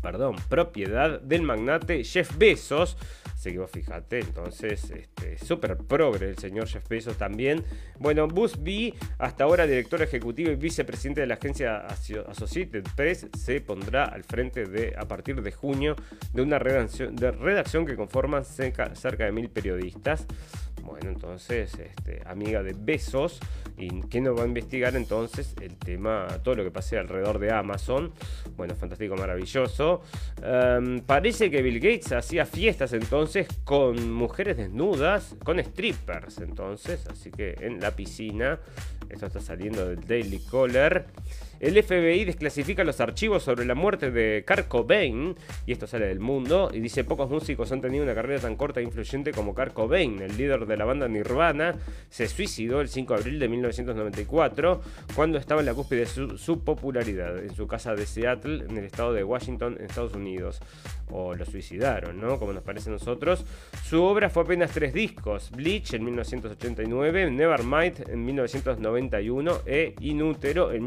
perdón, 0.00 0.36
propiedad 0.48 1.20
del 1.20 1.42
magnate 1.42 2.04
Jeff 2.04 2.36
Bezos, 2.36 2.96
Así 3.38 3.52
que 3.52 3.58
vos 3.60 3.70
fíjate, 3.70 4.18
entonces, 4.18 4.90
este, 4.90 5.38
súper 5.38 5.76
progre 5.76 6.30
el 6.30 6.38
señor 6.38 6.66
Jeff 6.66 6.88
Bezos 6.88 7.16
también. 7.16 7.64
Bueno, 8.00 8.26
Busby, 8.26 8.92
hasta 9.16 9.44
ahora 9.44 9.64
director 9.64 10.02
ejecutivo 10.02 10.50
y 10.50 10.56
vicepresidente 10.56 11.20
de 11.20 11.28
la 11.28 11.34
agencia 11.34 11.86
Associated 11.86 12.82
Press, 12.96 13.28
se 13.38 13.60
pondrá 13.60 14.06
al 14.06 14.24
frente 14.24 14.64
de, 14.64 14.92
a 14.98 15.06
partir 15.06 15.40
de 15.40 15.52
junio 15.52 15.94
de 16.32 16.42
una 16.42 16.58
redacción, 16.58 17.14
de 17.14 17.30
redacción 17.30 17.86
que 17.86 17.94
conforman 17.94 18.44
cerca, 18.44 18.92
cerca 18.96 19.26
de 19.26 19.30
mil 19.30 19.48
periodistas. 19.50 20.26
Bueno, 20.88 21.10
entonces, 21.10 21.78
este, 21.78 22.22
amiga 22.24 22.62
de 22.62 22.74
Besos, 22.76 23.40
y 23.76 24.00
que 24.08 24.20
nos 24.20 24.36
va 24.36 24.42
a 24.42 24.46
investigar 24.46 24.96
entonces 24.96 25.54
el 25.60 25.76
tema, 25.76 26.26
todo 26.42 26.56
lo 26.56 26.64
que 26.64 26.70
pase 26.70 26.98
alrededor 26.98 27.38
de 27.38 27.52
Amazon. 27.52 28.12
Bueno, 28.56 28.74
fantástico, 28.74 29.14
maravilloso. 29.14 30.02
Em, 30.42 31.00
parece 31.00 31.50
que 31.50 31.62
Bill 31.62 31.78
Gates 31.78 32.12
hacía 32.12 32.44
fiestas 32.46 32.92
entonces 32.92 33.46
con 33.64 34.12
mujeres 34.12 34.56
desnudas, 34.56 35.36
con 35.44 35.62
strippers 35.62 36.38
entonces, 36.38 37.06
así 37.06 37.30
que 37.30 37.54
en 37.60 37.80
la 37.80 37.92
piscina. 37.92 38.58
Esto 39.08 39.26
está 39.26 39.40
saliendo 39.40 39.86
del 39.86 40.00
Daily 40.00 40.40
Caller. 40.50 41.06
El 41.60 41.82
FBI 41.82 42.24
desclasifica 42.24 42.84
los 42.84 43.00
archivos 43.00 43.42
sobre 43.42 43.64
la 43.64 43.74
muerte 43.74 44.12
de 44.12 44.44
Kurt 44.46 44.68
Cobain, 44.68 45.34
y 45.66 45.72
esto 45.72 45.88
sale 45.88 46.06
del 46.06 46.20
mundo, 46.20 46.70
y 46.72 46.78
dice 46.78 47.02
pocos 47.02 47.28
músicos 47.28 47.72
han 47.72 47.80
tenido 47.80 48.04
una 48.04 48.14
carrera 48.14 48.40
tan 48.40 48.54
corta 48.54 48.78
e 48.78 48.84
influyente 48.84 49.32
como 49.32 49.56
Kurt 49.56 49.72
Cobain, 49.72 50.22
el 50.22 50.36
líder 50.36 50.66
de 50.66 50.76
la 50.76 50.84
banda 50.84 51.08
Nirvana, 51.08 51.74
se 52.10 52.28
suicidó 52.28 52.80
el 52.80 52.88
5 52.88 53.12
de 53.12 53.20
abril 53.20 53.38
de 53.40 53.48
1994, 53.48 54.80
cuando 55.16 55.38
estaba 55.38 55.60
en 55.60 55.66
la 55.66 55.74
cúspide 55.74 56.00
de 56.00 56.38
su, 56.38 56.60
popularidad, 56.60 57.36
en 57.38 57.52
su 57.52 57.66
casa 57.66 57.96
de 57.96 58.06
Seattle, 58.06 58.64
en 58.68 58.76
el 58.76 58.84
estado 58.84 59.12
de 59.12 59.24
Washington, 59.24 59.76
en 59.80 59.86
Estados 59.86 60.14
Unidos. 60.14 60.60
O 61.10 61.34
lo 61.34 61.44
suicidaron, 61.46 62.20
¿no? 62.20 62.38
Como 62.38 62.52
nos 62.52 62.62
parece 62.62 62.90
a 62.90 62.92
nosotros. 62.92 63.44
Su 63.82 64.02
obra 64.02 64.28
fue 64.28 64.42
apenas 64.42 64.72
tres 64.72 64.92
discos, 64.92 65.50
Bleach 65.50 65.94
en 65.94 66.04
1989, 66.04 67.30
Nevermind 67.30 68.10
en 68.10 68.24
1991 68.26 69.62
e 69.64 69.94
Inútero 70.00 70.70
en 70.70 70.84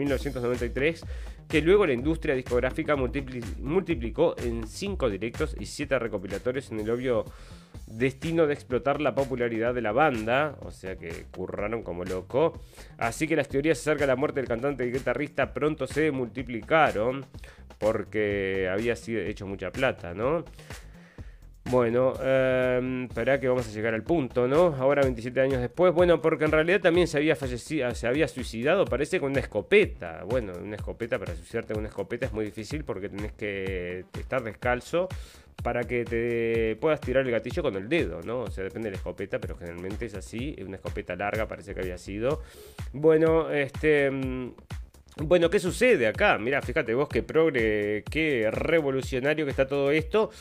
1993 0.69 1.03
que 1.51 1.61
luego 1.61 1.85
la 1.85 1.91
industria 1.91 2.33
discográfica 2.33 2.95
multiplicó 2.95 4.35
en 4.37 4.65
5 4.65 5.09
directos 5.09 5.53
y 5.59 5.65
7 5.65 5.99
recopilatorios 5.99 6.71
en 6.71 6.79
el 6.79 6.89
obvio 6.89 7.25
destino 7.87 8.47
de 8.47 8.53
explotar 8.53 9.01
la 9.01 9.15
popularidad 9.15 9.73
de 9.73 9.81
la 9.81 9.91
banda, 9.91 10.55
o 10.61 10.71
sea 10.71 10.95
que 10.95 11.25
curraron 11.29 11.83
como 11.83 12.05
loco. 12.05 12.61
Así 12.97 13.27
que 13.27 13.35
las 13.35 13.49
teorías 13.49 13.79
acerca 13.79 14.03
de 14.03 14.07
la 14.07 14.15
muerte 14.15 14.39
del 14.39 14.47
cantante 14.47 14.87
y 14.87 14.93
guitarrista 14.93 15.53
pronto 15.53 15.87
se 15.87 16.11
multiplicaron 16.11 17.25
porque 17.79 18.69
había 18.71 18.95
sido 18.95 19.19
hecho 19.21 19.45
mucha 19.45 19.71
plata, 19.71 20.13
¿no? 20.13 20.45
Bueno, 21.65 22.13
eh, 22.21 23.05
espera 23.07 23.39
que 23.39 23.47
vamos 23.47 23.67
a 23.67 23.71
llegar 23.71 23.93
al 23.93 24.03
punto, 24.03 24.47
¿no? 24.47 24.75
Ahora 24.77 25.03
27 25.03 25.39
años 25.39 25.61
después, 25.61 25.93
bueno, 25.93 26.21
porque 26.21 26.45
en 26.45 26.51
realidad 26.51 26.81
también 26.81 27.07
se 27.07 27.17
había 27.17 27.35
fallecido, 27.35 27.93
se 27.93 28.07
había 28.07 28.27
suicidado, 28.27 28.83
parece 28.85 29.19
con 29.19 29.31
una 29.31 29.41
escopeta. 29.41 30.23
Bueno, 30.25 30.53
una 30.61 30.75
escopeta, 30.75 31.19
para 31.19 31.35
suicidarte 31.35 31.73
con 31.73 31.81
una 31.81 31.89
escopeta 31.89 32.25
es 32.25 32.33
muy 32.33 32.45
difícil 32.45 32.83
porque 32.83 33.09
tenés 33.09 33.33
que 33.33 34.05
estar 34.19 34.43
descalzo 34.43 35.07
para 35.61 35.83
que 35.83 36.03
te 36.03 36.75
puedas 36.77 36.99
tirar 36.99 37.25
el 37.25 37.31
gatillo 37.31 37.61
con 37.61 37.75
el 37.75 37.87
dedo, 37.87 38.21
¿no? 38.21 38.41
O 38.41 38.49
sea, 38.49 38.63
depende 38.63 38.87
de 38.87 38.91
la 38.91 38.97
escopeta, 38.97 39.39
pero 39.39 39.55
generalmente 39.55 40.07
es 40.07 40.15
así, 40.15 40.55
una 40.65 40.77
escopeta 40.77 41.15
larga 41.15 41.47
parece 41.47 41.73
que 41.73 41.81
había 41.81 41.97
sido. 41.97 42.41
Bueno, 42.91 43.51
este... 43.51 44.09
Mm, 44.09 44.53
bueno, 45.17 45.49
¿qué 45.49 45.59
sucede 45.59 46.07
acá? 46.07 46.37
Mira, 46.37 46.61
fíjate 46.61 46.93
vos 46.93 47.09
qué 47.09 47.21
progre, 47.21 48.03
qué 48.09 48.49
revolucionario 48.49 49.45
que 49.45 49.51
está 49.51 49.67
todo 49.67 49.91
esto. 49.91 50.31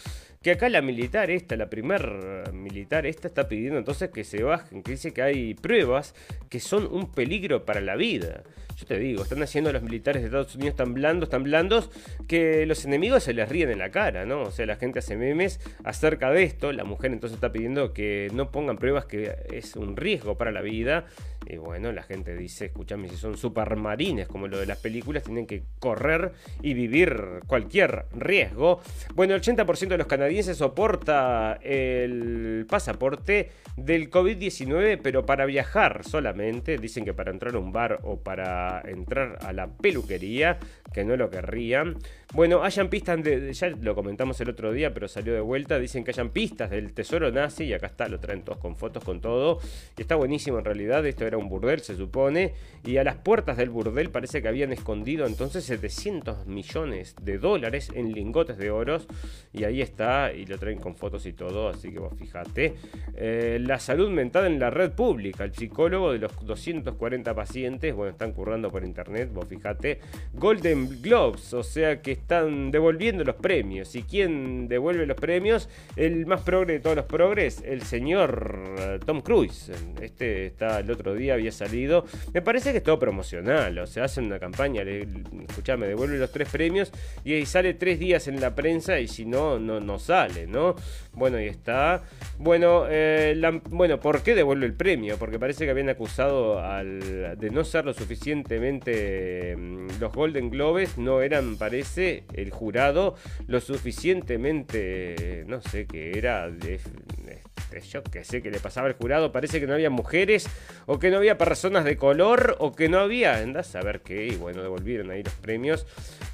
Que 0.42 0.52
acá 0.52 0.70
la 0.70 0.80
militar 0.80 1.30
esta, 1.30 1.54
la 1.54 1.68
primer 1.68 2.50
militar 2.54 3.04
esta, 3.04 3.28
está 3.28 3.46
pidiendo 3.46 3.78
entonces 3.78 4.08
que 4.08 4.24
se 4.24 4.42
bajen, 4.42 4.82
que 4.82 4.92
dice 4.92 5.12
que 5.12 5.20
hay 5.20 5.52
pruebas 5.52 6.14
que 6.48 6.60
son 6.60 6.86
un 6.90 7.12
peligro 7.12 7.66
para 7.66 7.82
la 7.82 7.94
vida. 7.94 8.42
Yo 8.80 8.86
te 8.86 8.98
digo, 8.98 9.22
están 9.22 9.42
haciendo 9.42 9.70
los 9.72 9.82
militares 9.82 10.22
de 10.22 10.28
Estados 10.28 10.54
Unidos 10.54 10.74
tan 10.74 10.94
blandos, 10.94 11.28
tan 11.28 11.42
blandos, 11.42 11.90
que 12.26 12.64
los 12.64 12.86
enemigos 12.86 13.22
se 13.22 13.34
les 13.34 13.46
ríen 13.46 13.70
en 13.70 13.78
la 13.78 13.90
cara, 13.90 14.24
¿no? 14.24 14.40
O 14.42 14.50
sea, 14.50 14.64
la 14.64 14.76
gente 14.76 15.00
hace 15.00 15.16
memes 15.16 15.60
acerca 15.84 16.30
de 16.30 16.44
esto. 16.44 16.72
La 16.72 16.84
mujer 16.84 17.12
entonces 17.12 17.34
está 17.34 17.52
pidiendo 17.52 17.92
que 17.92 18.30
no 18.32 18.50
pongan 18.50 18.78
pruebas 18.78 19.04
que 19.04 19.36
es 19.52 19.76
un 19.76 19.96
riesgo 19.98 20.38
para 20.38 20.50
la 20.50 20.62
vida. 20.62 21.04
Y 21.46 21.56
bueno, 21.56 21.92
la 21.92 22.02
gente 22.02 22.36
dice, 22.36 22.66
escúchame, 22.66 23.08
si 23.08 23.16
son 23.16 23.36
supermarines 23.36 24.28
como 24.28 24.48
lo 24.48 24.58
de 24.58 24.66
las 24.66 24.78
películas, 24.78 25.24
tienen 25.24 25.46
que 25.46 25.62
correr 25.78 26.32
y 26.62 26.72
vivir 26.72 27.40
cualquier 27.46 28.06
riesgo. 28.16 28.80
Bueno, 29.14 29.34
el 29.34 29.42
80% 29.42 29.88
de 29.88 29.98
los 29.98 30.06
canadienses 30.06 30.56
soporta 30.56 31.58
el 31.62 32.66
pasaporte 32.68 33.50
del 33.76 34.10
COVID-19, 34.10 35.00
pero 35.02 35.26
para 35.26 35.44
viajar 35.44 36.04
solamente. 36.04 36.78
Dicen 36.78 37.04
que 37.04 37.12
para 37.12 37.30
entrar 37.30 37.54
a 37.54 37.58
un 37.58 37.72
bar 37.72 37.98
o 38.02 38.18
para 38.20 38.69
entrar 38.84 39.38
a 39.42 39.52
la 39.52 39.68
peluquería, 39.68 40.58
que 40.92 41.04
no 41.04 41.16
lo 41.16 41.30
querrían. 41.30 41.96
Bueno, 42.32 42.62
hayan 42.62 42.88
pistas, 42.88 43.20
de, 43.24 43.52
ya 43.52 43.70
lo 43.70 43.96
comentamos 43.96 44.40
el 44.40 44.50
otro 44.50 44.72
día, 44.72 44.94
pero 44.94 45.08
salió 45.08 45.34
de 45.34 45.40
vuelta. 45.40 45.80
Dicen 45.80 46.04
que 46.04 46.12
hayan 46.12 46.30
pistas 46.30 46.70
del 46.70 46.92
tesoro 46.92 47.32
nazi 47.32 47.64
y 47.64 47.72
acá 47.72 47.88
está, 47.88 48.08
lo 48.08 48.20
traen 48.20 48.42
todos 48.42 48.58
con 48.58 48.76
fotos, 48.76 49.02
con 49.02 49.20
todo. 49.20 49.58
Y 49.98 50.02
está 50.02 50.14
buenísimo 50.14 50.60
en 50.60 50.64
realidad. 50.64 51.04
Esto 51.04 51.26
era 51.26 51.36
un 51.38 51.48
burdel, 51.48 51.80
se 51.80 51.96
supone. 51.96 52.54
Y 52.84 52.98
a 52.98 53.04
las 53.04 53.16
puertas 53.16 53.56
del 53.56 53.70
burdel 53.70 54.10
parece 54.10 54.40
que 54.42 54.46
habían 54.46 54.72
escondido 54.72 55.26
entonces 55.26 55.64
700 55.64 56.46
millones 56.46 57.16
de 57.20 57.38
dólares 57.38 57.90
en 57.96 58.12
lingotes 58.12 58.58
de 58.58 58.70
oros. 58.70 59.08
Y 59.52 59.64
ahí 59.64 59.82
está, 59.82 60.32
y 60.32 60.46
lo 60.46 60.56
traen 60.56 60.78
con 60.78 60.94
fotos 60.94 61.26
y 61.26 61.32
todo. 61.32 61.68
Así 61.68 61.90
que 61.90 61.98
vos 61.98 62.14
fijate. 62.16 62.74
Eh, 63.16 63.58
la 63.60 63.80
salud 63.80 64.08
mental 64.08 64.46
en 64.46 64.60
la 64.60 64.70
red 64.70 64.92
pública. 64.92 65.42
El 65.42 65.52
psicólogo 65.52 66.12
de 66.12 66.20
los 66.20 66.46
240 66.46 67.34
pacientes, 67.34 67.92
bueno, 67.92 68.12
están 68.12 68.30
currando 68.30 68.70
por 68.70 68.84
internet, 68.84 69.30
vos 69.32 69.48
fijate. 69.48 69.98
Golden 70.32 71.02
Globes, 71.02 71.52
o 71.54 71.64
sea 71.64 72.00
que 72.00 72.19
están 72.20 72.70
devolviendo 72.70 73.24
los 73.24 73.36
premios. 73.36 73.94
¿Y 73.94 74.02
quién 74.02 74.68
devuelve 74.68 75.06
los 75.06 75.16
premios? 75.16 75.68
El 75.96 76.26
más 76.26 76.42
progre 76.42 76.74
de 76.74 76.80
todos 76.80 76.96
los 76.96 77.06
progres, 77.06 77.62
el 77.64 77.82
señor 77.82 78.74
eh, 78.78 78.98
Tom 79.04 79.20
Cruise. 79.20 79.70
Este 80.00 80.46
está 80.46 80.80
el 80.80 80.90
otro 80.90 81.14
día, 81.14 81.34
había 81.34 81.52
salido. 81.52 82.04
Me 82.32 82.42
parece 82.42 82.72
que 82.72 82.78
es 82.78 82.84
todo 82.84 82.98
promocional. 82.98 83.78
O 83.78 83.86
sea, 83.86 84.04
hacen 84.04 84.26
una 84.26 84.38
campaña, 84.38 84.84
le, 84.84 85.06
escuchame, 85.48 85.86
devuelve 85.86 86.18
los 86.18 86.30
tres 86.30 86.48
premios 86.48 86.92
y 87.24 87.34
ahí 87.34 87.46
sale 87.46 87.74
tres 87.74 87.98
días 87.98 88.28
en 88.28 88.40
la 88.40 88.54
prensa 88.54 89.00
y 89.00 89.08
si 89.08 89.24
no, 89.24 89.58
no, 89.58 89.80
no 89.80 89.98
sale, 89.98 90.46
¿no? 90.46 90.74
Bueno, 91.12 91.38
ahí 91.38 91.46
está. 91.46 92.02
Bueno, 92.38 92.84
eh, 92.88 93.34
bueno, 93.70 93.98
¿por 94.00 94.22
qué 94.22 94.34
devuelve 94.34 94.66
el 94.66 94.74
premio? 94.74 95.16
Porque 95.18 95.38
parece 95.38 95.64
que 95.64 95.70
habían 95.70 95.88
acusado 95.88 96.60
al, 96.60 97.38
de 97.38 97.50
no 97.50 97.64
ser 97.64 97.84
lo 97.84 97.92
suficientemente. 97.92 99.56
Mm, 99.56 100.00
los 100.00 100.12
Golden 100.12 100.50
Globes 100.50 100.98
no 100.98 101.22
eran, 101.22 101.56
parece, 101.56 102.09
el 102.32 102.50
jurado 102.50 103.14
lo 103.46 103.60
suficientemente, 103.60 105.44
no 105.46 105.60
sé 105.60 105.86
qué 105.86 106.16
era, 106.16 106.48
este, 106.48 107.80
yo 107.88 108.02
que 108.02 108.24
sé 108.24 108.42
que 108.42 108.50
le 108.50 108.58
pasaba 108.58 108.88
al 108.88 108.94
jurado, 108.94 109.32
parece 109.32 109.60
que 109.60 109.66
no 109.66 109.74
había 109.74 109.90
mujeres 109.90 110.48
o 110.86 110.98
que 110.98 111.10
no 111.10 111.18
había 111.18 111.38
personas 111.38 111.84
de 111.84 111.96
color 111.96 112.56
o 112.58 112.72
que 112.72 112.88
no 112.88 112.98
había, 112.98 113.36
andas 113.36 113.74
a 113.76 113.80
ver 113.82 114.00
qué, 114.00 114.26
y 114.26 114.36
bueno, 114.36 114.62
devolvieron 114.62 115.10
ahí 115.10 115.22
los 115.22 115.34
premios. 115.34 115.86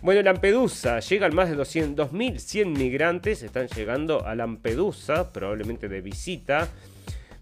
Bueno, 0.03 0.23
Lampedusa, 0.23 1.01
llegan 1.01 1.35
más 1.35 1.49
de 1.49 1.57
200, 1.57 2.11
2.100 2.11 2.77
migrantes, 2.77 3.43
están 3.43 3.69
llegando 3.69 4.27
a 4.27 4.35
Lampedusa, 4.35 5.33
probablemente 5.33 5.89
de 5.89 6.01
visita. 6.01 6.69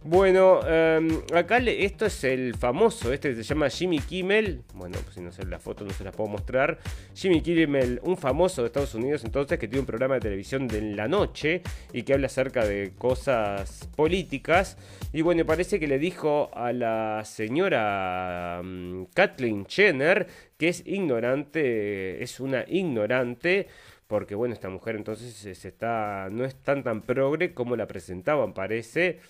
Bueno, 0.06 0.60
em, 0.68 1.22
acá 1.34 1.56
esto 1.56 2.04
es 2.04 2.24
el 2.24 2.54
famoso, 2.54 3.10
este 3.10 3.34
se 3.34 3.42
llama 3.42 3.70
Jimmy 3.70 4.00
Kimmel. 4.00 4.60
Bueno, 4.74 4.98
pues 5.02 5.14
si 5.14 5.22
no 5.22 5.32
sé 5.32 5.46
la 5.46 5.58
foto 5.58 5.82
no 5.82 5.94
se 5.94 6.04
las 6.04 6.14
puedo 6.14 6.28
mostrar. 6.28 6.78
Jimmy 7.14 7.40
Kimmel, 7.40 8.00
un 8.02 8.18
famoso 8.18 8.60
de 8.60 8.66
Estados 8.66 8.94
Unidos 8.94 9.24
entonces 9.24 9.58
que 9.58 9.66
tiene 9.66 9.80
un 9.80 9.86
programa 9.86 10.16
de 10.16 10.20
televisión 10.20 10.68
de 10.68 10.82
la 10.82 11.08
noche 11.08 11.62
y 11.94 12.02
que 12.02 12.12
habla 12.12 12.26
acerca 12.26 12.66
de 12.66 12.92
cosas 12.98 13.88
políticas. 13.96 14.76
Y 15.14 15.22
bueno, 15.22 15.46
parece 15.46 15.80
que 15.80 15.86
le 15.86 15.98
dijo 15.98 16.50
a 16.52 16.74
la 16.74 17.22
señora 17.24 18.60
um, 18.62 19.06
Kathleen 19.06 19.64
Jenner 19.66 20.26
que 20.58 20.68
es 20.68 20.86
ignorante, 20.86 22.22
es 22.22 22.40
una 22.40 22.66
ignorante 22.68 23.68
porque 24.06 24.34
bueno, 24.34 24.52
esta 24.52 24.68
mujer 24.68 24.96
entonces 24.96 25.32
se 25.32 25.68
está, 25.68 26.28
no 26.30 26.44
es 26.44 26.54
tan 26.56 26.82
tan 26.84 27.00
progre 27.00 27.54
como 27.54 27.74
la 27.74 27.86
presentaban, 27.86 28.52
parece. 28.52 29.20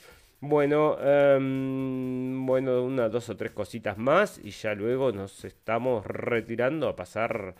Bueno, 0.47 0.99
em, 1.01 2.45
bueno, 2.45 2.83
unas 2.83 3.11
dos 3.11 3.31
o 3.31 3.37
tres 3.37 3.53
cositas 3.53 3.97
más 3.97 4.39
y 4.45 4.51
ya 4.51 4.75
luego 4.75 5.11
nos 5.11 5.43
estamos 5.47 6.05
retirando 6.05 6.87
a 6.87 6.95
pasar. 6.95 7.55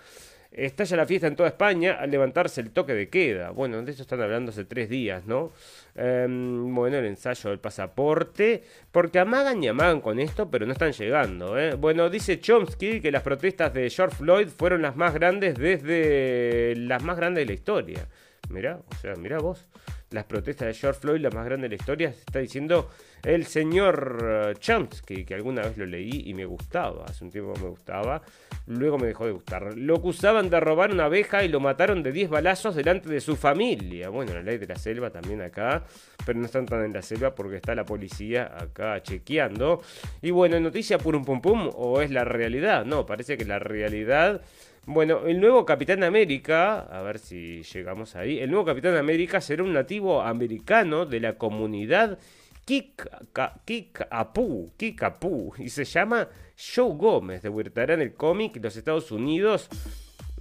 Estalla 0.53 0.99
la 0.99 1.07
fiesta 1.07 1.27
en 1.27 1.35
toda 1.35 1.49
España 1.49 1.95
al 1.99 2.11
levantarse 2.11 2.61
el 2.61 2.73
toque 2.73 2.93
de 2.93 3.09
queda. 3.09 3.53
Bueno, 3.53 3.81
de 3.83 3.91
eso 3.91 4.03
están 4.03 4.21
hablando 4.21 4.51
hace 4.51 4.67
tres 4.67 4.91
días, 4.91 5.25
¿no? 5.25 5.53
Em, 5.95 6.75
bueno, 6.75 6.99
el 6.99 7.07
ensayo 7.07 7.49
del 7.49 7.59
pasaporte. 7.59 8.63
Porque 8.93 9.19
amagan 9.19 9.65
y 9.65 9.69
amagan 9.69 10.03
con 10.03 10.19
esto, 10.19 10.51
pero 10.51 10.67
no 10.67 10.73
están 10.73 10.93
llegando, 10.93 11.59
¿eh? 11.59 11.77
Bueno, 11.77 12.11
dice 12.11 12.39
Chomsky 12.39 13.01
que 13.01 13.11
las 13.11 13.23
protestas 13.23 13.73
de 13.73 13.89
George 13.89 14.17
Floyd 14.17 14.49
fueron 14.49 14.83
las 14.83 14.95
más 14.95 15.15
grandes 15.15 15.57
desde 15.57 16.75
las 16.77 17.03
más 17.03 17.17
grandes 17.17 17.43
de 17.43 17.47
la 17.47 17.55
historia. 17.55 18.09
Mirá, 18.51 18.79
o 18.87 18.95
sea, 18.97 19.15
mirá 19.17 19.39
vos 19.39 19.67
las 20.15 20.25
protestas 20.25 20.69
de 20.69 20.75
George 20.75 21.01
Floyd, 21.01 21.21
la 21.21 21.31
más 21.31 21.45
grande 21.45 21.65
de 21.65 21.71
la 21.71 21.75
historia, 21.75 22.09
está 22.09 22.39
diciendo 22.39 22.89
el 23.25 23.47
señor 23.47 24.19
eh, 24.23 24.55
Chomsky, 24.59 25.25
que 25.25 25.35
alguna 25.35 25.63
vez 25.63 25.77
lo 25.77 25.87
leí 25.87 26.23
y 26.27 26.35
me 26.35 26.45
gustaba, 26.45 27.05
hace 27.07 27.25
un 27.25 27.31
tiempo 27.31 27.53
me 27.61 27.69
gustaba, 27.69 28.23
luego 28.67 28.97
me 28.97 29.09
dejó 29.09 29.27
de 29.27 29.33
gustar. 29.33 29.77
Lo 29.77 29.97
acusaban 29.97 30.51
de 30.51 30.61
robar 30.61 30.93
una 30.93 31.07
abeja 31.07 31.43
y 31.43 31.49
lo 31.49 31.59
mataron 31.59 32.03
de 32.03 32.13
10 32.13 32.31
balazos 32.31 32.77
delante 32.77 33.09
de 33.09 33.21
su 33.21 33.35
familia. 33.35 34.09
Bueno, 34.09 34.35
la 34.35 34.43
ley 34.43 34.59
de 34.59 34.69
la 34.69 34.77
selva 34.77 35.11
también 35.11 35.43
acá, 35.43 35.85
pero 36.25 36.39
no 36.39 36.47
están 36.47 36.67
tan 36.67 36.85
en 36.85 36.93
la 36.93 37.03
selva 37.03 37.35
porque 37.35 37.57
está 37.57 37.75
la 37.75 37.85
policía 37.85 38.55
acá 38.57 39.03
chequeando. 39.03 39.83
Y 40.23 40.31
bueno, 40.31 40.61
noticia 40.61 40.99
un 41.05 41.25
pum 41.25 41.41
pum 41.41 41.71
o 41.75 42.01
es 42.01 42.11
la 42.11 42.25
realidad, 42.25 42.85
no, 42.85 43.05
parece 43.05 43.37
que 43.37 43.45
la 43.45 43.59
realidad 43.59 44.43
bueno, 44.87 45.27
el 45.27 45.41
nuevo 45.41 45.65
Capitán 45.65 46.05
América, 46.05 46.81
a 46.81 47.03
ver 47.03 47.19
si 47.19 47.63
llegamos 47.63 48.17
ahí, 48.17 48.39
el 48.39 48.51
nuevo 48.51 48.67
Capitán 48.67 48.97
América 48.97 49.41
será 49.41 49.63
un 49.63 49.73
nativo 49.73 50.21
americano 50.21 51.07
de 51.07 51.21
la 51.21 51.39
comunidad 51.39 52.19
Kikapu, 52.67 54.73
Kikapu, 54.77 55.55
y 55.59 55.69
se 55.69 55.85
llama 55.85 56.29
Joe 56.57 56.95
Gómez, 56.95 57.43
debutará 57.43 57.95
en 57.95 58.03
el 58.03 58.15
cómic 58.15 58.59
Los 58.63 58.77
Estados 58.77 59.11
Unidos, 59.11 59.69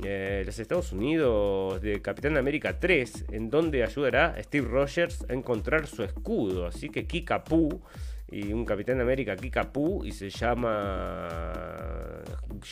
eh, 0.04 0.44
los 0.46 0.60
Estados 0.60 0.92
Unidos 0.92 1.82
de 1.82 2.02
Capitán 2.02 2.38
América 2.38 2.80
3, 2.80 3.26
en 3.32 3.50
donde 3.50 3.84
ayudará 3.84 4.36
a 4.36 4.44
Steve 4.44 4.68
Rogers 4.68 5.26
a 5.30 5.34
encontrar 5.34 5.88
su 5.88 6.04
escudo, 6.04 6.66
así 6.66 6.90
que 6.90 7.08
Kikapu 7.08 7.82
y 8.34 8.52
un 8.52 8.66
Capitán 8.66 9.00
América 9.00 9.36
Kikapu 9.36 10.04
y 10.04 10.12
se 10.12 10.30
llama 10.30 11.30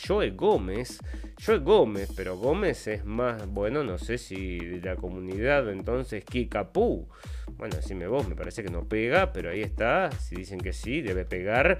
Joe 0.06 0.30
Gómez. 0.32 0.98
Joe 1.44 1.58
Gómez, 1.58 2.12
pero 2.16 2.36
Gómez 2.36 2.88
es 2.88 3.04
más, 3.04 3.46
bueno, 3.46 3.84
no 3.84 3.96
sé 3.96 4.18
si 4.18 4.58
de 4.58 4.80
la 4.80 4.96
comunidad 4.96 5.70
entonces 5.70 6.24
Kikapu. 6.24 7.08
Bueno, 7.56 7.76
decime 7.76 8.08
vos, 8.08 8.28
me 8.28 8.34
parece 8.34 8.64
que 8.64 8.70
no 8.70 8.88
pega, 8.88 9.32
pero 9.32 9.50
ahí 9.50 9.62
está. 9.62 10.10
Si 10.10 10.34
dicen 10.34 10.58
que 10.58 10.72
sí, 10.72 11.00
debe 11.00 11.24
pegar. 11.24 11.78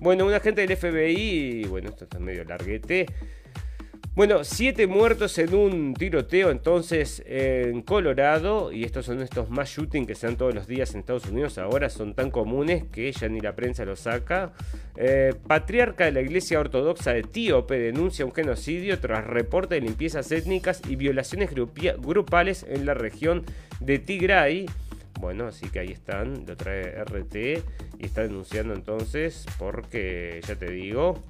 Bueno, 0.00 0.26
un 0.26 0.32
agente 0.32 0.66
del 0.66 0.76
FBI, 0.76 1.66
bueno, 1.68 1.90
esto 1.90 2.04
está 2.04 2.18
medio 2.18 2.44
larguete 2.44 3.06
bueno, 4.16 4.42
siete 4.42 4.88
muertos 4.88 5.38
en 5.38 5.54
un 5.54 5.94
tiroteo 5.94 6.50
entonces 6.50 7.22
en 7.26 7.82
Colorado. 7.82 8.72
Y 8.72 8.84
estos 8.84 9.06
son 9.06 9.22
estos 9.22 9.48
más 9.50 9.70
shooting 9.70 10.04
que 10.04 10.14
se 10.14 10.26
dan 10.26 10.36
todos 10.36 10.54
los 10.54 10.66
días 10.66 10.92
en 10.92 11.00
Estados 11.00 11.26
Unidos. 11.26 11.58
Ahora 11.58 11.88
son 11.88 12.14
tan 12.14 12.30
comunes 12.30 12.84
que 12.90 13.12
ya 13.12 13.28
ni 13.28 13.40
la 13.40 13.54
prensa 13.54 13.84
los 13.84 14.00
saca. 14.00 14.52
Eh, 14.96 15.32
patriarca 15.46 16.04
de 16.06 16.12
la 16.12 16.20
Iglesia 16.20 16.58
Ortodoxa 16.58 17.16
Etíope 17.16 17.78
denuncia 17.78 18.26
un 18.26 18.32
genocidio 18.32 18.98
tras 18.98 19.24
reporte 19.26 19.76
de 19.76 19.82
limpiezas 19.82 20.30
étnicas 20.32 20.82
y 20.88 20.96
violaciones 20.96 21.50
grupales 21.52 22.66
en 22.68 22.86
la 22.86 22.94
región 22.94 23.44
de 23.78 24.00
Tigray. 24.00 24.66
Bueno, 25.20 25.46
así 25.46 25.68
que 25.68 25.80
ahí 25.80 25.92
están, 25.92 26.46
lo 26.46 26.56
trae 26.56 27.04
RT 27.04 27.36
y 27.98 28.06
está 28.06 28.22
denunciando 28.22 28.74
entonces 28.74 29.46
porque, 29.58 30.40
ya 30.46 30.56
te 30.56 30.70
digo, 30.70 31.22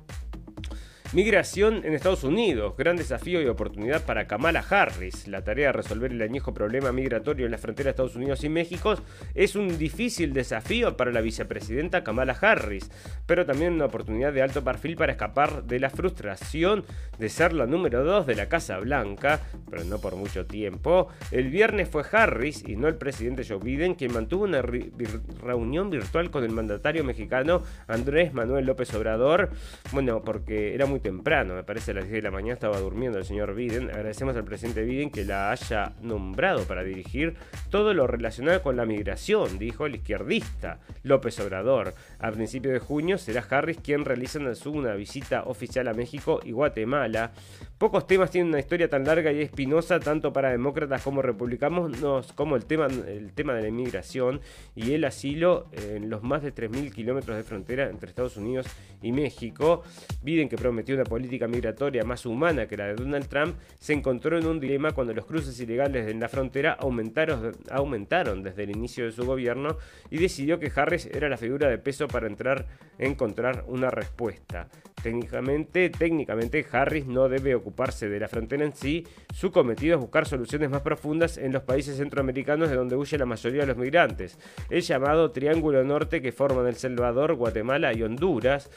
Migración 1.12 1.84
en 1.84 1.92
Estados 1.94 2.22
Unidos, 2.22 2.74
gran 2.78 2.96
desafío 2.96 3.42
y 3.42 3.46
oportunidad 3.46 4.04
para 4.04 4.28
Kamala 4.28 4.60
Harris. 4.70 5.26
La 5.26 5.42
tarea 5.42 5.66
de 5.66 5.72
resolver 5.72 6.12
el 6.12 6.22
añejo 6.22 6.54
problema 6.54 6.92
migratorio 6.92 7.46
en 7.46 7.50
la 7.50 7.58
frontera 7.58 7.86
de 7.86 7.90
Estados 7.90 8.14
Unidos 8.14 8.44
y 8.44 8.48
México 8.48 8.94
es 9.34 9.56
un 9.56 9.76
difícil 9.76 10.32
desafío 10.32 10.96
para 10.96 11.10
la 11.10 11.20
vicepresidenta 11.20 12.04
Kamala 12.04 12.36
Harris, 12.40 12.92
pero 13.26 13.44
también 13.44 13.72
una 13.72 13.86
oportunidad 13.86 14.32
de 14.32 14.42
alto 14.42 14.62
perfil 14.62 14.94
para 14.94 15.10
escapar 15.10 15.64
de 15.64 15.80
la 15.80 15.90
frustración 15.90 16.84
de 17.18 17.28
ser 17.28 17.54
la 17.54 17.66
número 17.66 18.04
2 18.04 18.28
de 18.28 18.36
la 18.36 18.48
Casa 18.48 18.78
Blanca, 18.78 19.40
pero 19.68 19.82
no 19.82 20.00
por 20.00 20.14
mucho 20.14 20.46
tiempo. 20.46 21.08
El 21.32 21.50
viernes 21.50 21.88
fue 21.88 22.04
Harris 22.12 22.62
y 22.68 22.76
no 22.76 22.86
el 22.86 22.94
presidente 22.94 23.42
Joe 23.44 23.58
Biden 23.58 23.96
quien 23.96 24.12
mantuvo 24.12 24.44
una 24.44 24.62
reunión 24.62 25.90
virtual 25.90 26.30
con 26.30 26.44
el 26.44 26.52
mandatario 26.52 27.02
mexicano 27.02 27.64
Andrés 27.88 28.32
Manuel 28.32 28.64
López 28.64 28.94
Obrador, 28.94 29.50
bueno, 29.90 30.22
porque 30.22 30.72
era 30.72 30.86
muy 30.86 30.99
temprano, 31.00 31.54
me 31.54 31.64
parece 31.64 31.90
a 31.90 31.94
las 31.94 32.04
10 32.04 32.14
de 32.14 32.22
la 32.22 32.30
mañana 32.30 32.54
estaba 32.54 32.78
durmiendo 32.78 33.18
el 33.18 33.24
señor 33.24 33.54
Biden. 33.54 33.90
Agradecemos 33.90 34.36
al 34.36 34.44
presidente 34.44 34.84
Biden 34.84 35.10
que 35.10 35.24
la 35.24 35.50
haya 35.50 35.92
nombrado 36.00 36.64
para 36.64 36.82
dirigir 36.82 37.34
todo 37.70 37.94
lo 37.94 38.06
relacionado 38.06 38.62
con 38.62 38.76
la 38.76 38.86
migración, 38.86 39.58
dijo 39.58 39.86
el 39.86 39.96
izquierdista 39.96 40.80
López 41.02 41.40
Obrador. 41.40 41.94
A 42.18 42.30
principios 42.30 42.74
de 42.74 42.80
junio 42.80 43.18
será 43.18 43.44
Harris 43.48 43.78
quien 43.78 44.04
realiza 44.04 44.38
una 44.66 44.94
visita 44.94 45.42
oficial 45.44 45.88
a 45.88 45.94
México 45.94 46.40
y 46.44 46.52
Guatemala. 46.52 47.32
Pocos 47.78 48.06
temas 48.06 48.30
tienen 48.30 48.50
una 48.50 48.60
historia 48.60 48.88
tan 48.88 49.04
larga 49.04 49.32
y 49.32 49.40
espinosa 49.40 50.00
tanto 50.00 50.32
para 50.32 50.50
demócratas 50.50 51.02
como 51.02 51.22
republicanos 51.22 52.32
como 52.34 52.56
el 52.56 52.66
tema, 52.66 52.86
el 52.86 53.32
tema 53.32 53.54
de 53.54 53.62
la 53.62 53.68
inmigración 53.68 54.40
y 54.74 54.92
el 54.92 55.04
asilo 55.04 55.68
en 55.72 56.10
los 56.10 56.22
más 56.22 56.42
de 56.42 56.54
3.000 56.54 56.92
kilómetros 56.92 57.36
de 57.36 57.42
frontera 57.42 57.88
entre 57.88 58.10
Estados 58.10 58.36
Unidos 58.36 58.66
y 59.02 59.12
México. 59.12 59.82
Biden 60.22 60.48
que 60.48 60.56
prometió 60.56 60.89
una 60.94 61.04
política 61.04 61.48
migratoria 61.48 62.04
más 62.04 62.26
humana 62.26 62.66
que 62.66 62.76
la 62.76 62.86
de 62.86 62.94
Donald 62.94 63.28
Trump, 63.28 63.56
se 63.78 63.92
encontró 63.92 64.38
en 64.38 64.46
un 64.46 64.60
dilema 64.60 64.92
cuando 64.92 65.14
los 65.14 65.26
cruces 65.26 65.58
ilegales 65.60 66.08
en 66.10 66.20
la 66.20 66.28
frontera 66.28 66.76
aumentaron, 66.80 68.42
desde 68.42 68.64
el 68.64 68.70
inicio 68.70 69.04
de 69.04 69.12
su 69.12 69.24
gobierno 69.24 69.76
y 70.10 70.18
decidió 70.18 70.58
que 70.58 70.72
Harris 70.74 71.06
era 71.06 71.28
la 71.28 71.36
figura 71.36 71.68
de 71.68 71.78
peso 71.78 72.08
para 72.08 72.26
entrar 72.26 72.66
encontrar 72.98 73.64
una 73.66 73.90
respuesta. 73.90 74.68
Técnicamente, 75.02 75.88
técnicamente, 75.88 76.66
Harris 76.70 77.06
no 77.06 77.28
debe 77.28 77.54
ocuparse 77.54 78.08
de 78.08 78.20
la 78.20 78.28
frontera 78.28 78.64
en 78.64 78.74
sí, 78.74 79.06
su 79.32 79.50
cometido 79.50 79.94
es 79.94 80.00
buscar 80.00 80.26
soluciones 80.26 80.68
más 80.68 80.82
profundas 80.82 81.38
en 81.38 81.52
los 81.52 81.62
países 81.62 81.96
centroamericanos 81.96 82.68
de 82.68 82.76
donde 82.76 82.96
huye 82.96 83.16
la 83.16 83.24
mayoría 83.24 83.62
de 83.62 83.68
los 83.68 83.78
migrantes, 83.78 84.38
el 84.68 84.82
llamado 84.82 85.30
Triángulo 85.30 85.82
Norte 85.84 86.20
que 86.20 86.32
forman 86.32 86.66
El 86.66 86.76
Salvador, 86.76 87.34
Guatemala 87.34 87.94
y 87.94 88.02
Honduras. 88.02 88.70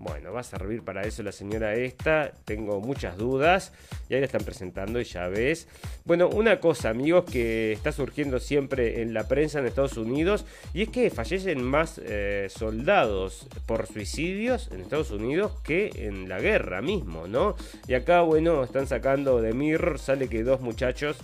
Bueno, 0.00 0.32
va 0.32 0.40
a 0.40 0.44
servir 0.44 0.82
para 0.82 1.02
eso 1.02 1.22
la 1.22 1.30
señora 1.30 1.74
esta. 1.74 2.32
Tengo 2.46 2.80
muchas 2.80 3.18
dudas. 3.18 3.70
Y 4.08 4.14
ahí 4.14 4.20
la 4.20 4.26
están 4.26 4.44
presentando 4.44 4.98
y 4.98 5.04
ya 5.04 5.28
ves. 5.28 5.68
Bueno, 6.06 6.30
una 6.30 6.58
cosa, 6.58 6.88
amigos, 6.88 7.26
que 7.30 7.72
está 7.72 7.92
surgiendo 7.92 8.40
siempre 8.40 9.02
en 9.02 9.12
la 9.12 9.28
prensa 9.28 9.58
en 9.58 9.66
Estados 9.66 9.98
Unidos. 9.98 10.46
Y 10.72 10.80
es 10.80 10.88
que 10.88 11.10
fallecen 11.10 11.62
más 11.62 12.00
eh, 12.02 12.48
soldados 12.48 13.46
por 13.66 13.86
suicidios 13.88 14.70
en 14.72 14.80
Estados 14.80 15.10
Unidos 15.10 15.52
que 15.62 15.90
en 15.94 16.30
la 16.30 16.40
guerra 16.40 16.80
mismo, 16.80 17.28
¿no? 17.28 17.54
Y 17.86 17.92
acá, 17.92 18.22
bueno, 18.22 18.64
están 18.64 18.86
sacando 18.86 19.42
de 19.42 19.52
Mirror. 19.52 19.98
Sale 19.98 20.28
que 20.28 20.42
dos 20.42 20.62
muchachos 20.62 21.18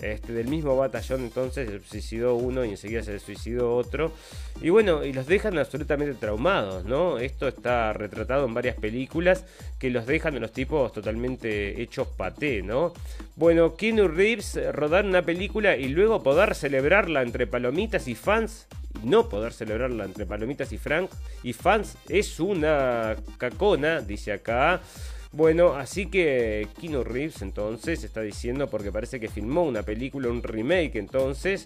este, 0.00 0.32
del 0.32 0.48
mismo 0.48 0.74
batallón 0.74 1.20
entonces 1.20 1.68
se 1.68 1.80
suicidó 1.80 2.34
uno 2.34 2.64
y 2.64 2.70
enseguida 2.70 3.02
se 3.02 3.18
suicidó 3.18 3.76
otro. 3.76 4.10
Y 4.62 4.70
bueno, 4.70 5.04
y 5.04 5.12
los 5.12 5.26
dejan 5.26 5.58
absolutamente 5.58 6.14
traumados, 6.14 6.86
¿no? 6.86 7.18
Esto 7.18 7.46
está 7.46 7.92
retratado 8.22 8.46
en 8.46 8.54
varias 8.54 8.76
películas 8.76 9.44
que 9.78 9.90
los 9.90 10.06
dejan 10.06 10.36
a 10.36 10.40
los 10.40 10.52
tipos 10.52 10.92
totalmente 10.92 11.82
hechos 11.82 12.08
paté, 12.08 12.62
¿no? 12.62 12.92
Bueno, 13.36 13.76
Keanu 13.76 14.08
Reeves 14.08 14.58
rodar 14.72 15.04
una 15.04 15.22
película 15.22 15.76
y 15.76 15.88
luego 15.88 16.22
poder 16.22 16.54
celebrarla 16.54 17.22
entre 17.22 17.46
palomitas 17.46 18.08
y 18.08 18.14
fans 18.14 18.66
no 19.02 19.28
poder 19.28 19.52
celebrarla 19.52 20.04
entre 20.04 20.26
palomitas 20.26 20.72
y 20.72 20.78
Frank 20.78 21.10
y 21.42 21.52
fans 21.52 21.96
es 22.08 22.38
una 22.40 23.16
cacona, 23.38 24.00
dice 24.00 24.32
acá. 24.32 24.80
Bueno, 25.34 25.72
así 25.72 26.06
que 26.06 26.68
Keanu 26.78 27.04
Reeves 27.04 27.40
entonces 27.40 28.04
está 28.04 28.20
diciendo 28.20 28.68
porque 28.68 28.92
parece 28.92 29.18
que 29.18 29.28
filmó 29.28 29.64
una 29.64 29.82
película, 29.82 30.28
un 30.28 30.42
remake 30.42 30.96
entonces 30.96 31.64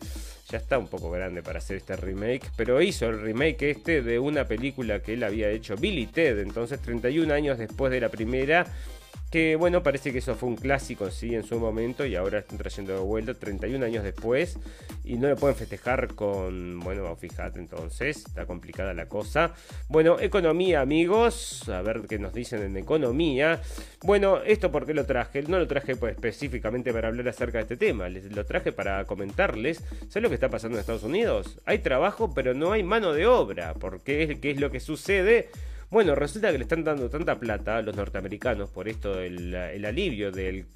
ya 0.49 0.59
está 0.59 0.79
un 0.79 0.87
poco 0.87 1.11
grande 1.11 1.43
para 1.43 1.59
hacer 1.59 1.79
este 1.79 1.97
remake, 1.97 2.49
pero 2.57 2.81
hizo 2.81 3.07
el 3.07 3.21
remake 3.21 3.71
este 3.71 4.03
de 4.03 4.21
una 4.21 4.47
película 4.47 5.01
que 5.03 5.15
él 5.15 5.25
había 5.25 5.51
hecho, 5.51 5.75
Billy 5.75 6.07
Ted, 6.07 6.39
entonces 6.39 6.81
31 6.81 7.35
años 7.35 7.59
después 7.59 7.91
de 7.91 8.01
la 8.01 8.09
primera 8.09 8.67
que 9.31 9.57
bueno, 9.57 9.83
parece 9.83 10.13
que 10.13 10.19
eso 10.19 10.35
fue 10.35 10.49
un 10.49 10.57
clásico, 10.57 11.11
sí, 11.11 11.35
en 11.35 11.43
su 11.43 11.59
momento 11.59 12.07
y 12.07 12.15
ahora 12.15 12.39
están 12.39 12.59
trayendo 12.59 12.95
de 12.95 13.01
vuelta 13.01 13.35
31 13.35 13.85
años 13.85 14.05
después 14.05 14.59
y 15.05 15.17
no 15.17 15.29
lo 15.29 15.37
pueden 15.37 15.57
festejar 15.57 16.15
con, 16.15 16.81
bueno, 16.81 17.15
fíjate 17.17 17.59
entonces, 17.59 18.19
está 18.19 18.47
complicada 18.47 18.95
la 18.95 19.07
cosa. 19.07 19.53
Bueno, 19.89 20.19
economía, 20.21 20.81
amigos, 20.81 21.69
a 21.69 21.83
ver 21.83 22.03
qué 22.09 22.19
nos 22.19 22.33
dicen 22.33 22.63
en 22.63 22.77
economía. 22.77 23.61
Bueno, 24.03 24.43
esto 24.43 24.71
porque 24.71 24.95
lo 24.95 25.07
traje, 25.07 25.43
no 25.43 25.59
lo 25.59 25.67
traje 25.67 25.97
pues, 25.97 26.15
específicamente 26.15 26.93
para 26.93 27.09
hablar 27.09 27.29
acerca 27.29 27.59
de 27.59 27.63
este 27.63 27.77
tema, 27.77 28.09
les 28.09 28.33
lo 28.33 28.45
traje 28.45 28.73
para 28.73 29.05
comentarles, 29.07 29.83
¿sabes 30.09 30.23
lo 30.23 30.29
que 30.29 30.37
está 30.37 30.51
pasando 30.51 30.77
en 30.77 30.81
Estados 30.81 31.03
Unidos? 31.03 31.59
Hay 31.67 31.81
trabajo, 31.81 32.33
pero 32.33 32.55
no 32.55 32.73
hay 32.73 32.83
mano 32.83 33.13
de 33.13 33.27
obra, 33.27 33.75
porque 33.75 34.39
¿qué 34.41 34.53
es 34.53 34.61
lo 34.61 34.71
que 34.71 34.81
sucede? 34.81 35.49
Bueno, 35.89 36.17
resulta 36.17 36.51
que 36.51 36.59
le 36.59 36.65
están 36.65 36.83
dando 36.83 37.09
tanta 37.09 37.39
plata 37.39 37.77
a 37.77 37.83
los 37.83 37.95
norteamericanos 37.95 38.71
por 38.71 38.89
esto 38.89 39.15
del 39.15 39.55
el 39.55 39.85
alivio 39.85 40.33
del, 40.33 40.67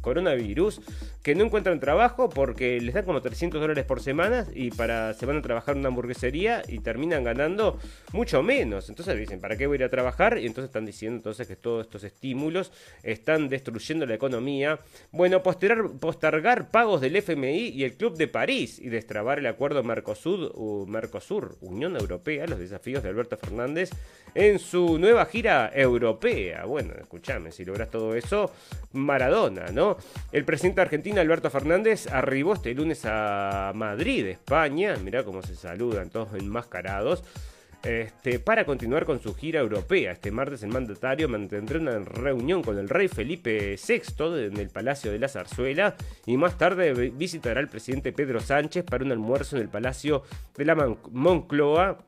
coronavirus 0.00 0.80
que 1.22 1.34
no 1.34 1.44
encuentran 1.44 1.78
trabajo 1.80 2.30
porque 2.30 2.80
les 2.80 2.94
dan 2.94 3.04
como 3.04 3.20
300 3.20 3.60
dólares 3.60 3.84
por 3.84 4.00
semana 4.00 4.46
y 4.54 4.70
para 4.70 5.12
se 5.12 5.26
van 5.26 5.36
a 5.36 5.42
trabajar 5.42 5.74
en 5.74 5.80
una 5.80 5.88
hamburguesería 5.88 6.62
y 6.66 6.78
terminan 6.78 7.24
ganando 7.24 7.78
mucho 8.12 8.42
menos. 8.42 8.88
Entonces 8.88 9.18
dicen, 9.18 9.38
¿para 9.38 9.56
qué 9.56 9.66
voy 9.66 9.74
a 9.74 9.80
ir 9.80 9.84
a 9.84 9.90
trabajar? 9.90 10.38
Y 10.38 10.46
entonces 10.46 10.70
están 10.70 10.86
diciendo 10.86 11.18
entonces 11.18 11.46
que 11.46 11.56
todos 11.56 11.84
estos 11.84 12.04
estímulos 12.04 12.72
están 13.02 13.50
destruyendo 13.50 14.06
la 14.06 14.14
economía. 14.14 14.80
Bueno, 15.12 15.42
postergar, 15.42 15.90
postergar 16.00 16.70
pagos 16.70 17.02
del 17.02 17.16
FMI 17.16 17.68
y 17.68 17.84
el 17.84 17.98
Club 17.98 18.16
de 18.16 18.28
París 18.28 18.78
y 18.78 18.88
destrabar 18.88 19.38
el 19.40 19.46
acuerdo 19.46 19.82
Mercosur, 19.82 20.88
Mercosur, 20.88 21.58
Unión 21.60 21.96
Europea, 21.96 22.46
los 22.46 22.58
desafíos 22.58 23.02
de 23.02 23.10
Alberto 23.10 23.36
Fernández 23.36 23.90
en 24.38 24.60
su 24.60 25.00
nueva 25.00 25.26
gira 25.26 25.68
europea. 25.74 26.64
Bueno, 26.64 26.94
escúchame, 26.96 27.50
si 27.50 27.64
logras 27.64 27.90
todo 27.90 28.14
eso, 28.14 28.52
Maradona, 28.92 29.72
¿no? 29.72 29.96
El 30.30 30.44
presidente 30.44 30.80
argentino 30.80 31.20
Alberto 31.20 31.50
Fernández 31.50 32.06
arribó 32.06 32.54
este 32.54 32.72
lunes 32.72 33.02
a 33.04 33.72
Madrid, 33.74 34.26
España. 34.26 34.94
Mirá 35.02 35.24
cómo 35.24 35.42
se 35.42 35.56
saludan 35.56 36.10
todos 36.10 36.34
enmascarados. 36.34 37.24
Este, 37.82 38.38
para 38.38 38.64
continuar 38.64 39.04
con 39.04 39.20
su 39.20 39.34
gira 39.34 39.58
europea. 39.58 40.12
Este 40.12 40.30
martes 40.30 40.62
el 40.62 40.70
mandatario 40.70 41.28
mantendrá 41.28 41.80
una 41.80 41.98
reunión 41.98 42.62
con 42.62 42.78
el 42.78 42.88
rey 42.88 43.08
Felipe 43.08 43.74
VI 43.76 44.46
en 44.46 44.56
el 44.56 44.68
Palacio 44.68 45.10
de 45.10 45.18
la 45.18 45.28
Zarzuela 45.28 45.96
y 46.26 46.36
más 46.36 46.56
tarde 46.56 46.92
visitará 47.10 47.58
al 47.58 47.68
presidente 47.68 48.12
Pedro 48.12 48.38
Sánchez 48.38 48.84
para 48.84 49.04
un 49.04 49.10
almuerzo 49.10 49.56
en 49.56 49.62
el 49.62 49.68
Palacio 49.68 50.22
de 50.56 50.64
la 50.64 50.76
Moncloa 51.10 52.04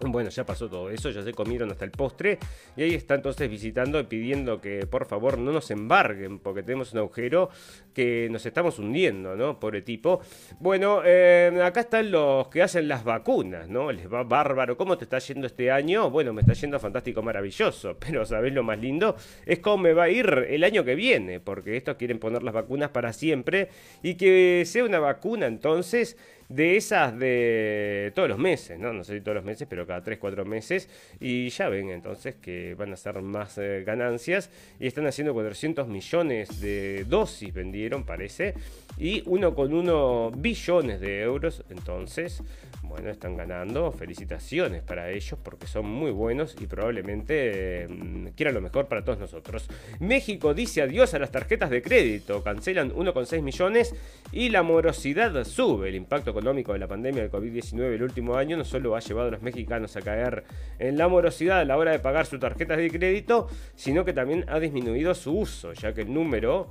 bueno, 0.00 0.30
ya 0.30 0.46
pasó 0.46 0.68
todo 0.68 0.90
eso, 0.90 1.10
ya 1.10 1.22
se 1.22 1.32
comieron 1.32 1.70
hasta 1.70 1.84
el 1.84 1.90
postre 1.90 2.38
y 2.76 2.82
ahí 2.82 2.94
está 2.94 3.16
entonces 3.16 3.50
visitando 3.50 3.98
y 3.98 4.04
pidiendo 4.04 4.60
que 4.60 4.86
por 4.86 5.06
favor 5.06 5.38
no 5.38 5.50
nos 5.50 5.70
embarguen 5.70 6.38
porque 6.38 6.62
tenemos 6.62 6.92
un 6.92 7.00
agujero 7.00 7.50
que 7.92 8.28
nos 8.30 8.46
estamos 8.46 8.78
hundiendo, 8.78 9.34
¿no? 9.34 9.58
Pobre 9.58 9.82
tipo. 9.82 10.20
Bueno, 10.60 11.02
eh, 11.04 11.60
acá 11.64 11.80
están 11.80 12.12
los 12.12 12.46
que 12.48 12.62
hacen 12.62 12.86
las 12.86 13.02
vacunas, 13.02 13.68
¿no? 13.68 13.90
Les 13.90 14.12
va 14.12 14.22
bárbaro. 14.22 14.76
¿Cómo 14.76 14.96
te 14.96 15.04
está 15.04 15.18
yendo 15.18 15.48
este 15.48 15.72
año? 15.72 16.08
Bueno, 16.10 16.32
me 16.32 16.42
está 16.42 16.52
yendo 16.52 16.78
fantástico, 16.78 17.22
maravilloso, 17.22 17.96
pero 18.00 18.24
¿sabés 18.24 18.52
lo 18.52 18.62
más 18.62 18.78
lindo? 18.78 19.16
Es 19.44 19.58
cómo 19.58 19.78
me 19.78 19.94
va 19.94 20.04
a 20.04 20.10
ir 20.10 20.46
el 20.48 20.62
año 20.62 20.84
que 20.84 20.94
viene, 20.94 21.40
porque 21.40 21.76
estos 21.76 21.96
quieren 21.96 22.20
poner 22.20 22.44
las 22.44 22.54
vacunas 22.54 22.90
para 22.90 23.12
siempre 23.12 23.68
y 24.02 24.14
que 24.14 24.62
sea 24.64 24.84
una 24.84 25.00
vacuna 25.00 25.46
entonces 25.46 26.16
de 26.48 26.76
esas 26.76 27.18
de 27.18 28.12
todos 28.14 28.28
los 28.28 28.38
meses, 28.38 28.78
¿no? 28.78 28.92
No 28.92 29.04
sé 29.04 29.14
si 29.14 29.20
todos 29.20 29.36
los 29.36 29.44
meses, 29.44 29.66
pero 29.68 29.86
cada 29.86 30.02
3, 30.02 30.18
4 30.18 30.44
meses. 30.44 30.88
Y 31.20 31.48
ya 31.50 31.68
ven 31.68 31.90
entonces 31.90 32.36
que 32.36 32.74
van 32.74 32.92
a 32.92 32.96
ser 32.96 33.20
más 33.20 33.58
eh, 33.58 33.82
ganancias. 33.84 34.50
Y 34.80 34.86
están 34.86 35.06
haciendo 35.06 35.34
400 35.34 35.86
millones 35.88 36.60
de 36.60 37.04
dosis, 37.04 37.52
vendieron, 37.52 38.04
parece. 38.04 38.54
Y 38.96 39.22
1,1 39.24 40.32
billones 40.36 41.00
de 41.00 41.20
euros. 41.20 41.64
Entonces, 41.68 42.42
bueno, 42.82 43.10
están 43.10 43.36
ganando. 43.36 43.92
Felicitaciones 43.92 44.82
para 44.82 45.10
ellos 45.10 45.38
porque 45.42 45.66
son 45.66 45.86
muy 45.86 46.10
buenos 46.10 46.56
y 46.58 46.66
probablemente 46.66 47.86
mm, 47.88 48.28
quieran 48.28 48.54
lo 48.54 48.62
mejor 48.62 48.88
para 48.88 49.04
todos 49.04 49.18
nosotros. 49.18 49.68
México 50.00 50.54
dice 50.54 50.82
adiós 50.82 51.12
a 51.12 51.18
las 51.18 51.30
tarjetas 51.30 51.68
de 51.68 51.82
crédito. 51.82 52.42
Cancelan 52.42 52.90
1,6 52.92 53.42
millones 53.42 53.94
y 54.32 54.48
la 54.48 54.62
morosidad 54.62 55.44
sube. 55.44 55.90
El 55.90 55.94
impacto 55.96 56.32
económico 56.38 56.72
de 56.72 56.78
la 56.78 56.86
pandemia 56.86 57.22
del 57.22 57.30
COVID-19 57.30 57.94
el 57.94 58.02
último 58.02 58.36
año 58.36 58.56
no 58.56 58.64
solo 58.64 58.94
ha 58.94 59.00
llevado 59.00 59.28
a 59.28 59.30
los 59.32 59.42
mexicanos 59.42 59.96
a 59.96 60.02
caer 60.02 60.44
en 60.78 60.96
la 60.96 61.08
morosidad 61.08 61.60
a 61.60 61.64
la 61.64 61.76
hora 61.76 61.90
de 61.92 61.98
pagar 61.98 62.26
sus 62.26 62.38
tarjetas 62.38 62.78
de 62.78 62.90
crédito, 62.90 63.48
sino 63.74 64.04
que 64.04 64.12
también 64.12 64.44
ha 64.48 64.60
disminuido 64.60 65.14
su 65.14 65.36
uso, 65.36 65.72
ya 65.72 65.92
que 65.92 66.02
el 66.02 66.14
número 66.14 66.70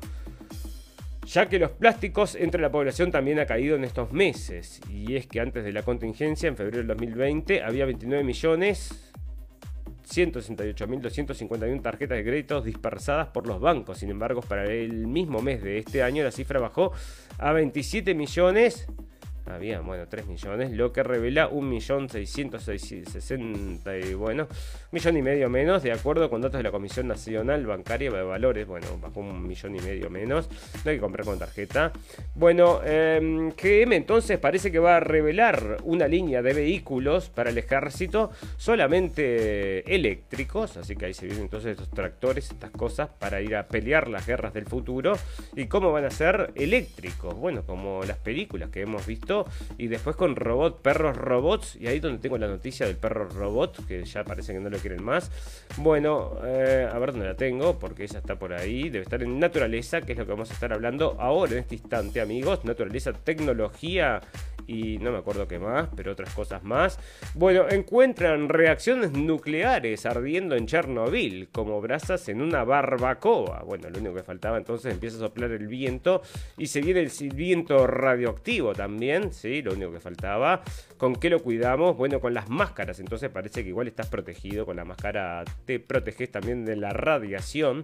ya 1.25 1.49
que 1.49 1.59
los 1.59 1.71
plásticos 1.71 2.35
entre 2.35 2.61
la 2.61 2.71
población 2.71 3.11
también 3.11 3.39
ha 3.39 3.45
caído 3.45 3.75
en 3.75 3.83
estos 3.83 4.13
meses. 4.13 4.79
Y 4.89 5.17
es 5.17 5.27
que 5.27 5.41
antes 5.41 5.65
de 5.65 5.73
la 5.73 5.83
contingencia, 5.83 6.47
en 6.47 6.55
febrero 6.55 6.77
del 6.77 6.87
2020, 6.87 7.63
había 7.63 7.85
29 7.85 8.23
millones 8.23 9.13
168.251 10.07 11.81
tarjetas 11.81 12.17
de 12.17 12.23
crédito 12.23 12.61
dispersadas 12.61 13.27
por 13.27 13.45
los 13.45 13.59
bancos. 13.59 13.97
Sin 13.97 14.09
embargo, 14.09 14.41
para 14.41 14.71
el 14.71 15.07
mismo 15.07 15.41
mes 15.41 15.61
de 15.61 15.79
este 15.79 16.01
año 16.01 16.23
la 16.23 16.31
cifra 16.31 16.59
bajó 16.59 16.93
a 17.37 17.51
27 17.51 18.15
millones 18.15 18.87
había, 19.49 19.81
bueno, 19.81 20.05
3 20.07 20.27
millones, 20.27 20.71
lo 20.71 20.93
que 20.93 21.03
revela 21.03 21.49
1.660.000 21.49 24.09
y 24.09 24.13
bueno, 24.13 24.47
millón 24.91 25.17
y 25.17 25.21
medio 25.21 25.49
menos, 25.49 25.83
de 25.83 25.91
acuerdo 25.91 26.29
con 26.29 26.41
datos 26.41 26.57
de 26.57 26.63
la 26.63 26.71
Comisión 26.71 27.07
Nacional 27.07 27.65
Bancaria 27.65 28.11
de 28.11 28.23
Valores, 28.23 28.67
bueno, 28.67 28.87
bajó 29.01 29.21
un 29.21 29.47
millón 29.47 29.75
y 29.75 29.79
medio 29.79 30.09
menos, 30.09 30.49
no 30.83 30.91
hay 30.91 30.97
que 30.97 31.01
comprar 31.01 31.25
con 31.25 31.39
tarjeta. 31.39 31.91
Bueno, 32.35 32.81
eh, 32.83 33.51
GM 33.61 33.95
entonces 33.95 34.37
parece 34.39 34.71
que 34.71 34.79
va 34.79 34.97
a 34.97 34.99
revelar 34.99 35.77
una 35.83 36.07
línea 36.07 36.41
de 36.41 36.53
vehículos 36.53 37.29
para 37.29 37.49
el 37.49 37.57
ejército 37.57 38.31
solamente 38.57 39.93
eléctricos, 39.93 40.77
así 40.77 40.95
que 40.95 41.05
ahí 41.05 41.13
se 41.13 41.25
vienen 41.25 41.43
entonces 41.43 41.71
estos 41.71 41.89
tractores, 41.89 42.51
estas 42.51 42.71
cosas 42.71 43.09
para 43.19 43.41
ir 43.41 43.55
a 43.55 43.67
pelear 43.67 44.07
las 44.07 44.25
guerras 44.25 44.53
del 44.53 44.65
futuro. 44.65 45.17
¿Y 45.55 45.65
cómo 45.65 45.91
van 45.91 46.05
a 46.05 46.09
ser 46.09 46.51
eléctricos? 46.55 47.35
Bueno, 47.35 47.63
como 47.65 48.03
las 48.03 48.17
películas 48.17 48.69
que 48.69 48.81
hemos 48.81 49.05
visto 49.05 49.36
y 49.77 49.87
después 49.87 50.15
con 50.15 50.35
robot, 50.35 50.81
perros 50.81 51.15
robots. 51.15 51.75
Y 51.75 51.87
ahí 51.87 51.99
donde 51.99 52.19
tengo 52.19 52.37
la 52.37 52.47
noticia 52.47 52.85
del 52.85 52.97
perro 52.97 53.27
robot, 53.29 53.85
que 53.85 54.03
ya 54.05 54.23
parece 54.23 54.53
que 54.53 54.59
no 54.59 54.69
lo 54.69 54.77
quieren 54.77 55.03
más. 55.03 55.31
Bueno, 55.77 56.37
eh, 56.43 56.89
a 56.91 56.97
ver 56.99 57.11
dónde 57.11 57.27
la 57.27 57.35
tengo, 57.35 57.77
porque 57.79 58.03
ella 58.03 58.19
está 58.19 58.37
por 58.37 58.53
ahí. 58.53 58.89
Debe 58.89 59.03
estar 59.03 59.21
en 59.21 59.39
naturaleza, 59.39 60.01
que 60.01 60.13
es 60.13 60.17
lo 60.17 60.25
que 60.25 60.31
vamos 60.31 60.49
a 60.51 60.53
estar 60.53 60.73
hablando 60.73 61.15
ahora 61.19 61.53
en 61.53 61.59
este 61.59 61.75
instante, 61.75 62.21
amigos. 62.21 62.63
Naturaleza, 62.65 63.13
tecnología 63.13 64.21
y 64.67 64.97
no 64.99 65.11
me 65.11 65.17
acuerdo 65.17 65.47
qué 65.47 65.57
más, 65.59 65.89
pero 65.95 66.11
otras 66.11 66.33
cosas 66.33 66.63
más. 66.63 66.99
Bueno, 67.33 67.65
encuentran 67.69 68.49
reacciones 68.49 69.13
nucleares 69.13 70.05
ardiendo 70.05 70.55
en 70.55 70.67
Chernobyl, 70.67 71.49
como 71.51 71.81
brasas 71.81 72.27
en 72.29 72.41
una 72.41 72.63
barbacoa. 72.63 73.63
Bueno, 73.63 73.89
lo 73.89 73.99
único 73.99 74.15
que 74.15 74.23
faltaba 74.23 74.57
entonces 74.57 74.93
empieza 74.93 75.17
a 75.17 75.19
soplar 75.21 75.51
el 75.51 75.67
viento 75.67 76.21
y 76.57 76.67
se 76.67 76.81
viene 76.81 76.99
el 76.99 77.11
viento 77.33 77.87
radioactivo 77.87 78.73
también, 78.73 79.31
¿sí? 79.31 79.61
Lo 79.61 79.73
único 79.73 79.91
que 79.93 79.99
faltaba. 79.99 80.61
¿Con 80.97 81.15
qué 81.15 81.29
lo 81.29 81.41
cuidamos? 81.41 81.95
Bueno, 81.95 82.19
con 82.19 82.33
las 82.33 82.49
máscaras. 82.49 82.99
Entonces 82.99 83.29
parece 83.29 83.63
que 83.63 83.69
igual 83.69 83.87
estás 83.87 84.07
protegido. 84.07 84.65
Con 84.65 84.75
la 84.75 84.85
máscara 84.85 85.43
te 85.65 85.79
proteges 85.79 86.31
también 86.31 86.65
de 86.65 86.75
la 86.75 86.91
radiación. 86.91 87.83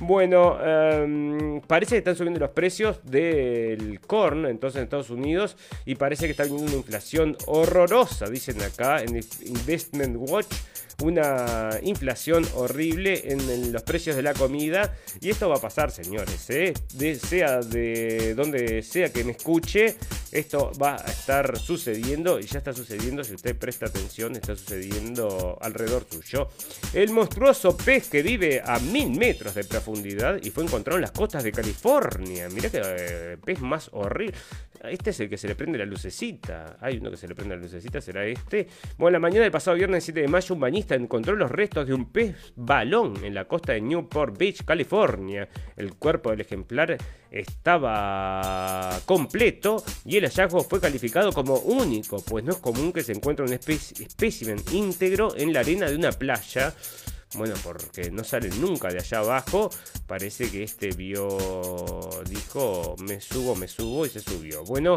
Bueno, 0.00 0.58
em, 0.64 1.60
parece 1.62 1.96
que 1.96 1.98
están 1.98 2.14
subiendo 2.14 2.38
los 2.38 2.50
precios 2.50 3.00
del 3.04 4.00
corn 4.00 4.46
entonces 4.46 4.78
en 4.78 4.84
Estados 4.84 5.10
Unidos 5.10 5.56
y 5.84 5.96
parece 5.96 6.17
que 6.26 6.32
está 6.32 6.44
habiendo 6.44 6.64
una 6.64 6.76
inflación 6.76 7.36
horrorosa, 7.46 8.28
dicen 8.28 8.60
acá 8.62 9.02
en 9.02 9.16
Investment 9.44 10.16
Watch 10.18 10.54
una 11.02 11.78
inflación 11.82 12.44
horrible 12.54 13.32
en, 13.32 13.72
los 13.72 13.82
precios 13.82 14.16
de 14.16 14.22
la 14.22 14.34
comida. 14.34 14.96
Y 15.20 15.30
esto 15.30 15.48
va 15.48 15.56
a 15.56 15.60
pasar, 15.60 15.92
señores. 15.92 16.50
¿eh? 16.50 16.74
sea 17.20 17.60
de 17.60 18.34
donde 18.34 18.82
sea 18.82 19.12
que 19.12 19.22
me 19.22 19.32
escuche, 19.32 19.96
esto 20.32 20.72
va 20.80 20.96
a 20.96 21.10
estar 21.10 21.56
sucediendo. 21.58 22.40
Y 22.40 22.46
ya 22.46 22.58
está 22.58 22.72
sucediendo, 22.72 23.22
si 23.22 23.34
usted 23.34 23.56
presta 23.56 23.86
atención, 23.86 24.34
está 24.34 24.56
sucediendo 24.56 25.56
alrededor 25.60 26.04
tuyo. 26.04 26.48
El 26.92 27.12
monstruoso 27.12 27.76
pez 27.76 28.08
que 28.08 28.22
vive 28.22 28.60
a 28.64 28.80
mil 28.80 29.10
metros 29.10 29.54
de 29.54 29.64
profundidad 29.64 30.40
y 30.42 30.50
fue 30.50 30.64
encontrado 30.64 30.96
en 30.96 31.02
las 31.02 31.12
costas 31.12 31.44
de 31.44 31.52
California. 31.52 32.48
Mirá 32.48 32.70
que 32.70 32.82
eh, 32.82 33.36
pez 33.44 33.60
más 33.60 33.88
horrible. 33.92 34.34
Este 34.84 35.10
es 35.10 35.20
el 35.20 35.28
que 35.28 35.36
se 35.36 35.48
le 35.48 35.54
prende 35.54 35.78
la 35.78 35.84
lucecita. 35.84 36.76
Hay 36.80 36.98
uno 36.98 37.10
que 37.10 37.16
se 37.16 37.26
le 37.28 37.34
prende 37.34 37.56
la 37.56 37.62
lucecita, 37.62 38.00
será 38.00 38.24
este. 38.24 38.68
Bueno, 38.96 39.14
la 39.14 39.18
mañana 39.20 39.42
del 39.42 39.50
pasado 39.50 39.76
viernes 39.76 40.04
7 40.04 40.20
de 40.20 40.28
mayo, 40.28 40.54
un 40.54 40.60
bañista 40.60 40.94
encontró 40.94 41.34
los 41.36 41.50
restos 41.50 41.86
de 41.86 41.94
un 41.94 42.10
pez 42.10 42.52
balón 42.56 43.24
en 43.24 43.34
la 43.34 43.46
costa 43.46 43.72
de 43.72 43.80
Newport 43.80 44.38
Beach, 44.38 44.64
California. 44.64 45.48
El 45.76 45.94
cuerpo 45.94 46.30
del 46.30 46.40
ejemplar 46.40 46.96
estaba 47.30 48.98
completo 49.04 49.82
y 50.04 50.16
el 50.16 50.24
hallazgo 50.24 50.62
fue 50.62 50.80
calificado 50.80 51.32
como 51.32 51.54
único, 51.54 52.22
pues 52.24 52.44
no 52.44 52.52
es 52.52 52.58
común 52.58 52.92
que 52.92 53.02
se 53.02 53.12
encuentre 53.12 53.44
un 53.44 53.52
espécimen 53.52 54.58
íntegro 54.72 55.36
en 55.36 55.52
la 55.52 55.60
arena 55.60 55.88
de 55.88 55.96
una 55.96 56.12
playa. 56.12 56.74
Bueno, 57.34 57.54
porque 57.62 58.10
no 58.10 58.24
salen 58.24 58.58
nunca 58.60 58.88
de 58.88 58.98
allá 58.98 59.18
abajo. 59.18 59.68
Parece 60.06 60.50
que 60.50 60.62
este 60.62 60.90
vio, 60.92 61.28
dijo, 62.26 62.96
me 63.00 63.20
subo, 63.20 63.54
me 63.54 63.68
subo 63.68 64.06
y 64.06 64.08
se 64.08 64.20
subió. 64.20 64.64
Bueno, 64.64 64.96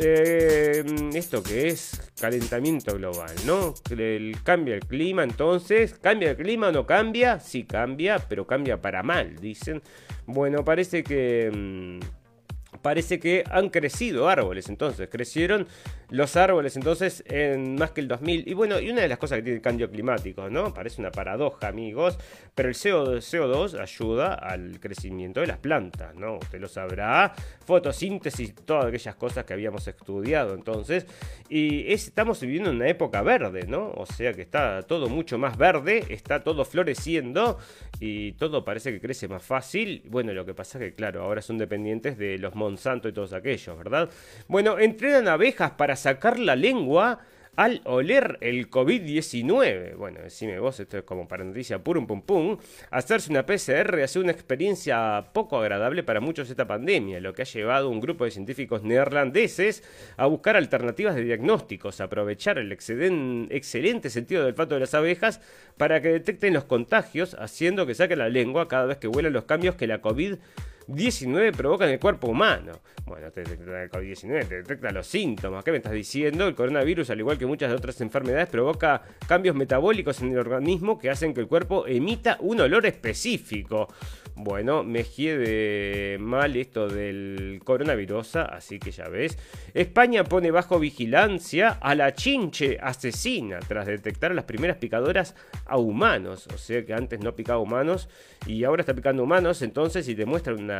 eh, 0.00 0.84
esto 1.14 1.42
que 1.42 1.68
es 1.68 2.12
calentamiento 2.20 2.94
global, 2.94 3.34
¿no? 3.44 3.74
El, 3.90 4.36
cambia 4.44 4.76
el 4.76 4.86
clima, 4.86 5.24
entonces, 5.24 5.94
¿cambia 5.94 6.30
el 6.30 6.36
clima 6.36 6.68
o 6.68 6.72
no 6.72 6.86
cambia? 6.86 7.40
Sí 7.40 7.64
cambia, 7.64 8.18
pero 8.28 8.46
cambia 8.46 8.80
para 8.80 9.02
mal, 9.02 9.36
dicen. 9.36 9.82
Bueno, 10.26 10.64
parece 10.64 11.02
que... 11.02 11.98
Parece 12.82 13.18
que 13.18 13.44
han 13.50 13.68
crecido 13.70 14.28
árboles, 14.28 14.68
entonces 14.68 15.08
crecieron 15.10 15.66
los 16.10 16.36
árboles 16.36 16.76
entonces 16.76 17.22
en 17.26 17.74
más 17.76 17.90
que 17.90 18.00
el 18.00 18.08
2000. 18.08 18.48
Y 18.48 18.54
bueno, 18.54 18.80
y 18.80 18.90
una 18.90 19.02
de 19.02 19.08
las 19.08 19.18
cosas 19.18 19.38
que 19.38 19.42
tiene 19.42 19.56
el 19.56 19.62
cambio 19.62 19.90
climático, 19.90 20.48
¿no? 20.48 20.72
Parece 20.72 21.00
una 21.00 21.10
paradoja, 21.10 21.68
amigos, 21.68 22.18
pero 22.54 22.68
el 22.68 22.74
CO2 22.74 23.78
ayuda 23.78 24.34
al 24.34 24.80
crecimiento 24.80 25.40
de 25.40 25.46
las 25.46 25.58
plantas, 25.58 26.14
¿no? 26.14 26.36
Usted 26.36 26.60
lo 26.60 26.68
sabrá, 26.68 27.34
fotosíntesis, 27.64 28.54
todas 28.64 28.86
aquellas 28.86 29.16
cosas 29.16 29.44
que 29.44 29.52
habíamos 29.52 29.86
estudiado 29.86 30.54
entonces. 30.54 31.06
Y 31.48 31.92
estamos 31.92 32.40
viviendo 32.40 32.70
una 32.70 32.88
época 32.88 33.22
verde, 33.22 33.66
¿no? 33.66 33.90
O 33.92 34.06
sea 34.06 34.32
que 34.32 34.42
está 34.42 34.82
todo 34.82 35.08
mucho 35.08 35.38
más 35.38 35.56
verde, 35.56 36.04
está 36.08 36.42
todo 36.42 36.64
floreciendo 36.64 37.58
y 38.00 38.32
todo 38.32 38.64
parece 38.64 38.92
que 38.92 39.00
crece 39.00 39.28
más 39.28 39.42
fácil. 39.42 40.02
Bueno, 40.06 40.32
lo 40.32 40.44
que 40.46 40.54
pasa 40.54 40.78
es 40.78 40.84
que, 40.84 40.94
claro, 40.94 41.22
ahora 41.22 41.42
son 41.42 41.58
dependientes 41.58 42.18
de 42.18 42.38
los 42.38 42.54
Monsanto 42.68 43.08
y 43.08 43.12
todos 43.12 43.32
aquellos, 43.32 43.78
¿verdad? 43.78 44.10
Bueno, 44.46 44.78
entrenan 44.78 45.26
abejas 45.26 45.70
para 45.72 45.96
sacar 45.96 46.38
la 46.38 46.54
lengua 46.54 47.20
al 47.56 47.80
oler 47.86 48.38
el 48.40 48.70
COVID-19. 48.70 49.96
Bueno, 49.96 50.20
decime 50.22 50.60
vos, 50.60 50.78
esto 50.78 50.98
es 50.98 51.02
como 51.02 51.26
para 51.26 51.42
noticia 51.42 51.82
pum 51.82 52.06
pum 52.06 52.22
pum. 52.22 52.56
Hacerse 52.90 53.32
una 53.32 53.44
PCR 53.44 54.00
ha 54.00 54.06
sido 54.06 54.22
una 54.22 54.30
experiencia 54.30 55.30
poco 55.32 55.58
agradable 55.58 56.04
para 56.04 56.20
muchos 56.20 56.48
esta 56.50 56.68
pandemia, 56.68 57.18
lo 57.18 57.32
que 57.32 57.42
ha 57.42 57.46
llevado 57.46 57.88
a 57.88 57.90
un 57.90 57.98
grupo 57.98 58.24
de 58.24 58.30
científicos 58.30 58.84
neerlandeses 58.84 59.82
a 60.16 60.26
buscar 60.26 60.54
alternativas 60.54 61.16
de 61.16 61.24
diagnósticos, 61.24 62.00
aprovechar 62.00 62.58
el 62.58 62.70
excelente 62.70 64.08
sentido 64.10 64.42
del 64.42 64.52
olfato 64.52 64.74
de 64.74 64.80
las 64.82 64.94
abejas 64.94 65.40
para 65.76 66.00
que 66.00 66.10
detecten 66.10 66.54
los 66.54 66.64
contagios, 66.64 67.34
haciendo 67.40 67.86
que 67.86 67.96
saquen 67.96 68.20
la 68.20 68.28
lengua 68.28 68.68
cada 68.68 68.84
vez 68.84 68.98
que 68.98 69.08
huelan 69.08 69.32
los 69.32 69.46
cambios 69.46 69.74
que 69.74 69.88
la 69.88 70.00
COVID 70.00 70.36
19 70.88 71.52
provoca 71.52 71.84
en 71.84 71.92
el 71.92 72.00
cuerpo 72.00 72.28
humano. 72.28 72.80
Bueno, 73.04 73.30
te 73.30 73.42
detecta 73.42 73.82
el 73.82 73.90
COVID-19, 73.90 74.48
te 74.48 74.56
detecta 74.56 74.90
los 74.90 75.06
síntomas. 75.06 75.62
¿Qué 75.62 75.70
me 75.70 75.76
estás 75.76 75.92
diciendo? 75.92 76.46
El 76.46 76.54
coronavirus, 76.54 77.10
al 77.10 77.18
igual 77.18 77.38
que 77.38 77.46
muchas 77.46 77.72
otras 77.72 78.00
enfermedades, 78.00 78.48
provoca 78.48 79.02
cambios 79.26 79.54
metabólicos 79.54 80.20
en 80.22 80.32
el 80.32 80.38
organismo 80.38 80.98
que 80.98 81.10
hacen 81.10 81.34
que 81.34 81.40
el 81.40 81.46
cuerpo 81.46 81.86
emita 81.86 82.38
un 82.40 82.60
olor 82.60 82.86
específico. 82.86 83.88
Bueno, 84.34 84.84
me 84.84 85.02
de 85.02 86.16
mal 86.20 86.54
esto 86.54 86.88
del 86.88 87.60
coronavirus, 87.64 88.36
así 88.36 88.78
que 88.78 88.92
ya 88.92 89.08
ves. 89.08 89.36
España 89.74 90.22
pone 90.22 90.52
bajo 90.52 90.78
vigilancia 90.78 91.70
a 91.80 91.94
la 91.96 92.14
chinche 92.14 92.78
asesina 92.80 93.58
tras 93.58 93.86
detectar 93.86 94.32
las 94.34 94.44
primeras 94.44 94.76
picadoras 94.76 95.34
a 95.66 95.76
humanos. 95.76 96.46
O 96.54 96.58
sea 96.58 96.84
que 96.86 96.94
antes 96.94 97.18
no 97.20 97.34
picaba 97.34 97.58
humanos 97.58 98.08
y 98.46 98.62
ahora 98.62 98.82
está 98.82 98.94
picando 98.94 99.24
humanos. 99.24 99.60
Entonces, 99.62 100.06
si 100.06 100.14
te 100.14 100.24
muestra 100.24 100.54
una 100.54 100.77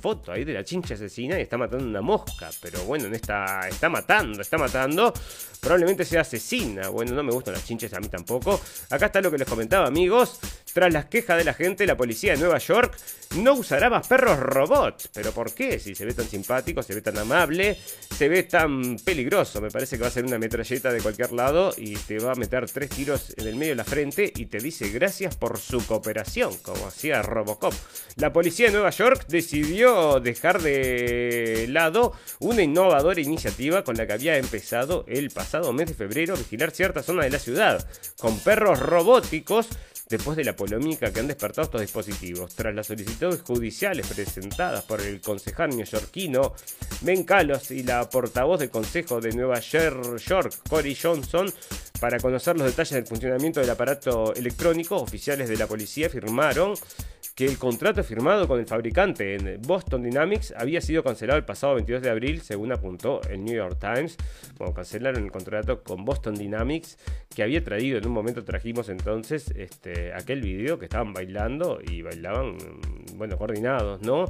foto 0.00 0.32
ahí 0.32 0.44
de 0.44 0.52
la 0.52 0.64
chinche 0.64 0.94
asesina 0.94 1.38
y 1.38 1.42
está 1.42 1.56
matando 1.58 1.84
una 1.84 2.02
mosca. 2.02 2.50
Pero 2.60 2.82
bueno, 2.84 3.06
está, 3.14 3.68
está 3.68 3.88
matando, 3.88 4.42
está 4.42 4.58
matando. 4.58 5.12
Probablemente 5.60 6.04
sea 6.04 6.20
asesina. 6.20 6.88
Bueno, 6.88 7.14
no 7.14 7.22
me 7.22 7.32
gustan 7.32 7.54
las 7.54 7.64
chinches 7.64 7.92
a 7.94 8.00
mí 8.00 8.08
tampoco. 8.08 8.60
Acá 8.90 9.06
está 9.06 9.20
lo 9.20 9.30
que 9.30 9.38
les 9.38 9.48
comentaba, 9.48 9.86
amigos. 9.86 10.38
Tras 10.72 10.92
las 10.92 11.06
quejas 11.06 11.38
de 11.38 11.44
la 11.44 11.54
gente, 11.54 11.86
la 11.86 11.96
policía 11.96 12.32
de 12.32 12.38
Nueva 12.38 12.58
York 12.58 12.96
no 13.36 13.54
usará 13.54 13.90
más 13.90 14.06
perros 14.06 14.38
robots. 14.38 15.08
¿Pero 15.12 15.32
por 15.32 15.54
qué? 15.54 15.78
Si 15.78 15.94
se 15.94 16.04
ve 16.04 16.14
tan 16.14 16.26
simpático, 16.26 16.82
se 16.82 16.94
ve 16.94 17.00
tan 17.00 17.18
amable, 17.18 17.76
se 18.16 18.28
ve 18.28 18.42
tan 18.42 18.96
peligroso. 18.98 19.60
Me 19.60 19.70
parece 19.70 19.96
que 19.96 20.02
va 20.02 20.08
a 20.08 20.12
ser 20.12 20.24
una 20.24 20.38
metralleta 20.38 20.92
de 20.92 21.00
cualquier 21.00 21.32
lado 21.32 21.72
y 21.76 21.96
te 21.96 22.18
va 22.18 22.32
a 22.32 22.34
meter 22.34 22.70
tres 22.70 22.90
tiros 22.90 23.34
en 23.36 23.46
el 23.48 23.56
medio 23.56 23.72
de 23.72 23.76
la 23.76 23.84
frente 23.84 24.32
y 24.34 24.46
te 24.46 24.58
dice 24.58 24.90
gracias 24.90 25.36
por 25.36 25.58
su 25.58 25.84
cooperación, 25.86 26.56
como 26.58 26.86
hacía 26.86 27.22
Robocop. 27.22 27.74
La 28.16 28.32
policía 28.32 28.66
de 28.66 28.72
Nueva 28.72 28.90
York 28.90 29.25
decidió 29.28 30.20
dejar 30.20 30.62
de 30.62 31.66
lado 31.68 32.12
una 32.38 32.62
innovadora 32.62 33.20
iniciativa 33.20 33.84
con 33.84 33.96
la 33.96 34.06
que 34.06 34.12
había 34.12 34.36
empezado 34.36 35.04
el 35.08 35.30
pasado 35.30 35.72
mes 35.72 35.88
de 35.88 35.94
febrero 35.94 36.34
a 36.34 36.38
vigilar 36.38 36.70
ciertas 36.70 37.06
zonas 37.06 37.24
de 37.24 37.30
la 37.30 37.38
ciudad, 37.38 37.86
con 38.18 38.38
perros 38.40 38.80
robóticos 38.80 39.68
después 40.08 40.36
de 40.36 40.44
la 40.44 40.54
polémica 40.54 41.12
que 41.12 41.20
han 41.20 41.26
despertado 41.26 41.64
estos 41.64 41.80
dispositivos. 41.80 42.54
Tras 42.54 42.74
las 42.74 42.86
solicitudes 42.86 43.42
judiciales 43.42 44.06
presentadas 44.06 44.84
por 44.84 45.00
el 45.00 45.20
concejal 45.20 45.70
neoyorquino 45.70 46.54
Ben 47.00 47.24
Carlos 47.24 47.70
y 47.70 47.82
la 47.82 48.08
portavoz 48.08 48.60
del 48.60 48.70
Consejo 48.70 49.20
de 49.20 49.32
Nueva 49.32 49.60
York, 49.60 50.20
Cory 50.68 50.94
Johnson, 50.94 51.52
para 52.00 52.20
conocer 52.20 52.56
los 52.56 52.66
detalles 52.66 52.92
del 52.92 53.06
funcionamiento 53.06 53.60
del 53.60 53.70
aparato 53.70 54.34
electrónico, 54.34 54.96
oficiales 54.96 55.48
de 55.48 55.56
la 55.56 55.66
policía 55.66 56.06
afirmaron 56.06 56.74
que 57.36 57.44
el 57.44 57.58
contrato 57.58 58.02
firmado 58.02 58.48
con 58.48 58.58
el 58.58 58.66
fabricante 58.66 59.34
en 59.34 59.60
Boston 59.60 60.02
Dynamics 60.02 60.54
había 60.56 60.80
sido 60.80 61.04
cancelado 61.04 61.38
el 61.38 61.44
pasado 61.44 61.74
22 61.74 62.00
de 62.00 62.08
abril, 62.08 62.40
según 62.40 62.72
apuntó 62.72 63.20
el 63.28 63.44
New 63.44 63.54
York 63.54 63.76
Times. 63.78 64.16
Bueno, 64.56 64.72
cancelaron 64.72 65.22
el 65.22 65.30
contrato 65.30 65.82
con 65.84 66.06
Boston 66.06 66.34
Dynamics, 66.34 66.96
que 67.34 67.42
había 67.42 67.62
traído, 67.62 67.98
en 67.98 68.06
un 68.06 68.14
momento 68.14 68.42
trajimos 68.42 68.88
entonces 68.88 69.50
este, 69.54 70.14
aquel 70.14 70.40
video 70.40 70.78
que 70.78 70.86
estaban 70.86 71.12
bailando 71.12 71.78
y 71.86 72.00
bailaban, 72.00 72.56
bueno, 73.16 73.36
coordinados, 73.36 74.00
¿no? 74.00 74.24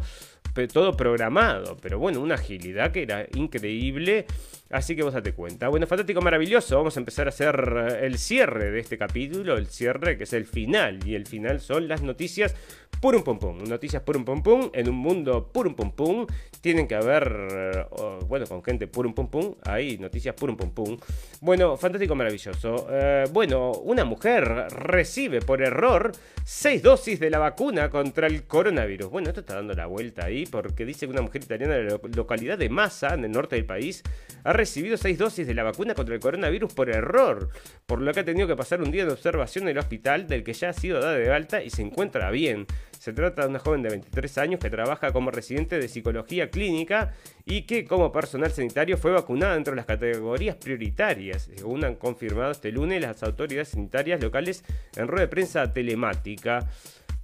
Todo 0.67 0.97
programado, 0.97 1.77
pero 1.83 1.99
bueno, 1.99 2.21
una 2.21 2.37
agilidad 2.37 2.91
que 2.93 3.03
era 3.03 3.27
increíble. 3.35 4.27
Así 4.69 4.97
que 4.97 5.05
vos 5.05 5.15
date 5.15 5.33
cuenta. 5.33 5.69
Bueno, 5.69 5.87
fantástico, 5.87 6.21
maravilloso. 6.21 6.77
Vamos 6.77 6.97
a 6.97 7.01
empezar 7.01 7.27
a 7.27 7.29
hacer 7.29 7.73
eh, 7.77 8.07
el 8.07 8.19
cierre 8.19 8.73
de 8.73 8.81
este 8.81 8.99
capítulo, 8.99 9.57
el 9.57 9.69
cierre 9.69 10.19
que 10.19 10.25
es 10.25 10.33
el 10.33 10.45
final. 10.45 11.07
Y 11.07 11.15
el 11.15 11.27
final 11.27 11.61
son 11.61 11.87
las 11.87 12.03
noticias 12.03 12.57
purum 13.01 13.23
pum 13.23 13.39
pum. 13.39 13.63
Noticias 13.63 14.03
purum 14.03 14.25
pum 14.25 14.43
pum 14.43 14.71
en 14.73 14.89
un 14.89 14.97
mundo 14.97 15.53
purum 15.53 15.77
pum 15.77 15.93
pum. 15.93 16.27
Tienen 16.61 16.89
que 16.89 16.97
haber, 16.97 17.47
eh, 17.49 17.87
bueno, 18.27 18.47
con 18.47 18.65
gente 18.65 18.89
purum 18.89 19.15
pum 19.15 19.29
pum. 19.29 19.55
Ahí, 19.63 19.99
noticias 19.99 20.35
purum 20.35 20.57
pum 20.57 20.71
pum. 20.73 20.99
Bueno, 21.41 21.77
fantástico, 21.77 22.17
maravilloso. 22.17 22.89
Eh, 22.91 23.25
bueno, 23.33 23.71
una 23.71 24.05
mujer 24.05 24.67
recibe 24.71 25.43
por 25.43 25.63
error 25.63 26.11
seis 26.45 26.83
dosis 26.83 27.21
de 27.21 27.31
la 27.31 27.39
vacuna 27.39 27.89
contra 27.89 28.27
el 28.27 28.49
coronavirus. 28.49 29.11
Bueno, 29.11 29.29
esto 29.29 29.43
está 29.43 29.55
dando 29.55 29.75
la 29.75 29.87
vuelta 29.87 30.25
ahí 30.25 30.45
porque 30.51 30.85
dice 30.85 31.07
que 31.07 31.13
una 31.13 31.23
mujer 31.23 31.43
italiana 31.45 31.75
de 31.75 31.85
la 31.85 32.01
localidad 32.15 32.59
de 32.59 32.69
Massa, 32.69 33.15
en 33.15 33.25
el 33.25 33.33
norte 33.33 33.57
del 33.57 33.67
país, 33.67 34.03
ha 34.45 34.53
recibido 34.53 34.97
seis 34.97 35.19
dosis 35.19 35.47
de 35.47 35.55
la 35.55 35.63
vacuna 35.63 35.95
contra 35.95 36.15
el 36.15 36.21
coronavirus 36.21 36.73
por 36.73 36.91
error, 36.91 37.51
por 37.87 38.01
lo 38.01 38.13
que 38.13 38.21
ha 38.21 38.25
tenido 38.25 38.47
que 38.47 38.57
pasar 38.57 38.83
un 38.83 38.91
día 38.91 39.05
de 39.05 39.13
observación 39.13 39.65
en 39.65 39.71
el 39.71 39.79
hospital 39.79 40.27
del 40.27 40.45
que 40.45 40.53
ya 40.53 40.71
ha 40.71 40.73
sido 40.73 41.01
dada 41.01 41.15
de 41.15 41.33
alta 41.33 41.63
y 41.63 41.71
se 41.71 41.83
encuentra 41.83 42.31
bien. 42.31 42.67
Se 42.99 43.13
trata 43.13 43.43
de 43.43 43.49
una 43.49 43.59
joven 43.59 43.83
de 43.83 43.91
23 43.91 44.39
años 44.39 44.61
que 44.61 44.71
trabaja 44.71 45.13
como 45.13 45.31
residente 45.31 45.79
de 45.79 45.89
psicología 45.89 46.51
clínica 46.51 47.13
y 47.45 47.63
que 47.63 47.85
como 47.85 48.11
personal 48.11 48.51
sanitario 48.51 48.97
fue 48.97 49.13
vacunada 49.13 49.55
dentro 49.55 49.73
de 49.73 49.77
las 49.77 49.87
categorías 49.87 50.57
prioritarias, 50.57 51.51
según 51.55 51.85
han 51.85 51.97
confirmado 51.97 52.53
este 52.53 52.73
lunes 52.73 53.03
las 53.03 53.23
autoridades 53.23 53.69
sanitarias 53.69 54.23
locales 54.23 54.65
en 54.97 55.09
rueda 55.09 55.23
de 55.23 55.29
prensa 55.29 55.73
telemática. 55.73 56.67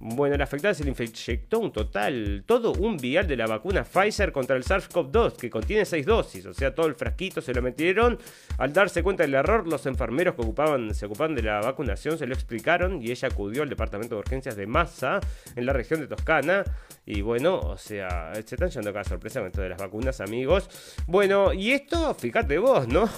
Bueno, 0.05 0.35
la 0.35 0.43
afectada 0.43 0.73
se 0.73 0.83
le 0.83 0.89
inyectó 0.91 1.59
un 1.59 1.71
total, 1.71 2.43
todo 2.45 2.73
un 2.73 2.97
vial 2.97 3.25
de 3.25 3.37
la 3.37 3.47
vacuna 3.47 3.85
Pfizer 3.85 4.33
contra 4.33 4.57
el 4.57 4.65
SARS-CoV-2, 4.65 5.37
que 5.37 5.49
contiene 5.49 5.85
seis 5.85 6.05
dosis, 6.05 6.45
o 6.45 6.53
sea, 6.53 6.75
todo 6.75 6.87
el 6.87 6.95
frasquito 6.95 7.39
se 7.39 7.53
lo 7.53 7.61
metieron. 7.61 8.19
Al 8.57 8.73
darse 8.73 9.01
cuenta 9.01 9.23
del 9.23 9.33
error, 9.33 9.65
los 9.65 9.85
enfermeros 9.85 10.35
que 10.35 10.41
ocupaban, 10.41 10.93
se 10.93 11.05
ocupaban 11.05 11.35
de 11.35 11.43
la 11.43 11.61
vacunación 11.61 12.17
se 12.17 12.27
lo 12.27 12.33
explicaron 12.33 13.01
y 13.01 13.11
ella 13.11 13.29
acudió 13.29 13.63
al 13.63 13.69
departamento 13.69 14.15
de 14.15 14.19
urgencias 14.19 14.57
de 14.57 14.67
Massa, 14.67 15.21
en 15.55 15.65
la 15.65 15.71
región 15.71 16.01
de 16.01 16.07
Toscana. 16.07 16.65
Y 17.05 17.21
bueno, 17.21 17.59
o 17.59 17.77
sea, 17.77 18.33
se 18.33 18.55
están 18.55 18.71
yendo 18.71 18.89
acá 18.89 19.05
sorpresa 19.05 19.39
con 19.39 19.47
esto 19.47 19.61
de 19.61 19.69
las 19.69 19.77
vacunas, 19.77 20.19
amigos. 20.19 20.69
Bueno, 21.07 21.53
y 21.53 21.71
esto, 21.71 22.13
fíjate 22.13 22.57
vos, 22.57 22.89
¿no? 22.89 23.09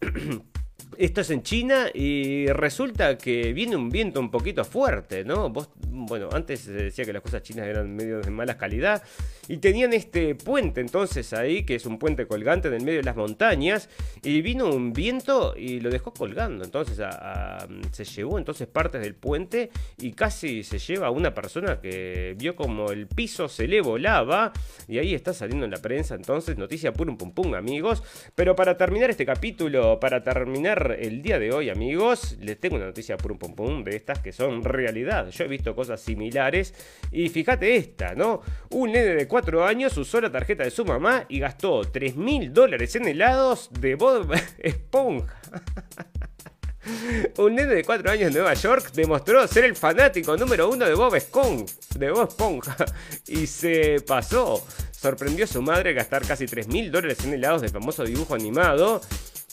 Esto 0.98 1.20
es 1.20 1.30
en 1.30 1.42
China 1.42 1.90
y 1.92 2.46
resulta 2.46 3.18
que 3.18 3.52
viene 3.52 3.76
un 3.76 3.90
viento 3.90 4.18
un 4.18 4.30
poquito 4.30 4.64
fuerte, 4.64 5.24
¿no? 5.24 5.52
Bueno, 5.88 6.28
antes 6.32 6.60
se 6.60 6.72
decía 6.72 7.04
que 7.04 7.12
las 7.12 7.22
cosas 7.22 7.42
chinas 7.42 7.66
eran 7.66 7.94
medio 7.94 8.20
de 8.20 8.30
mala 8.30 8.56
calidad 8.56 9.02
y 9.48 9.58
tenían 9.58 9.92
este 9.92 10.34
puente 10.34 10.80
entonces 10.80 11.32
ahí, 11.32 11.64
que 11.64 11.74
es 11.74 11.84
un 11.84 11.98
puente 11.98 12.26
colgante 12.26 12.68
en 12.68 12.74
el 12.74 12.82
medio 12.82 12.98
de 12.98 13.04
las 13.04 13.16
montañas, 13.16 13.88
y 14.22 14.40
vino 14.40 14.70
un 14.70 14.92
viento 14.92 15.54
y 15.56 15.80
lo 15.80 15.90
dejó 15.90 16.14
colgando. 16.14 16.64
Entonces 16.64 16.98
se 17.92 18.04
llevó 18.04 18.38
entonces 18.38 18.66
partes 18.66 19.02
del 19.02 19.14
puente 19.14 19.70
y 19.98 20.12
casi 20.12 20.62
se 20.62 20.78
lleva 20.78 21.08
a 21.08 21.10
una 21.10 21.34
persona 21.34 21.80
que 21.80 22.34
vio 22.38 22.56
como 22.56 22.90
el 22.90 23.06
piso 23.06 23.48
se 23.48 23.68
le 23.68 23.80
volaba 23.80 24.52
y 24.88 24.98
ahí 24.98 25.14
está 25.14 25.34
saliendo 25.34 25.66
en 25.66 25.72
la 25.72 25.78
prensa 25.78 26.14
entonces, 26.14 26.56
noticia 26.56 26.92
pum 26.92 27.16
pum 27.16 27.32
pum 27.32 27.54
amigos. 27.54 28.02
Pero 28.34 28.56
para 28.56 28.76
terminar 28.76 29.10
este 29.10 29.26
capítulo, 29.26 30.00
para 30.00 30.22
terminar 30.22 30.85
el 30.92 31.22
día 31.22 31.38
de 31.38 31.52
hoy 31.52 31.70
amigos, 31.70 32.36
les 32.40 32.58
tengo 32.58 32.76
una 32.76 32.86
noticia 32.86 33.16
pum 33.16 33.38
pum 33.38 33.54
pum 33.54 33.84
de 33.84 33.96
estas 33.96 34.20
que 34.20 34.32
son 34.32 34.62
realidad. 34.64 35.28
Yo 35.30 35.44
he 35.44 35.48
visto 35.48 35.74
cosas 35.74 36.00
similares 36.00 36.74
y 37.10 37.28
fíjate 37.28 37.76
esta, 37.76 38.14
¿no? 38.14 38.42
Un 38.70 38.92
nene 38.92 39.14
de 39.14 39.26
años 39.64 39.96
usó 39.96 40.20
la 40.20 40.30
tarjeta 40.30 40.64
de 40.64 40.70
su 40.70 40.84
mamá 40.84 41.24
y 41.28 41.38
gastó 41.38 41.82
3 41.82 42.16
mil 42.16 42.52
dólares 42.52 42.96
en 42.96 43.08
helados 43.08 43.70
de 43.80 43.94
Bob 43.94 44.32
Esponja. 44.58 45.40
Un 47.38 47.54
nene 47.54 47.74
de 47.74 47.84
4 47.84 48.10
años 48.10 48.28
en 48.28 48.34
Nueva 48.34 48.54
York 48.54 48.92
demostró 48.92 49.46
ser 49.48 49.64
el 49.64 49.74
fanático 49.74 50.36
número 50.36 50.68
uno 50.68 50.86
de 50.86 50.94
Bob 50.94 51.14
Esponja, 51.16 51.74
de 51.96 52.10
Bob 52.10 52.28
Esponja 52.28 52.76
y 53.26 53.46
se 53.46 54.00
pasó. 54.06 54.64
Sorprendió 54.92 55.44
a 55.44 55.48
su 55.48 55.62
madre 55.62 55.92
gastar 55.92 56.26
casi 56.26 56.46
3 56.46 56.68
mil 56.68 56.90
dólares 56.90 57.24
en 57.24 57.34
helados 57.34 57.62
de 57.62 57.68
famoso 57.68 58.04
dibujo 58.04 58.34
animado 58.34 59.00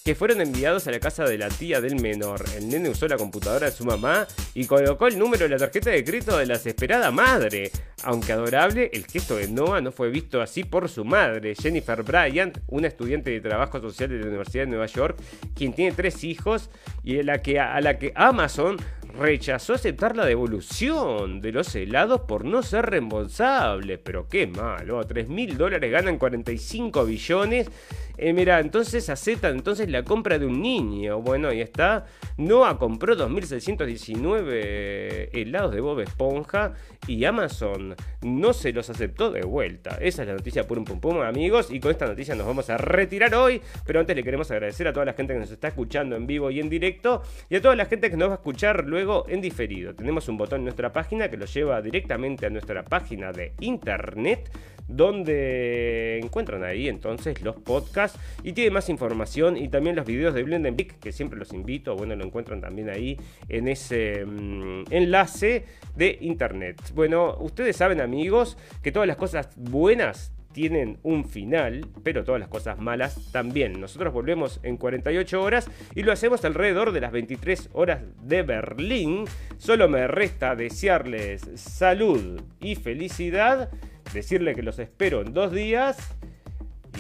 que 0.04 0.16
fueron 0.16 0.42
enviados 0.42 0.86
a 0.86 0.92
la 0.92 1.00
casa 1.00 1.24
de 1.24 1.38
la 1.38 1.48
tía 1.48 1.80
del 1.80 1.96
menor. 1.96 2.44
El 2.58 2.68
nene 2.68 2.90
usó 2.90 3.08
la 3.08 3.16
computadora 3.16 3.68
de 3.68 3.72
su 3.72 3.86
mamá 3.86 4.28
y 4.54 4.66
colocó 4.66 5.08
el 5.08 5.18
número 5.18 5.44
de 5.44 5.50
la 5.50 5.58
tarjeta 5.58 5.92
de 5.92 6.04
crédito 6.04 6.38
de 6.38 6.46
la 6.46 6.56
desesperada 6.56 7.10
madre. 7.10 7.72
Aunque 8.04 8.34
adorable, 8.34 8.90
el 8.92 9.06
gesto 9.06 9.38
de 9.38 9.48
Noah 9.48 9.80
no 9.80 9.94
fue 9.94 10.10
visto 10.10 10.42
así 10.42 10.66
por 10.66 10.90
su 10.90 11.06
madre, 11.06 11.56
Jennifer 11.56 12.04
Bryant, 12.04 12.58
una 12.68 12.90
estudiante 12.90 13.32
de 13.32 13.40
trabajo 13.40 13.80
social 13.80 14.10
de 14.10 14.20
la 14.20 14.28
Universidad 14.28 14.66
de 14.66 14.72
Nueva 14.72 14.88
York, 14.88 15.18
quien 15.56 15.72
tiene 15.72 15.96
tres 15.96 16.26
hijos 16.26 16.70
y 17.02 17.20
a 17.20 17.24
la 17.24 17.42
que, 17.42 17.62
a 17.62 17.80
la 17.80 17.98
que 17.98 18.12
Amazon 18.14 18.76
rechazó 19.18 19.74
aceptar 19.74 20.18
la 20.18 20.26
devolución 20.26 21.40
de 21.40 21.52
los 21.52 21.74
helados 21.76 22.22
por 22.22 22.46
no 22.46 22.64
ser 22.64 22.88
reembolsables. 22.88 24.00
Pero 24.04 24.28
qué 24.28 24.48
malo, 24.48 25.06
3 25.06 25.30
mil 25.30 25.58
dólares 25.58 25.92
ganan 25.92 26.18
45 26.18 27.06
billones. 27.06 27.70
Eh, 28.18 28.32
mira, 28.32 28.60
entonces 28.60 29.10
aceptan 29.10 29.56
entonces 29.56 29.90
la 29.90 30.04
compra 30.04 30.38
de 30.38 30.46
un 30.46 30.62
niño. 30.62 31.22
Bueno, 31.22 31.48
ahí 31.48 31.62
está. 31.62 32.06
Noah 32.38 32.78
compró 32.78 33.16
2.619 33.16 35.30
helados 35.34 35.74
de 35.74 35.82
Bob 35.82 36.00
Esponja 36.02 36.74
y 37.08 37.26
Amazon 37.26 37.96
no 38.22 38.54
se 38.54 38.72
los 38.72 38.90
aceptó 38.90 39.32
de 39.32 39.42
vuelta. 39.42 39.98
Esa 40.00 40.22
es 40.22 40.28
la 40.28 40.36
noticia 40.36 40.68
por 40.68 40.78
un 40.78 40.86
pum 40.86 41.00
pum, 41.00 41.22
amigos. 41.22 41.72
Y 41.72 41.80
con 41.80 41.92
esta 41.92 42.06
noticia 42.06 42.36
nos 42.36 42.46
vamos 42.46 42.70
a 42.70 42.78
retirar 42.78 43.34
hoy. 43.34 43.62
Pero 43.86 44.00
antes 44.00 44.16
le 44.16 44.24
queremos 44.24 44.52
agradecer 44.52 44.88
a 44.88 44.94
toda 44.94 45.06
la 45.06 45.14
gente 45.14 45.34
que 45.34 45.40
nos 45.40 45.52
está 45.52 45.70
escuchando 45.70 46.16
en 46.16 46.28
vivo 46.28 46.52
y 46.52 46.60
en 46.60 46.70
directo 46.70 47.24
y 47.50 47.56
a 47.56 47.62
toda 47.62 47.76
la 47.76 47.86
gente 47.86 48.12
que 48.12 48.18
nos 48.18 48.30
va 48.30 48.34
a 48.34 48.36
escuchar 48.36 48.86
luego 48.86 49.26
en 49.28 49.42
diferido. 49.42 49.96
Tenemos 49.96 50.28
un 50.28 50.38
botón 50.38 50.60
en 50.60 50.66
nuestra 50.66 50.94
página 50.94 51.30
que 51.30 51.38
lo 51.38 51.46
lleva 51.46 51.82
directamente 51.82 52.46
a 52.46 52.50
nuestra 52.50 52.84
página 52.84 53.32
de 53.32 53.54
internet 53.60 54.52
donde 54.88 56.20
encuentran 56.20 56.64
ahí 56.64 56.88
entonces 56.88 57.42
los 57.42 57.56
podcasts 57.56 58.20
y 58.44 58.54
tiene 58.54 58.72
más 58.72 58.90
información 58.90 59.58
y 59.58 59.68
también 59.70 59.96
los 59.96 60.06
videos 60.06 60.34
de 60.34 60.44
Blendenblick 60.44 61.00
que 61.00 61.12
siempre 61.12 61.40
los 61.40 61.54
invito, 61.54 61.96
bueno, 61.96 62.16
lo 62.16 62.26
encuentran 62.26 62.62
también 62.62 62.90
ahí 62.90 63.18
en 63.50 63.68
ese 63.68 64.26
mm, 64.26 64.86
enlace 64.90 65.66
de 65.96 66.18
internet. 66.22 66.82
Bueno, 66.94 67.38
ustedes 67.40 67.76
saben 67.76 68.02
amigos 68.02 68.58
que 68.82 68.92
todas 68.92 69.08
las 69.08 69.18
cosas 69.18 69.50
buenas 69.56 70.34
tienen 70.54 71.00
un 71.04 71.26
final, 71.26 71.88
pero 72.04 72.24
todas 72.24 72.40
las 72.40 72.48
cosas 72.48 72.80
malas 72.80 73.32
también. 73.32 73.82
Nosotros 73.82 74.14
volvemos 74.14 74.60
en 74.64 74.78
48 74.78 75.42
horas 75.42 75.70
y 75.96 76.04
lo 76.04 76.14
hacemos 76.14 76.46
alrededor 76.46 76.94
de 76.94 77.02
las 77.02 77.12
23 77.12 77.72
horas 77.74 78.02
de 78.22 78.44
Berlín. 78.44 79.26
Solo 79.58 79.90
me 79.90 80.08
resta 80.08 80.56
desearles 80.56 81.42
salud 81.56 82.42
y 82.62 82.76
felicidad, 82.76 83.70
decirle 84.14 84.56
que 84.56 84.64
los 84.64 84.80
espero 84.80 85.22
en 85.22 85.34
dos 85.34 85.52
días 85.52 85.98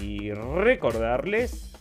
y 0.01 0.31
recordarles 0.31 1.71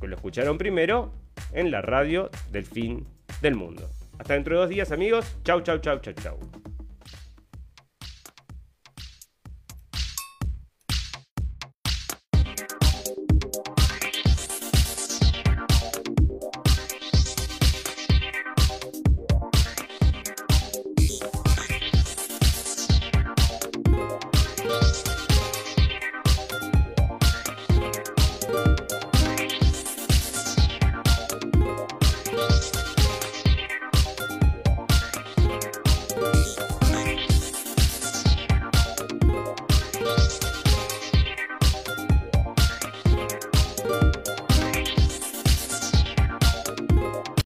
que 0.00 0.08
lo 0.08 0.16
escucharon 0.16 0.58
primero 0.58 1.12
en 1.52 1.70
la 1.70 1.82
radio 1.82 2.30
del 2.50 2.64
fin 2.64 3.06
del 3.40 3.54
mundo. 3.54 3.88
Hasta 4.18 4.34
dentro 4.34 4.54
de 4.54 4.60
dos 4.62 4.70
días 4.70 4.92
amigos. 4.92 5.36
Chau, 5.44 5.60
chau, 5.62 5.78
chau, 5.78 5.98
chau, 6.00 6.14
chau. 6.14 6.71